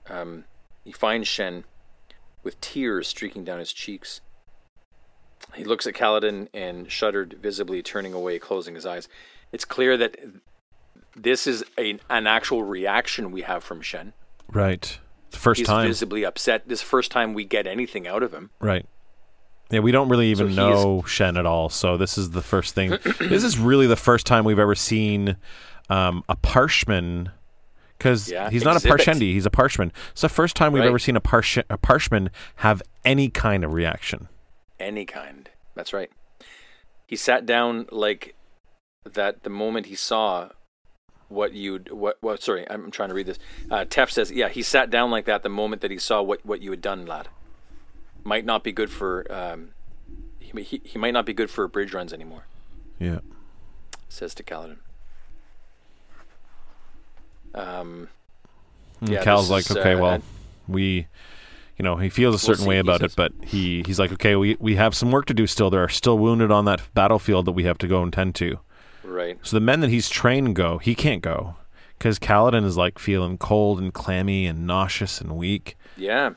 [0.09, 0.45] um,
[0.85, 1.63] he finds Shen
[2.43, 4.21] with tears streaking down his cheeks.
[5.55, 9.09] He looks at Kaladin and shuddered, visibly turning away, closing his eyes.
[9.53, 10.17] It's clear that
[11.15, 14.13] this is a, an actual reaction we have from Shen.
[14.49, 14.99] Right.
[15.31, 15.87] The first He's time.
[15.87, 16.69] visibly upset.
[16.69, 18.51] This first time we get anything out of him.
[18.61, 18.87] Right.
[19.71, 21.69] Yeah, we don't really even is- know Shen at all.
[21.69, 22.91] So this is the first thing.
[23.21, 25.37] this is really the first time we've ever seen
[25.89, 27.31] um, a parshman.
[27.97, 29.07] Because Yeah, he's not exhibit.
[29.07, 29.93] a parshendi, he's a parshman.
[30.13, 30.89] It's the first time we've Right.
[30.89, 34.29] ever seen a, parsh- a parshman have any kind of reaction.
[34.81, 35.51] Any kind.
[35.75, 36.11] That's right.
[37.07, 38.35] He sat down like
[39.05, 40.49] that the moment he saw
[41.31, 43.39] what you'd what what sorry, I'm trying to read this.
[43.71, 46.45] Uh Teft says, yeah, he sat down like that the moment that he saw what
[46.45, 47.29] what you had done, lad.
[48.25, 49.71] Might not be good for um
[50.39, 52.45] he, he, he might not be good for bridge runs anymore,
[52.99, 53.21] Yeah.
[54.09, 54.79] says to Kaladin.
[57.55, 58.09] Um
[59.01, 60.25] And Yeah, Cal's like, is, okay, uh, well, and-
[60.69, 61.07] we,
[61.79, 64.37] you know, he feels a certain see, way about it, but he he's like, okay,
[64.37, 65.71] we we have some work to do still.
[65.71, 68.61] There are still wounded on that battlefield that we have to go and tend to.
[69.11, 69.39] Right.
[69.43, 71.57] So the men that he's trained go, he can't go
[71.99, 75.77] because Kaladin is like feeling cold and clammy and nauseous and weak.
[75.97, 76.31] Yeah.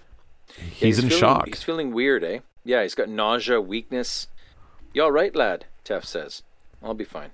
[0.58, 1.48] Yeah, He's, in feeling, shock.
[1.48, 2.40] He's feeling weird, eh?
[2.64, 4.28] Yeah, he's got nausea, weakness.
[4.94, 5.66] You all right, lad?
[5.86, 6.44] Teft says.
[6.82, 7.32] I'll be fine.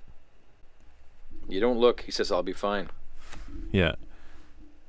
[1.48, 2.02] You don't look.
[2.02, 2.88] He says, I'll be fine.
[3.72, 3.96] Yeah,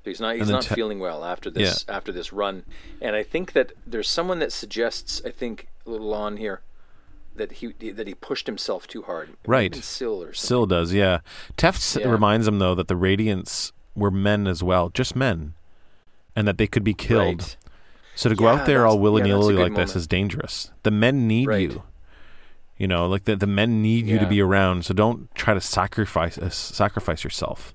[0.03, 0.35] He's not.
[0.35, 1.85] He's not Te- feeling well after this.
[1.87, 2.63] After this run,
[2.99, 5.21] and I think that there's someone that suggests.
[5.25, 6.61] I think a little on here
[7.35, 9.29] that he that he pushed himself too hard.
[9.45, 9.73] Right.
[9.75, 10.47] Syl or something.
[10.47, 10.93] Syl does.
[10.93, 11.19] Yeah,
[11.57, 12.07] Teft Yeah.
[12.09, 15.53] reminds him though that the Radiants were men as well, just men,
[16.35, 17.41] and that they could be killed.
[17.41, 17.57] Right.
[18.15, 20.71] So to go Yeah, out there all willy yeah, nilly good like this is dangerous.
[20.83, 21.71] The men need Right.
[21.71, 21.83] you.
[22.77, 24.85] You know, like the the men need you to be around.
[24.85, 27.73] So don't try to sacrifice uh, sacrifice yourself.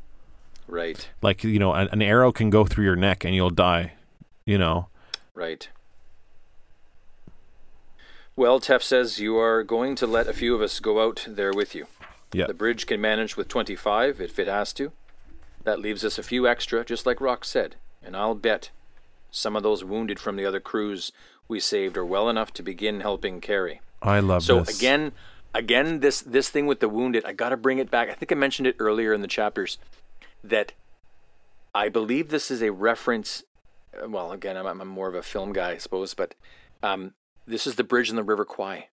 [0.69, 1.09] Right.
[1.23, 3.93] Like you know, an, an arrow can go through your neck and you'll die.
[4.45, 4.89] You know.
[5.35, 5.69] Right.
[8.37, 11.53] Well, Teft says you are going to let a few of us go out there
[11.53, 11.87] with you.
[12.33, 12.47] Yeah.
[12.47, 14.93] The bridge can manage with 25 if it has to.
[15.65, 17.77] That leaves us a few extra, just like Rock said.
[18.03, 18.71] And I'll bet
[19.31, 21.13] some of those wounded from the other crews
[21.49, 23.81] we saved are well enough to begin helping carry.
[24.03, 24.79] I love So this.
[24.79, 25.13] again,
[25.55, 28.11] again, this this thing with the wounded, I got to bring it back.
[28.11, 29.79] I think I mentioned it earlier in the chapters
[30.45, 30.73] that
[31.75, 33.45] I believe this is a reference.
[34.07, 36.35] Well, again, I'm, I'm more of a film guy, I suppose, but
[36.83, 37.15] um,
[37.47, 38.89] this is the bridge in the River Kwai.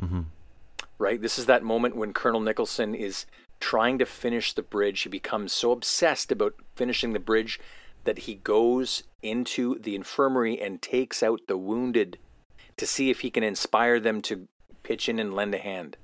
[0.00, 0.22] Mm-hmm.
[0.98, 1.20] Right.
[1.20, 3.26] This is that moment when Colonel Nicholson is
[3.60, 5.02] trying to finish the bridge.
[5.02, 7.60] He becomes so obsessed about finishing the bridge
[8.04, 12.18] that he goes into the infirmary and takes out the wounded
[12.76, 14.48] to see if he can inspire them to
[14.82, 15.96] pitch in and lend a hand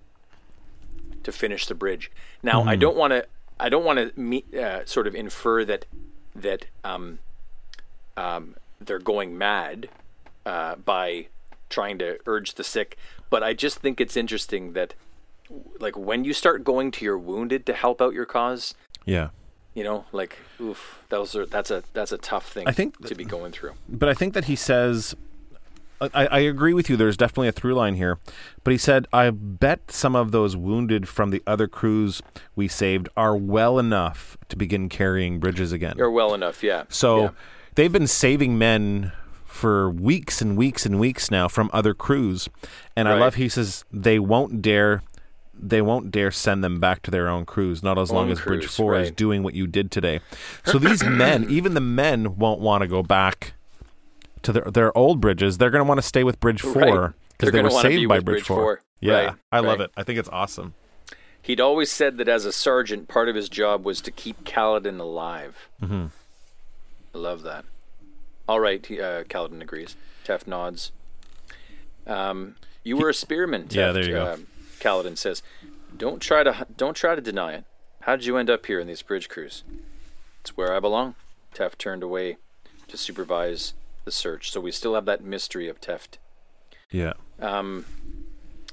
[1.23, 2.11] to finish the bridge.
[2.43, 3.27] Now, I don't want to.
[3.61, 5.87] I don't want to uh, sort of infer that
[6.35, 7.21] that um,
[8.17, 9.89] um, they're going mad
[10.45, 11.29] uh, by
[11.73, 12.97] trying to urge the sick,
[13.31, 14.95] but I just think it's interesting that,
[15.81, 18.75] like, when you start going to your wounded to help out your cause,
[19.05, 19.31] yeah.
[19.75, 22.69] you know, like, oof, those are that's a that's a tough thing.
[22.69, 23.73] I think to be going through.
[23.89, 25.17] but I think that he says,
[26.01, 26.97] I, I agree with you.
[26.97, 28.19] There's definitely a through line here,
[28.65, 32.21] but he said, I bet some of those wounded from the other crews
[32.57, 35.95] we saved are well enough to begin carrying bridges again.
[35.97, 36.85] You're well enough, yeah.
[36.89, 37.31] So Yeah.
[37.77, 39.13] they've been saving men
[39.53, 42.49] for weeks and weeks and weeks now from other crews,
[42.97, 45.03] and I love he says they won't dare.
[45.55, 48.41] They won't dare send them back to their own crews, not as long Own as
[48.41, 50.21] Bridge crews, Four is doing what you did today.
[50.65, 53.55] So these men, even the men, won't want to go back
[54.43, 55.59] to their their old bridges.
[55.59, 57.97] They're going to want to stay with Bridge Four They're because they were wanna be
[57.97, 58.57] saved by Bridge, Bridge 4.
[58.57, 58.83] 4.
[59.01, 59.85] Yeah, Right, I love right.
[59.87, 59.91] it.
[59.97, 60.75] I think it's awesome.
[61.43, 65.01] He'd always said that as a sergeant, part of his job was to keep Kaladin
[65.01, 65.69] alive.
[65.83, 66.07] Mm-hmm.
[67.15, 67.65] I love that.
[68.49, 69.97] All right, uh, Kaladin agrees.
[70.25, 70.93] Teft nods.
[72.07, 73.65] Um, you were a spearman.
[73.65, 74.33] Teft, Yeah, there you go.
[74.33, 74.47] Um,
[74.81, 75.43] Kaladin says,
[75.97, 77.65] "Don't try to don't try to deny it.
[78.01, 79.63] How did you end up here in these bridge crews?
[80.41, 81.15] It's where I belong."
[81.55, 82.39] Teft turned away
[82.89, 83.75] to supervise
[84.05, 86.19] the search, so we still have that mystery of Teft.
[86.91, 87.87] Yeah, Um,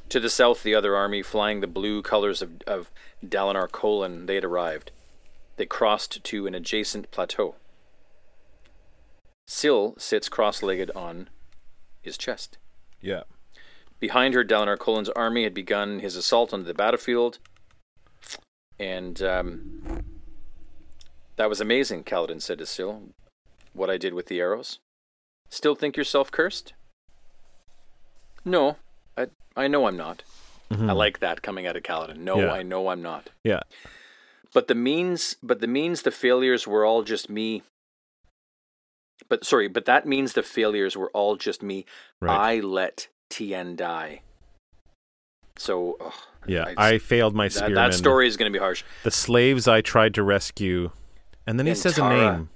[0.09, 2.89] to the south, the other army, flying the blue colors of, of
[3.25, 4.91] Dalinar Kholin, they had arrived.
[5.57, 7.55] They crossed to an adjacent plateau.
[9.51, 11.27] Syl sits cross legged on
[12.03, 12.59] his chest.
[13.01, 13.23] yeah,
[13.99, 17.39] Behind her, Dalinar Kholin's army had begun his assault on the battlefield.
[18.79, 20.03] And um,
[21.35, 23.09] that was amazing, Kaladin said to Syl.
[23.73, 24.77] What I did with the arrows.
[25.49, 26.73] Still think yourself cursed?
[28.45, 28.77] No,
[29.17, 29.27] I,
[29.57, 30.21] I know I'm not.
[30.71, 32.17] I like that coming out of Kaladin.
[32.17, 32.51] No, Yeah.
[32.53, 33.31] I know I'm not.
[33.43, 33.61] yeah,
[34.53, 37.63] But the means, but the means, the failures were all just me.
[39.27, 41.85] But sorry, but that means the failures were all just me.
[42.21, 42.57] right.
[42.57, 44.21] I let Tien die.
[45.57, 46.13] So, ugh,
[46.47, 48.83] yeah, I- I, failed my that, that story is going to be harsh.
[49.03, 50.91] The slaves I tried to rescue,
[51.45, 52.15] and then he And says Tarah.
[52.15, 52.49] a name.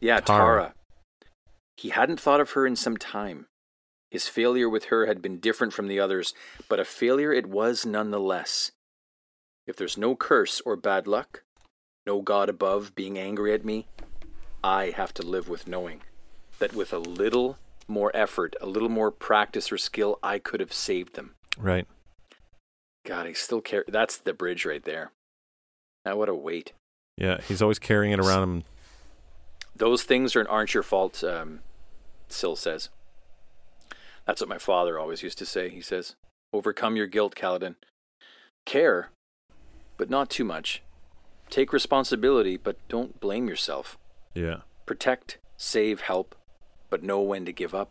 [0.00, 0.38] Yeah, Tarah.
[0.62, 0.74] Tarah.
[1.76, 3.46] He hadn't thought of her in some time.
[4.10, 6.32] His failure with her had been different from the others,
[6.68, 8.70] but a failure it was nonetheless.
[9.66, 11.42] If there's no curse or bad luck,
[12.06, 13.86] no God above being angry at me,
[14.62, 16.02] I have to live with knowing
[16.58, 20.72] that with a little more effort, a little more practice or skill, I could have
[20.72, 21.34] saved them.
[21.56, 21.86] Right.
[23.06, 23.84] God, I still care.
[23.88, 25.12] That's the bridge right there.
[26.04, 26.72] Now, what a weight.
[27.16, 28.64] Yeah, he's always carrying it around him.
[29.74, 31.60] Those things are, aren't your fault, um,
[32.28, 32.90] Syl says.
[34.26, 36.16] That's what my father always used to say, he says.
[36.52, 37.76] Overcome your guilt, Kaladin.
[38.66, 39.10] Care,
[39.96, 40.82] but not too much.
[41.48, 43.96] Take responsibility, but don't blame yourself.
[44.38, 44.58] Yeah.
[44.86, 46.34] Protect, save, help.
[46.90, 47.90] but know when to give up.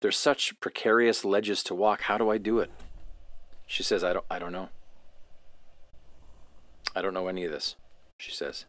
[0.00, 2.02] There's such precarious ledges to walk.
[2.02, 2.70] How do I do it?
[3.66, 4.70] She says, I don't, I don't know.
[6.96, 7.76] I don't know any of this,
[8.18, 8.66] she says.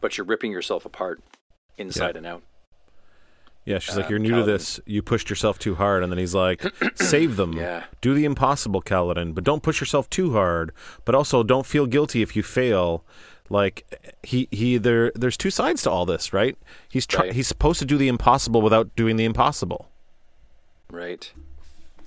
[0.00, 1.20] But you're ripping yourself apart
[1.76, 2.18] inside Yeah.
[2.18, 2.42] and out.
[3.66, 4.78] Yeah, she's like, Um, "You're new to this.
[4.84, 6.62] You pushed yourself too hard." And then he's like,
[6.96, 7.54] "Save them.
[7.54, 7.84] Yeah.
[8.02, 10.70] Do the impossible, Kaladin, but don't push yourself too hard.
[11.06, 13.04] But also, don't feel guilty if you fail."
[13.54, 13.84] Like
[14.24, 16.58] he he there there's two sides to all this, right?
[16.90, 17.32] He's try- Right.
[17.32, 19.88] he's supposed to do the impossible without doing the impossible.
[20.90, 21.32] Right.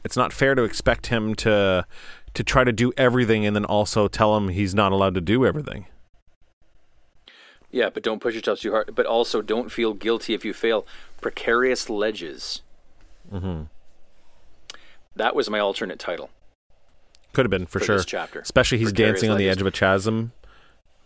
[0.04, 1.86] It's not fair to expect him to
[2.34, 5.46] to try to do everything and then also tell him he's not allowed to do
[5.46, 5.86] everything.
[7.72, 8.94] Yeah, but don't push yourself too hard.
[8.96, 10.86] But also, don't feel guilty if you fail.
[11.22, 12.62] Precarious ledges.
[13.32, 13.64] Mm-hmm.
[15.16, 16.30] That was my alternate title
[17.34, 17.96] Could have been for, for sure.
[17.98, 18.40] this chapter.
[18.40, 20.32] Especially he's Precarious dancing on the edge of a chasm.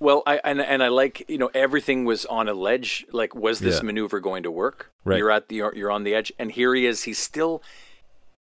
[0.02, 3.06] Well, I and and I like you know everything was on a ledge.
[3.12, 3.84] Like, was this Yeah.
[3.84, 4.92] maneuver going to work?
[5.06, 5.20] Right.
[5.20, 7.04] You're at the you're, you're on the edge, and here he is.
[7.04, 7.62] He's still,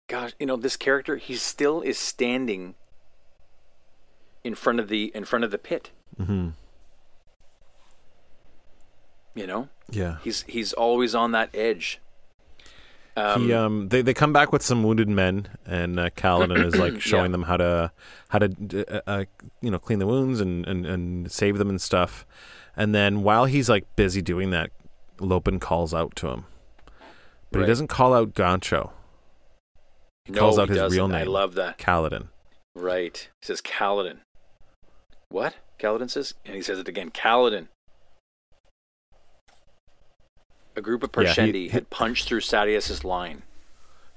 [0.08, 1.18] gosh, you know this character.
[1.18, 2.76] He still is standing
[4.42, 5.90] in front of the in front of the pit.
[6.18, 6.48] Mm-hmm.
[9.34, 10.16] You know, Yeah.
[10.24, 12.00] he's he's always on that edge.
[13.20, 16.76] Um, he um they, they come back with some wounded men and uh, Kaladin is
[16.76, 17.32] like showing Yeah.
[17.32, 17.92] them how to
[18.28, 18.50] how to
[18.88, 19.24] uh, uh,
[19.60, 22.24] you know clean the wounds and, and and save them and stuff
[22.76, 24.70] and then while he's like busy doing that
[25.18, 26.44] Lopen calls out to him
[27.50, 27.64] but Right.
[27.66, 28.90] he doesn't call out Gancho
[30.24, 31.14] he no, calls out he his real doesn't.
[31.14, 31.78] I name love that.
[31.78, 32.28] Kaladin
[32.76, 33.28] Right.
[33.42, 34.18] He says Kaladin.
[35.28, 35.54] What?
[35.80, 37.10] Kaladin says, and he says it again.
[37.10, 37.66] Kaladin.
[40.76, 43.42] A group of Yeah, he- Parshendi had punched through Sadeas's line.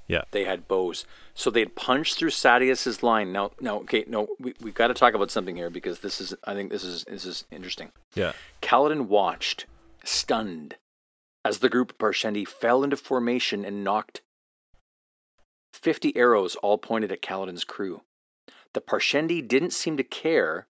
[0.08, 0.24] Yeah.
[0.32, 1.06] They had bows.
[1.34, 3.32] So they had punched through Sadeas's line.
[3.32, 6.36] Now now okay, no, we we've got to talk about something here because this is
[6.44, 7.92] I think this is this is interesting.
[8.14, 9.66] yeah Kaladin watched,
[10.04, 10.76] stunned,
[11.46, 14.22] as the group of Parshendi fell into formation and knocked
[15.74, 18.02] 50 arrows all pointed at Kaladin's crew.
[18.74, 20.68] The Parshendi didn't seem to care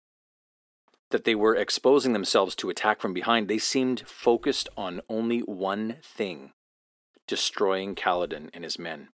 [1.13, 3.47] that they were exposing themselves to attack from behind.
[3.47, 6.51] They seemed focused on only one thing
[7.27, 9.09] destroying Kaladin and his men.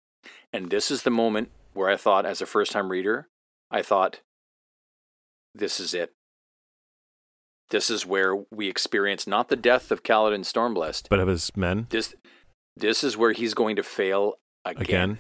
[0.52, 3.28] And this is the moment where I thought, as a first time reader,
[3.70, 4.20] I thought,
[5.54, 6.12] this is it.
[7.70, 11.08] This is where we experience not the death of Kaladin Stormblessed.
[11.08, 12.14] but of his men This,
[12.76, 14.34] this is where he's going to fail
[14.66, 15.18] again again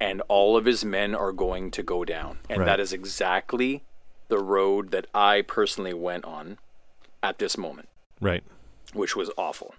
[0.00, 2.38] and all of his men are going to go down.
[2.48, 2.66] And Right.
[2.66, 3.82] that is exactly
[4.28, 6.58] the road that I personally went on
[7.22, 7.88] at this moment,
[8.20, 8.42] right
[8.92, 9.74] which was awful.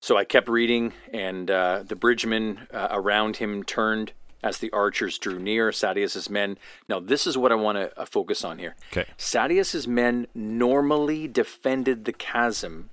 [0.00, 4.12] So I kept reading, and uh, the bridgemen uh, around him turned
[4.42, 6.58] as the archers drew near Sadeas's men.
[6.88, 8.76] Now, this is what I want to uh, focus on here.
[8.92, 12.90] okay Sadeas's men normally defended the chasm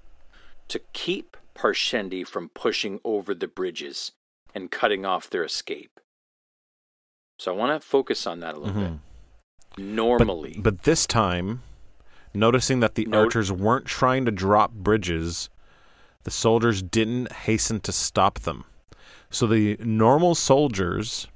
[0.69, 4.13] to keep Parshendi from pushing over the bridges
[4.55, 5.99] and cutting off their escape.
[7.37, 8.89] So I want to focus on that a little Mhm.
[8.91, 8.99] bit.
[9.77, 11.61] Normally, But, but this time,
[12.33, 15.49] noticing that the archers weren't trying to drop bridges,
[16.23, 18.65] the soldiers didn't hasten to stop them.
[19.29, 21.27] So the normal soldiers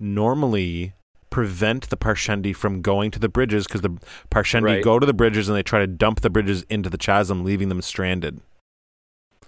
[0.00, 0.92] normally
[1.30, 3.98] prevent the Parshendi from going to the bridges because the
[4.30, 4.82] Parshendi Right.
[4.84, 7.68] go to the bridges and they try to dump the bridges into the chasm, leaving
[7.68, 8.40] them stranded.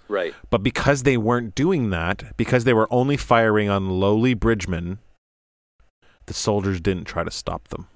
[0.07, 4.99] right, But because they weren't doing that, because they were only firing on lowly bridgemen,
[6.29, 7.87] the soldiers didn't try to stop them.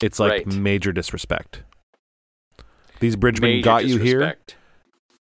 [0.00, 0.46] It's like Right.
[0.46, 1.62] major disrespect.
[3.00, 4.36] These bridgemen Major got you here,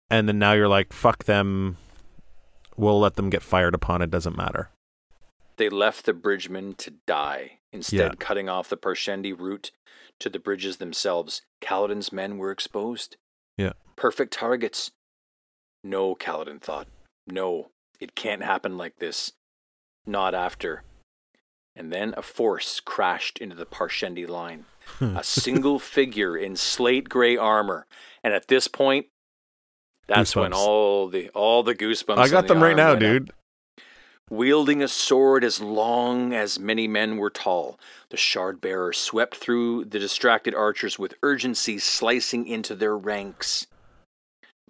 [0.09, 1.77] and then now you're like, fuck them.
[2.77, 4.01] We'll let them get fired upon.
[4.01, 4.69] It doesn't matter.
[5.57, 8.15] They left the bridgemen to die, instead Yeah.
[8.19, 9.71] cutting off the Parshendi route
[10.19, 11.41] to the bridges themselves.
[11.61, 13.17] Kaladin's men were exposed.
[13.57, 13.73] Yeah.
[13.95, 14.91] Perfect targets.
[15.83, 16.87] No, Kaladin thought.
[17.27, 19.33] No, it can't happen like this.
[20.05, 20.83] Not after.
[21.75, 24.65] And then a force crashed into the Parshendi line.
[24.99, 27.87] a single figure in slate gray armor.
[28.23, 29.07] And at this point,
[30.07, 32.17] that's when all the all the goosebumps.
[32.17, 33.31] I got the them right now, went up dude.
[34.29, 37.79] wielding a sword as long as many men were tall.
[38.09, 43.65] The shard bearer swept through the distracted archers with urgency, slicing into their ranks.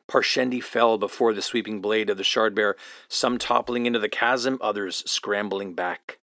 [0.08, 2.78] Parshendi fell before the sweeping blade of the shard bearer,
[3.08, 6.20] some toppling into the chasm, others scrambling back.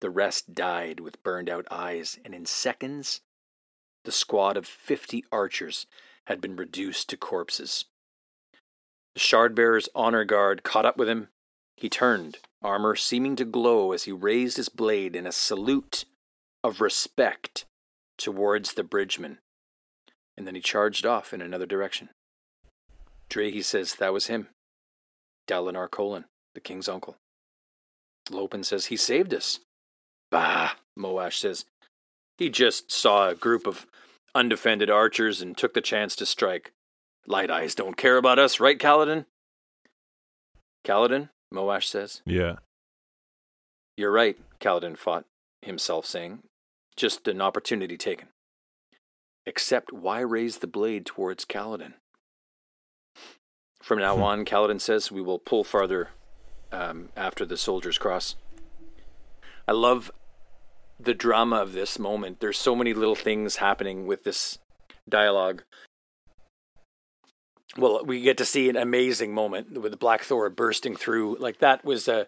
[0.00, 3.20] The rest died with burned out eyes, and in seconds,
[4.04, 5.86] the squad of fifty archers
[6.26, 7.86] had been reduced to corpses.
[9.14, 11.28] The shard bearer's honor guard caught up with him,
[11.76, 16.04] he turned, armor seeming to glow as he raised his blade in a salute
[16.62, 17.64] of respect
[18.16, 19.38] towards the bridgeman.
[20.36, 22.10] And then he charged off in another direction.
[23.32, 24.48] Drehy says that was him.
[25.48, 27.16] Dalinar Kholin, the king's uncle.
[28.30, 29.60] Lopen says he saved us.
[30.30, 31.64] Bah, Moash says.
[32.36, 33.86] He just saw a group of
[34.34, 36.72] undefended archers and took the chance to strike.
[37.26, 39.24] Light eyes don't care about us, right, Kaladin?
[40.84, 42.20] Kaladin, Moash says.
[42.26, 42.56] Yeah.
[43.96, 45.24] You're right, Kaladin fought
[45.62, 46.40] himself, saying.
[46.96, 48.28] Just an opportunity taken.
[49.46, 51.94] Except why raise the blade towards Kaladin?
[53.82, 54.22] From now Hmm.
[54.22, 56.10] on, Kaladin says we will pull farther
[56.70, 58.36] um, after the soldiers cross.
[59.68, 60.10] I love
[60.98, 62.40] the drama of this moment.
[62.40, 64.58] There's so many little things happening with this
[65.08, 65.64] dialogue.
[67.76, 71.36] Well, we get to see an amazing moment with Blackthorn bursting through.
[71.38, 72.26] Like that was a.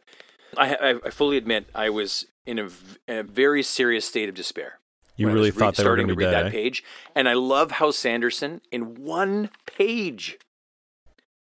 [0.56, 2.68] I, I, fully admit I was in a,
[3.08, 4.78] in a very serious state of despair.
[5.16, 6.46] You really was re- thought they were starting going to to read dead.
[6.46, 6.52] that eh?
[6.52, 10.38] page, and I love how Sanderson in one page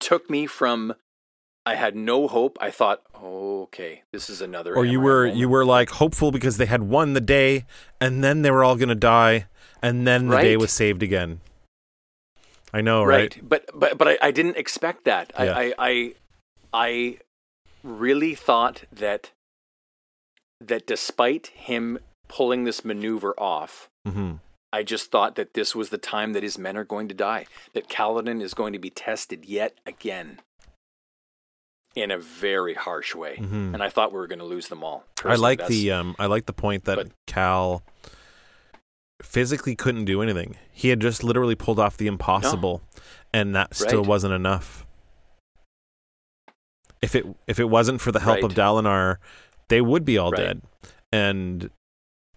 [0.00, 0.94] took me from
[1.66, 2.56] I had no hope.
[2.60, 4.74] I thought, oh, okay, this is another.
[4.74, 5.36] Or you were moment.
[5.36, 7.66] you were like hopeful because they had won the day,
[8.00, 9.46] and then they were all going to die,
[9.82, 11.40] and then the day was saved again.
[12.72, 13.38] I know, right?
[13.42, 15.32] But but but I, I didn't expect that.
[15.38, 15.56] Yeah.
[15.56, 16.14] I, I
[16.72, 17.18] I
[17.82, 19.30] really thought that
[20.60, 21.98] that despite him
[22.28, 24.34] pulling this maneuver off, hmm
[24.72, 27.46] I just thought that this was the time that his men are going to die.
[27.74, 30.40] That Kaladin is going to be tested yet again
[31.96, 33.36] in a very harsh way.
[33.36, 33.74] Mhm.
[33.74, 35.04] And I thought we were going to lose them all.
[35.24, 37.82] I like the um, I like the point that but- Cal
[39.20, 40.56] physically couldn't do anything.
[40.72, 42.80] He had just literally pulled off the impossible,
[43.34, 44.08] and that still Right.
[44.08, 44.86] wasn't enough.
[47.02, 49.16] If it if it wasn't for the help of Dalinar,
[49.68, 50.38] they would be all Right.
[50.38, 50.62] dead.
[51.12, 51.70] And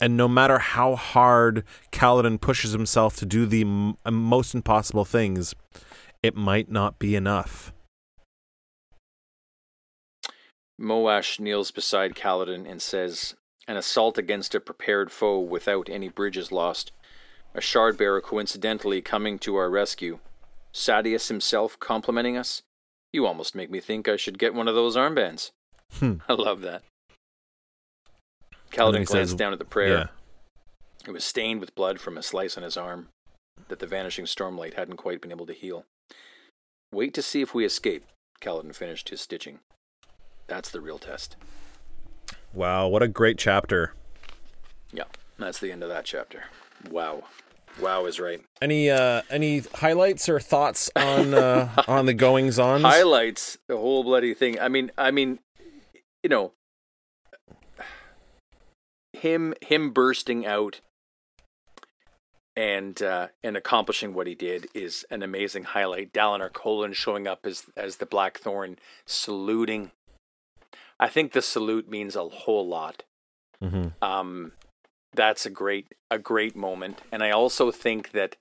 [0.04, 1.64] and no matter how hard
[1.94, 5.56] Kaladin pushes himself to do the m- most impossible things,
[6.22, 7.72] it might not be enough.
[10.78, 13.36] Moash kneels beside Kaladin and says,
[13.66, 16.92] An assault against a prepared foe without any bridges lost.
[17.56, 20.20] A shard bearer coincidentally coming to our rescue.
[20.74, 22.62] Sadeas himself complimenting us.
[23.14, 25.52] You almost make me think I should get one of those armbands.
[25.94, 26.16] Hmm.
[26.28, 26.84] I love that.
[28.74, 29.98] Kaladin glanced says- down at the prayer.
[29.98, 30.08] Yeah.
[31.08, 33.10] It was stained with blood from a slice on his arm
[33.68, 35.86] that the vanishing stormlight hadn't quite been able to heal.
[36.94, 38.06] Wait to see if we escape,
[38.42, 39.60] Kaladin finished his stitching.
[40.48, 41.36] That's the real test.
[42.54, 43.94] Wow, what a great chapter.
[44.92, 45.06] Yeah,
[45.38, 46.46] that's the end of that chapter.
[46.90, 47.24] Wow.
[47.82, 48.42] Wow is right.
[48.62, 52.82] Any uh any highlights or thoughts on uh on the goings on?
[52.82, 54.60] Highlights the whole bloody thing.
[54.60, 55.40] I mean, I mean,
[56.22, 56.52] you know,
[59.24, 60.82] him him bursting out
[62.58, 66.12] and uh, and accomplishing what he did is an amazing highlight.
[66.12, 69.92] Dalinar Kholin showing up as as the Blackthorn, saluting.
[71.00, 73.04] I think the salute means a whole lot.
[73.64, 74.04] Mm-hmm.
[74.04, 74.52] um,
[75.14, 78.36] that's a great a great moment, and I also think that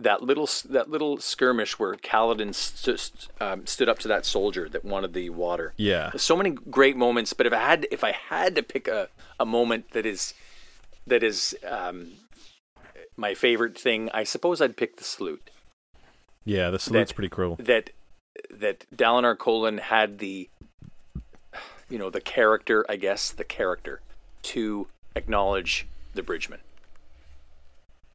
[0.00, 4.84] that little that little skirmish where Kaladin st- um, stood up to that soldier that
[4.84, 5.74] wanted the water.
[5.76, 6.12] Yeah.
[6.16, 9.08] So many great moments, but if I had if I had to pick a,
[9.40, 10.34] a moment that is
[11.06, 12.12] that is um,
[13.16, 15.50] my favorite thing, I suppose I'd pick the salute.
[16.44, 17.56] Yeah, the salute's That- pretty cool.
[17.58, 17.90] That
[18.50, 20.48] that Dalinar Kholin had the
[21.90, 24.00] you know the character, I guess, the character
[24.42, 26.60] to acknowledge the Bridgeman.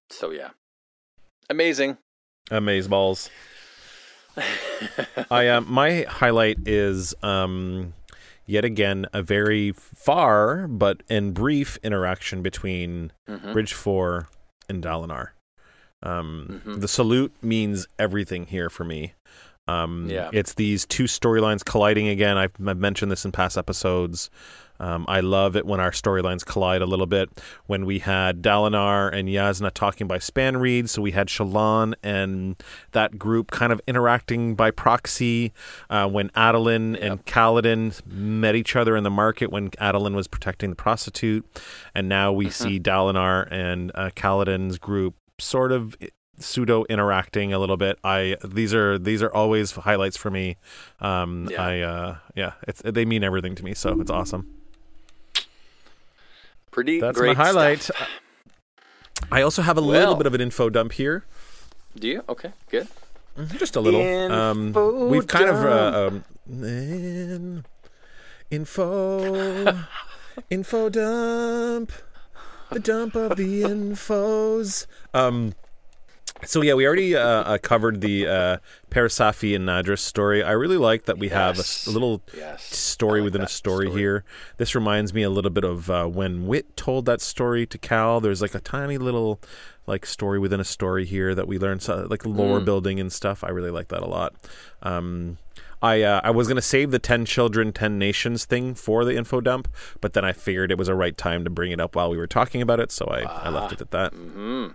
[0.10, 0.52] So yeah,
[1.50, 1.98] amazing.
[2.52, 3.30] Amaze balls.
[5.30, 7.94] I um my highlight is um
[8.46, 13.54] yet again a very far but and brief interaction between Mhm.
[13.54, 14.28] Bridge 4
[14.68, 15.30] and Dalinar.
[16.02, 16.82] Um Mhm.
[16.82, 19.14] the salute means everything here for me.
[19.68, 20.30] Um Yeah.
[20.34, 22.38] it's these two storylines colliding again.
[22.38, 24.30] I've, I've mentioned this in past episodes.
[24.80, 27.30] Um, I love it when our storylines collide a little bit.
[27.68, 33.18] When we had Dalinar and Jasnah talking by spanreed, so we had Shallan and that
[33.18, 35.54] group kind of interacting by proxy.
[35.90, 40.70] Uh, when Adolin and Kaladin met each other in the market, when Adolin was protecting
[40.70, 41.46] the prostitute,
[41.96, 45.96] and now we see Dalinar and uh, Kaladin's group sort of
[46.40, 47.98] pseudo interacting a little bit.
[48.04, 50.58] I these are these are always highlights for me.
[51.00, 51.62] Um, Yeah.
[51.64, 54.50] I uh, yeah, it's they mean everything to me, so it's awesome.
[56.74, 57.82] Pretty That's great my highlight.
[57.84, 58.10] stuff.
[59.32, 61.24] I also have a little bit of an info dump here,
[61.98, 62.24] Do you?
[62.28, 62.88] Okay, good.
[63.58, 64.02] just a little.
[64.32, 65.96] Um, Info we've kind of dump.
[65.96, 66.24] uh, um,
[66.66, 67.66] in-
[68.52, 69.84] info
[70.50, 71.92] info dump,
[72.72, 74.88] the dump of the infos.
[75.14, 75.54] Um,
[76.46, 78.58] So yeah, we already uh, uh, covered the uh,
[78.90, 80.44] Parasaphi and Nadris story.
[80.44, 81.88] I really like that we have a Yes.
[81.88, 82.64] a, little Yes.
[82.64, 84.00] story like within a story, story.
[84.00, 84.24] here.
[84.58, 88.20] This reminds me a little bit of uh, when Wit told that story to Cal.
[88.20, 89.40] There's like a tiny little
[89.86, 92.66] like story within a story here that we learned so, like lore Mm.
[92.66, 93.44] building and stuff.
[93.44, 94.34] I really like that a lot.
[94.82, 95.38] Um,
[95.82, 99.42] I uh, I was gonna save the ten children, ten nations thing for the info
[99.42, 99.68] dump,
[100.00, 102.16] but then I figured it was a right time to bring it up while we
[102.18, 104.14] were talking about it, so I, I left it at that.
[104.14, 104.68] hmm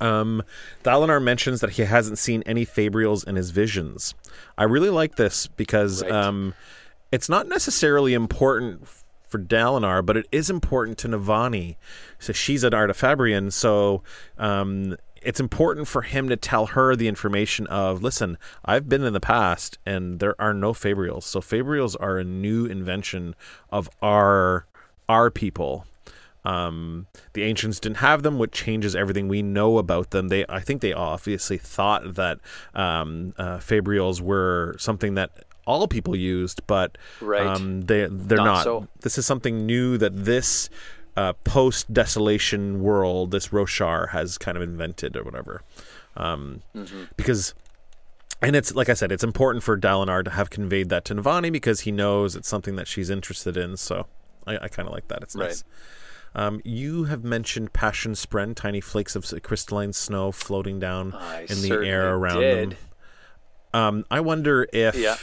[0.00, 0.42] Um,
[0.84, 4.14] Dalinar mentions that he hasn't seen any Fabrials in his visions.
[4.58, 6.12] I really like this because Right.
[6.12, 6.54] um,
[7.10, 8.88] it's not necessarily important
[9.28, 11.76] for Dalinar, but it is important to Navani.
[12.18, 14.02] So she's an Artifabrian, so
[14.38, 19.12] um, it's important for him to tell her the information of, listen, I've been in
[19.12, 21.22] the past and there are no Fabrials.
[21.22, 23.34] So Fabrials are a new invention
[23.70, 24.66] of our
[25.08, 25.84] our people
[26.44, 30.28] um, the ancients didn't have them, which changes everything we know about them.
[30.28, 32.38] They, I think, they obviously thought that
[32.74, 35.30] um, uh, fabrials were something that
[35.66, 37.46] all people used, but Right.
[37.46, 38.64] um, they they're Not not.
[38.64, 38.88] so.
[39.02, 40.68] This is something new that this
[41.16, 45.62] uh, post desolation world, this Roshar, has kind of invented or whatever.
[46.16, 47.04] Um, Mm-hmm.
[47.16, 47.54] Because
[48.40, 51.52] and it's like I said, it's important for Dalinar to have conveyed that to Navani
[51.52, 53.76] because he knows it's something that she's interested in.
[53.76, 54.06] So
[54.48, 55.22] I, I kind of like that.
[55.22, 55.46] It's Right.
[55.50, 55.62] nice.
[56.34, 61.60] Um, you have mentioned passion spren, tiny flakes of crystalline snow floating down I in
[61.62, 62.70] the air around did.
[62.70, 62.78] them.
[63.74, 65.16] Um, I wonder if Yeah.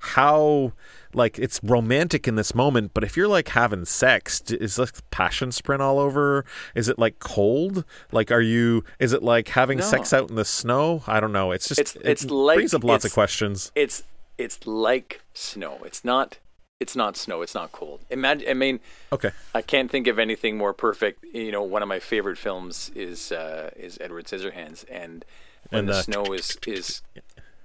[0.00, 0.72] how
[1.14, 5.48] like it's romantic in this moment, but if you're like having sex, is like passion
[5.50, 6.44] spren all over?
[6.74, 7.84] Is it like cold?
[8.12, 8.84] Like, are you?
[8.98, 9.84] Is it like having No.
[9.84, 11.02] sex out in the snow?
[11.06, 11.50] I don't know.
[11.52, 13.72] It's just It's- it it's like- brings up lots of questions.
[13.74, 14.02] It's
[14.36, 15.78] it's like snow.
[15.84, 16.38] It's not.
[16.80, 17.42] It's not snow.
[17.42, 18.00] It's not cold.
[18.08, 18.48] Imagine.
[18.48, 18.78] I mean,
[19.12, 21.24] Okay, I can't think of anything more perfect.
[21.24, 25.24] You know, one of my favorite films is uh, is Edward Scissorhands, and
[25.70, 27.02] when And, the uh, snow is is.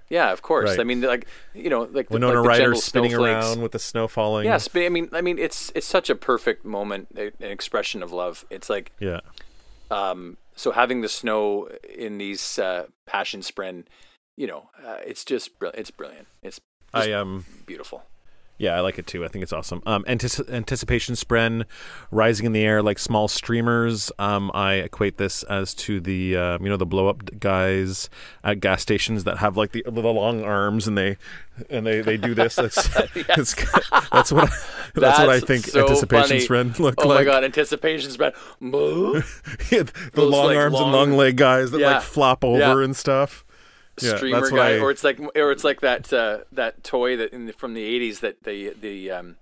[0.09, 0.71] Yeah, of course.
[0.71, 0.79] Right.
[0.79, 3.45] I mean, like you know, like the, Winona like the Ryder spinning snowflakes.
[3.45, 4.45] around with the snow falling.
[4.45, 8.11] Yes, but I mean, I mean, it's it's such a perfect moment, an expression of
[8.11, 8.45] love.
[8.49, 9.19] It's like yeah.
[9.91, 13.85] um, so having the snow in these uh, passion spren,
[14.35, 16.27] you know, uh, it's just it's brilliant.
[16.41, 16.59] It's
[16.93, 18.03] I um beautiful.
[18.59, 19.25] Yeah, I like it too.
[19.25, 19.81] I think it's awesome.
[19.85, 21.65] Um, antici- anticipation spren,
[22.11, 24.11] rising in the air like small streamers.
[24.19, 28.09] Um, I equate this as to the uh, you know the blow up guys
[28.43, 31.17] at gas stations that have like the, the long arms and they
[31.69, 32.55] and they, they do this.
[32.55, 32.87] That's
[33.27, 34.55] that's what I,
[34.95, 36.47] that's, what I think so anticipation funny.
[36.47, 37.19] spren look Oh like.
[37.19, 38.33] my god, anticipation spren.
[39.71, 41.93] Yeah, the Those, long like, arms and long- long leg guys that Yeah.
[41.95, 42.83] like flop over Yeah.
[42.83, 43.43] and stuff.
[44.01, 47.15] Yeah, streamer that's guy, I- or it's like, or it's like that uh, that toy
[47.17, 49.35] that in the, from the '80s that the the um,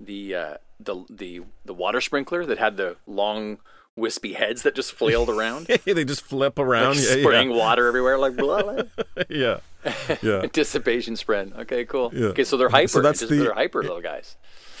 [0.00, 3.58] the uh, the the the water sprinkler that had the long
[3.96, 6.96] wispy heads that just flailed around, they just flip around.
[6.96, 8.82] like yeah, spraying water everywhere, like blah, blah.
[9.28, 10.16] yeah, yeah.
[10.22, 10.40] yeah.
[10.42, 11.58] anticipation spren.
[11.58, 12.12] Okay, cool.
[12.14, 12.26] Yeah.
[12.28, 12.88] Okay, so they're hyper.
[12.88, 14.36] So that's Just- the- they're hyper little guys.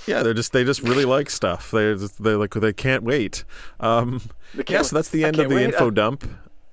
[0.06, 1.70] Yeah, they're just they just really like stuff.
[1.72, 3.44] They they like they can't wait.
[3.80, 4.22] Um,
[4.54, 5.64] They yeah, can't- so that's the end of the wait.
[5.64, 6.24] info dump.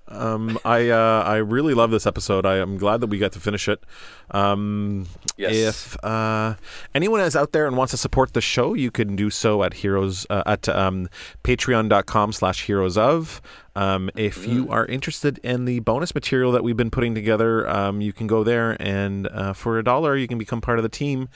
[0.09, 2.45] Um, I uh, I really love this episode.
[2.45, 3.83] I am glad that we got to finish it.
[4.31, 5.07] Um,
[5.37, 5.53] Yes.
[5.53, 6.55] If uh,
[6.95, 9.75] anyone is out there and wants to support the show, you can do so at
[9.75, 11.09] heroes uh, at um,
[11.43, 13.39] patreon.com slash heroes of.
[13.77, 18.01] Um, if you are interested in the bonus material that we've been putting together, um,
[18.01, 20.89] you can go there and uh, for a dollar you can become part of the
[20.89, 21.29] team,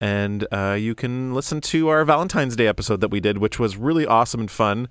[0.00, 3.76] and uh, you can listen to our Valentine's Day episode that we did, which was
[3.76, 4.86] really awesome and fun.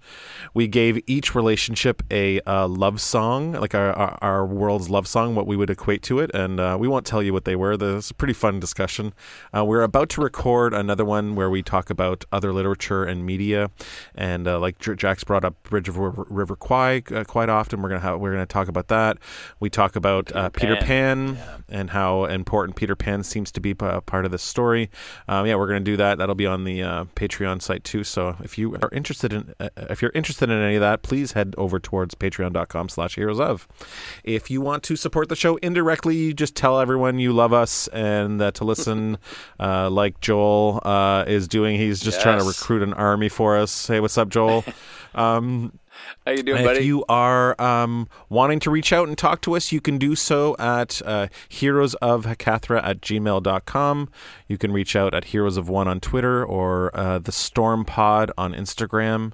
[0.53, 5.33] We gave each relationship a uh, love song, like our, our our world's love song,
[5.33, 7.77] what we would equate to it, and uh, we won't tell you what they were.
[7.77, 9.13] This is a pretty fun discussion.
[9.55, 13.71] Uh, we're about to record another one where we talk about other literature and media,
[14.13, 17.81] and uh, like Jack's brought up Bridge of River, River Kwai uh, quite often.
[17.81, 19.17] We're gonna have we're gonna talk about that.
[19.59, 21.63] We talk about uh, Peter Peter Pan, Pan.
[21.69, 24.89] and how important Peter Pan seems to be p- a part of this story.
[25.27, 26.17] Um, yeah, we're gonna do that.
[26.17, 28.03] That'll be on the uh, Patreon site too.
[28.03, 31.33] So if you are interested in uh, if you're interested in any of that, please
[31.33, 33.67] head over towards Patreon.com/slash Heroes of.
[34.23, 37.87] If you want to support the show indirectly, you just tell everyone you love us
[37.89, 39.17] and uh, to listen,
[39.59, 41.77] uh, like Joel uh, is doing.
[41.77, 43.87] He's just trying to recruit an army for us.
[43.87, 44.63] Hey, what's up, Joel?
[45.15, 45.79] Um,
[46.25, 46.79] How you doing, buddy?
[46.79, 50.15] if you are um, wanting to reach out and talk to us, you can do
[50.15, 54.09] so at uh, heroes of Hakathra at gmail.com.
[54.47, 58.31] You can reach out at Heroes of One on Twitter or uh, the Storm Pod
[58.37, 59.33] on Instagram.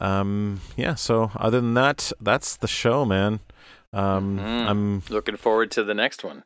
[0.00, 3.40] Um, yeah, so other than that, that's the show, man.
[3.92, 4.66] Um, Mhm.
[4.68, 6.42] I'm Looking forward to the next one.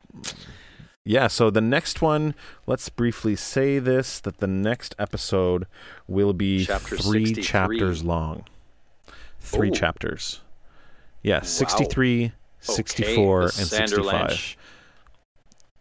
[1.03, 2.33] yeah, so the next one,
[2.65, 5.67] let's briefly say this that the next episode
[6.07, 7.43] will be Chapter three 63.
[7.43, 8.43] chapters long.
[9.45, 9.71] Three Ooh.
[9.71, 10.41] chapters.
[11.23, 14.29] Yeah, 63, 64, the and Sander 65.
[14.29, 14.55] Lanch.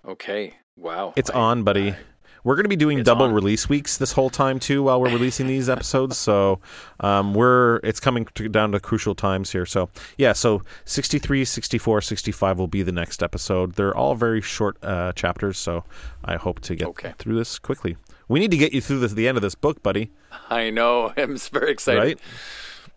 [0.07, 0.55] Okay.
[0.77, 1.13] Wow.
[1.17, 1.93] It's I- on, buddy.
[1.93, 1.97] I-
[2.45, 3.33] We're going to be doing double on.
[3.33, 6.19] release weeks this whole time too, while we're releasing these episodes.
[6.19, 6.61] So
[7.01, 9.65] um, we're it's coming to, down to crucial times here.
[9.65, 9.89] So
[10.19, 13.77] yeah, so 63, 64, 65 will be the next episode.
[13.77, 15.85] They're all very short uh, chapters, so
[16.23, 17.15] I hope to get Okay.
[17.19, 17.97] through this quickly.
[18.29, 20.11] We need to get you through this, the end of this book, buddy.
[20.51, 21.15] I know.
[21.17, 21.99] I'm very excited.
[22.01, 22.19] Right?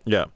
[0.04, 0.26] Yeah.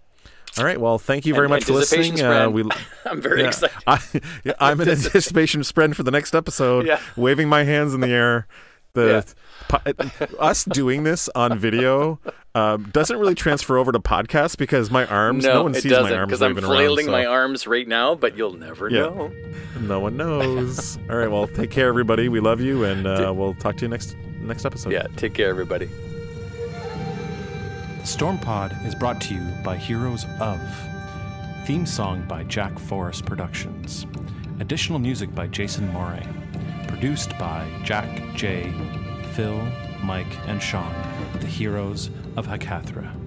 [0.58, 0.80] All right.
[0.80, 2.20] Well, thank you very And much for listening.
[2.20, 2.64] Uh, we
[3.06, 3.48] I'm very yeah.
[3.48, 3.76] excited.
[3.86, 4.00] I,
[4.44, 7.00] yeah, I'm in anticipation spren for the next episode, Yeah.
[7.16, 8.46] waving my hands in the air.
[8.94, 9.24] The
[9.68, 9.78] po-
[10.38, 12.20] us doing this on video
[12.54, 15.44] um, doesn't really transfer over to podcast because my arms.
[15.46, 18.36] No, No, one sees my arms because I'm flailing around, my arms right now, but
[18.36, 19.32] you'll never know.
[19.80, 20.98] No one knows.
[21.08, 21.30] All right.
[21.30, 22.28] Well, take care, everybody.
[22.28, 24.92] We love you, and uh, we'll talk to you next next episode.
[24.92, 25.06] Yeah.
[25.16, 25.88] Take care, everybody.
[28.02, 30.60] Stormpod is brought to you by Heroes of.
[31.66, 34.08] Theme song by Jack Forrest Productions.
[34.58, 36.26] Additional music by Jason Moray.
[36.88, 38.72] Produced by Jack, Jay,
[39.34, 39.56] Phil,
[40.02, 40.92] Mike, and Sean,
[41.38, 43.21] the heroes of Hakathra.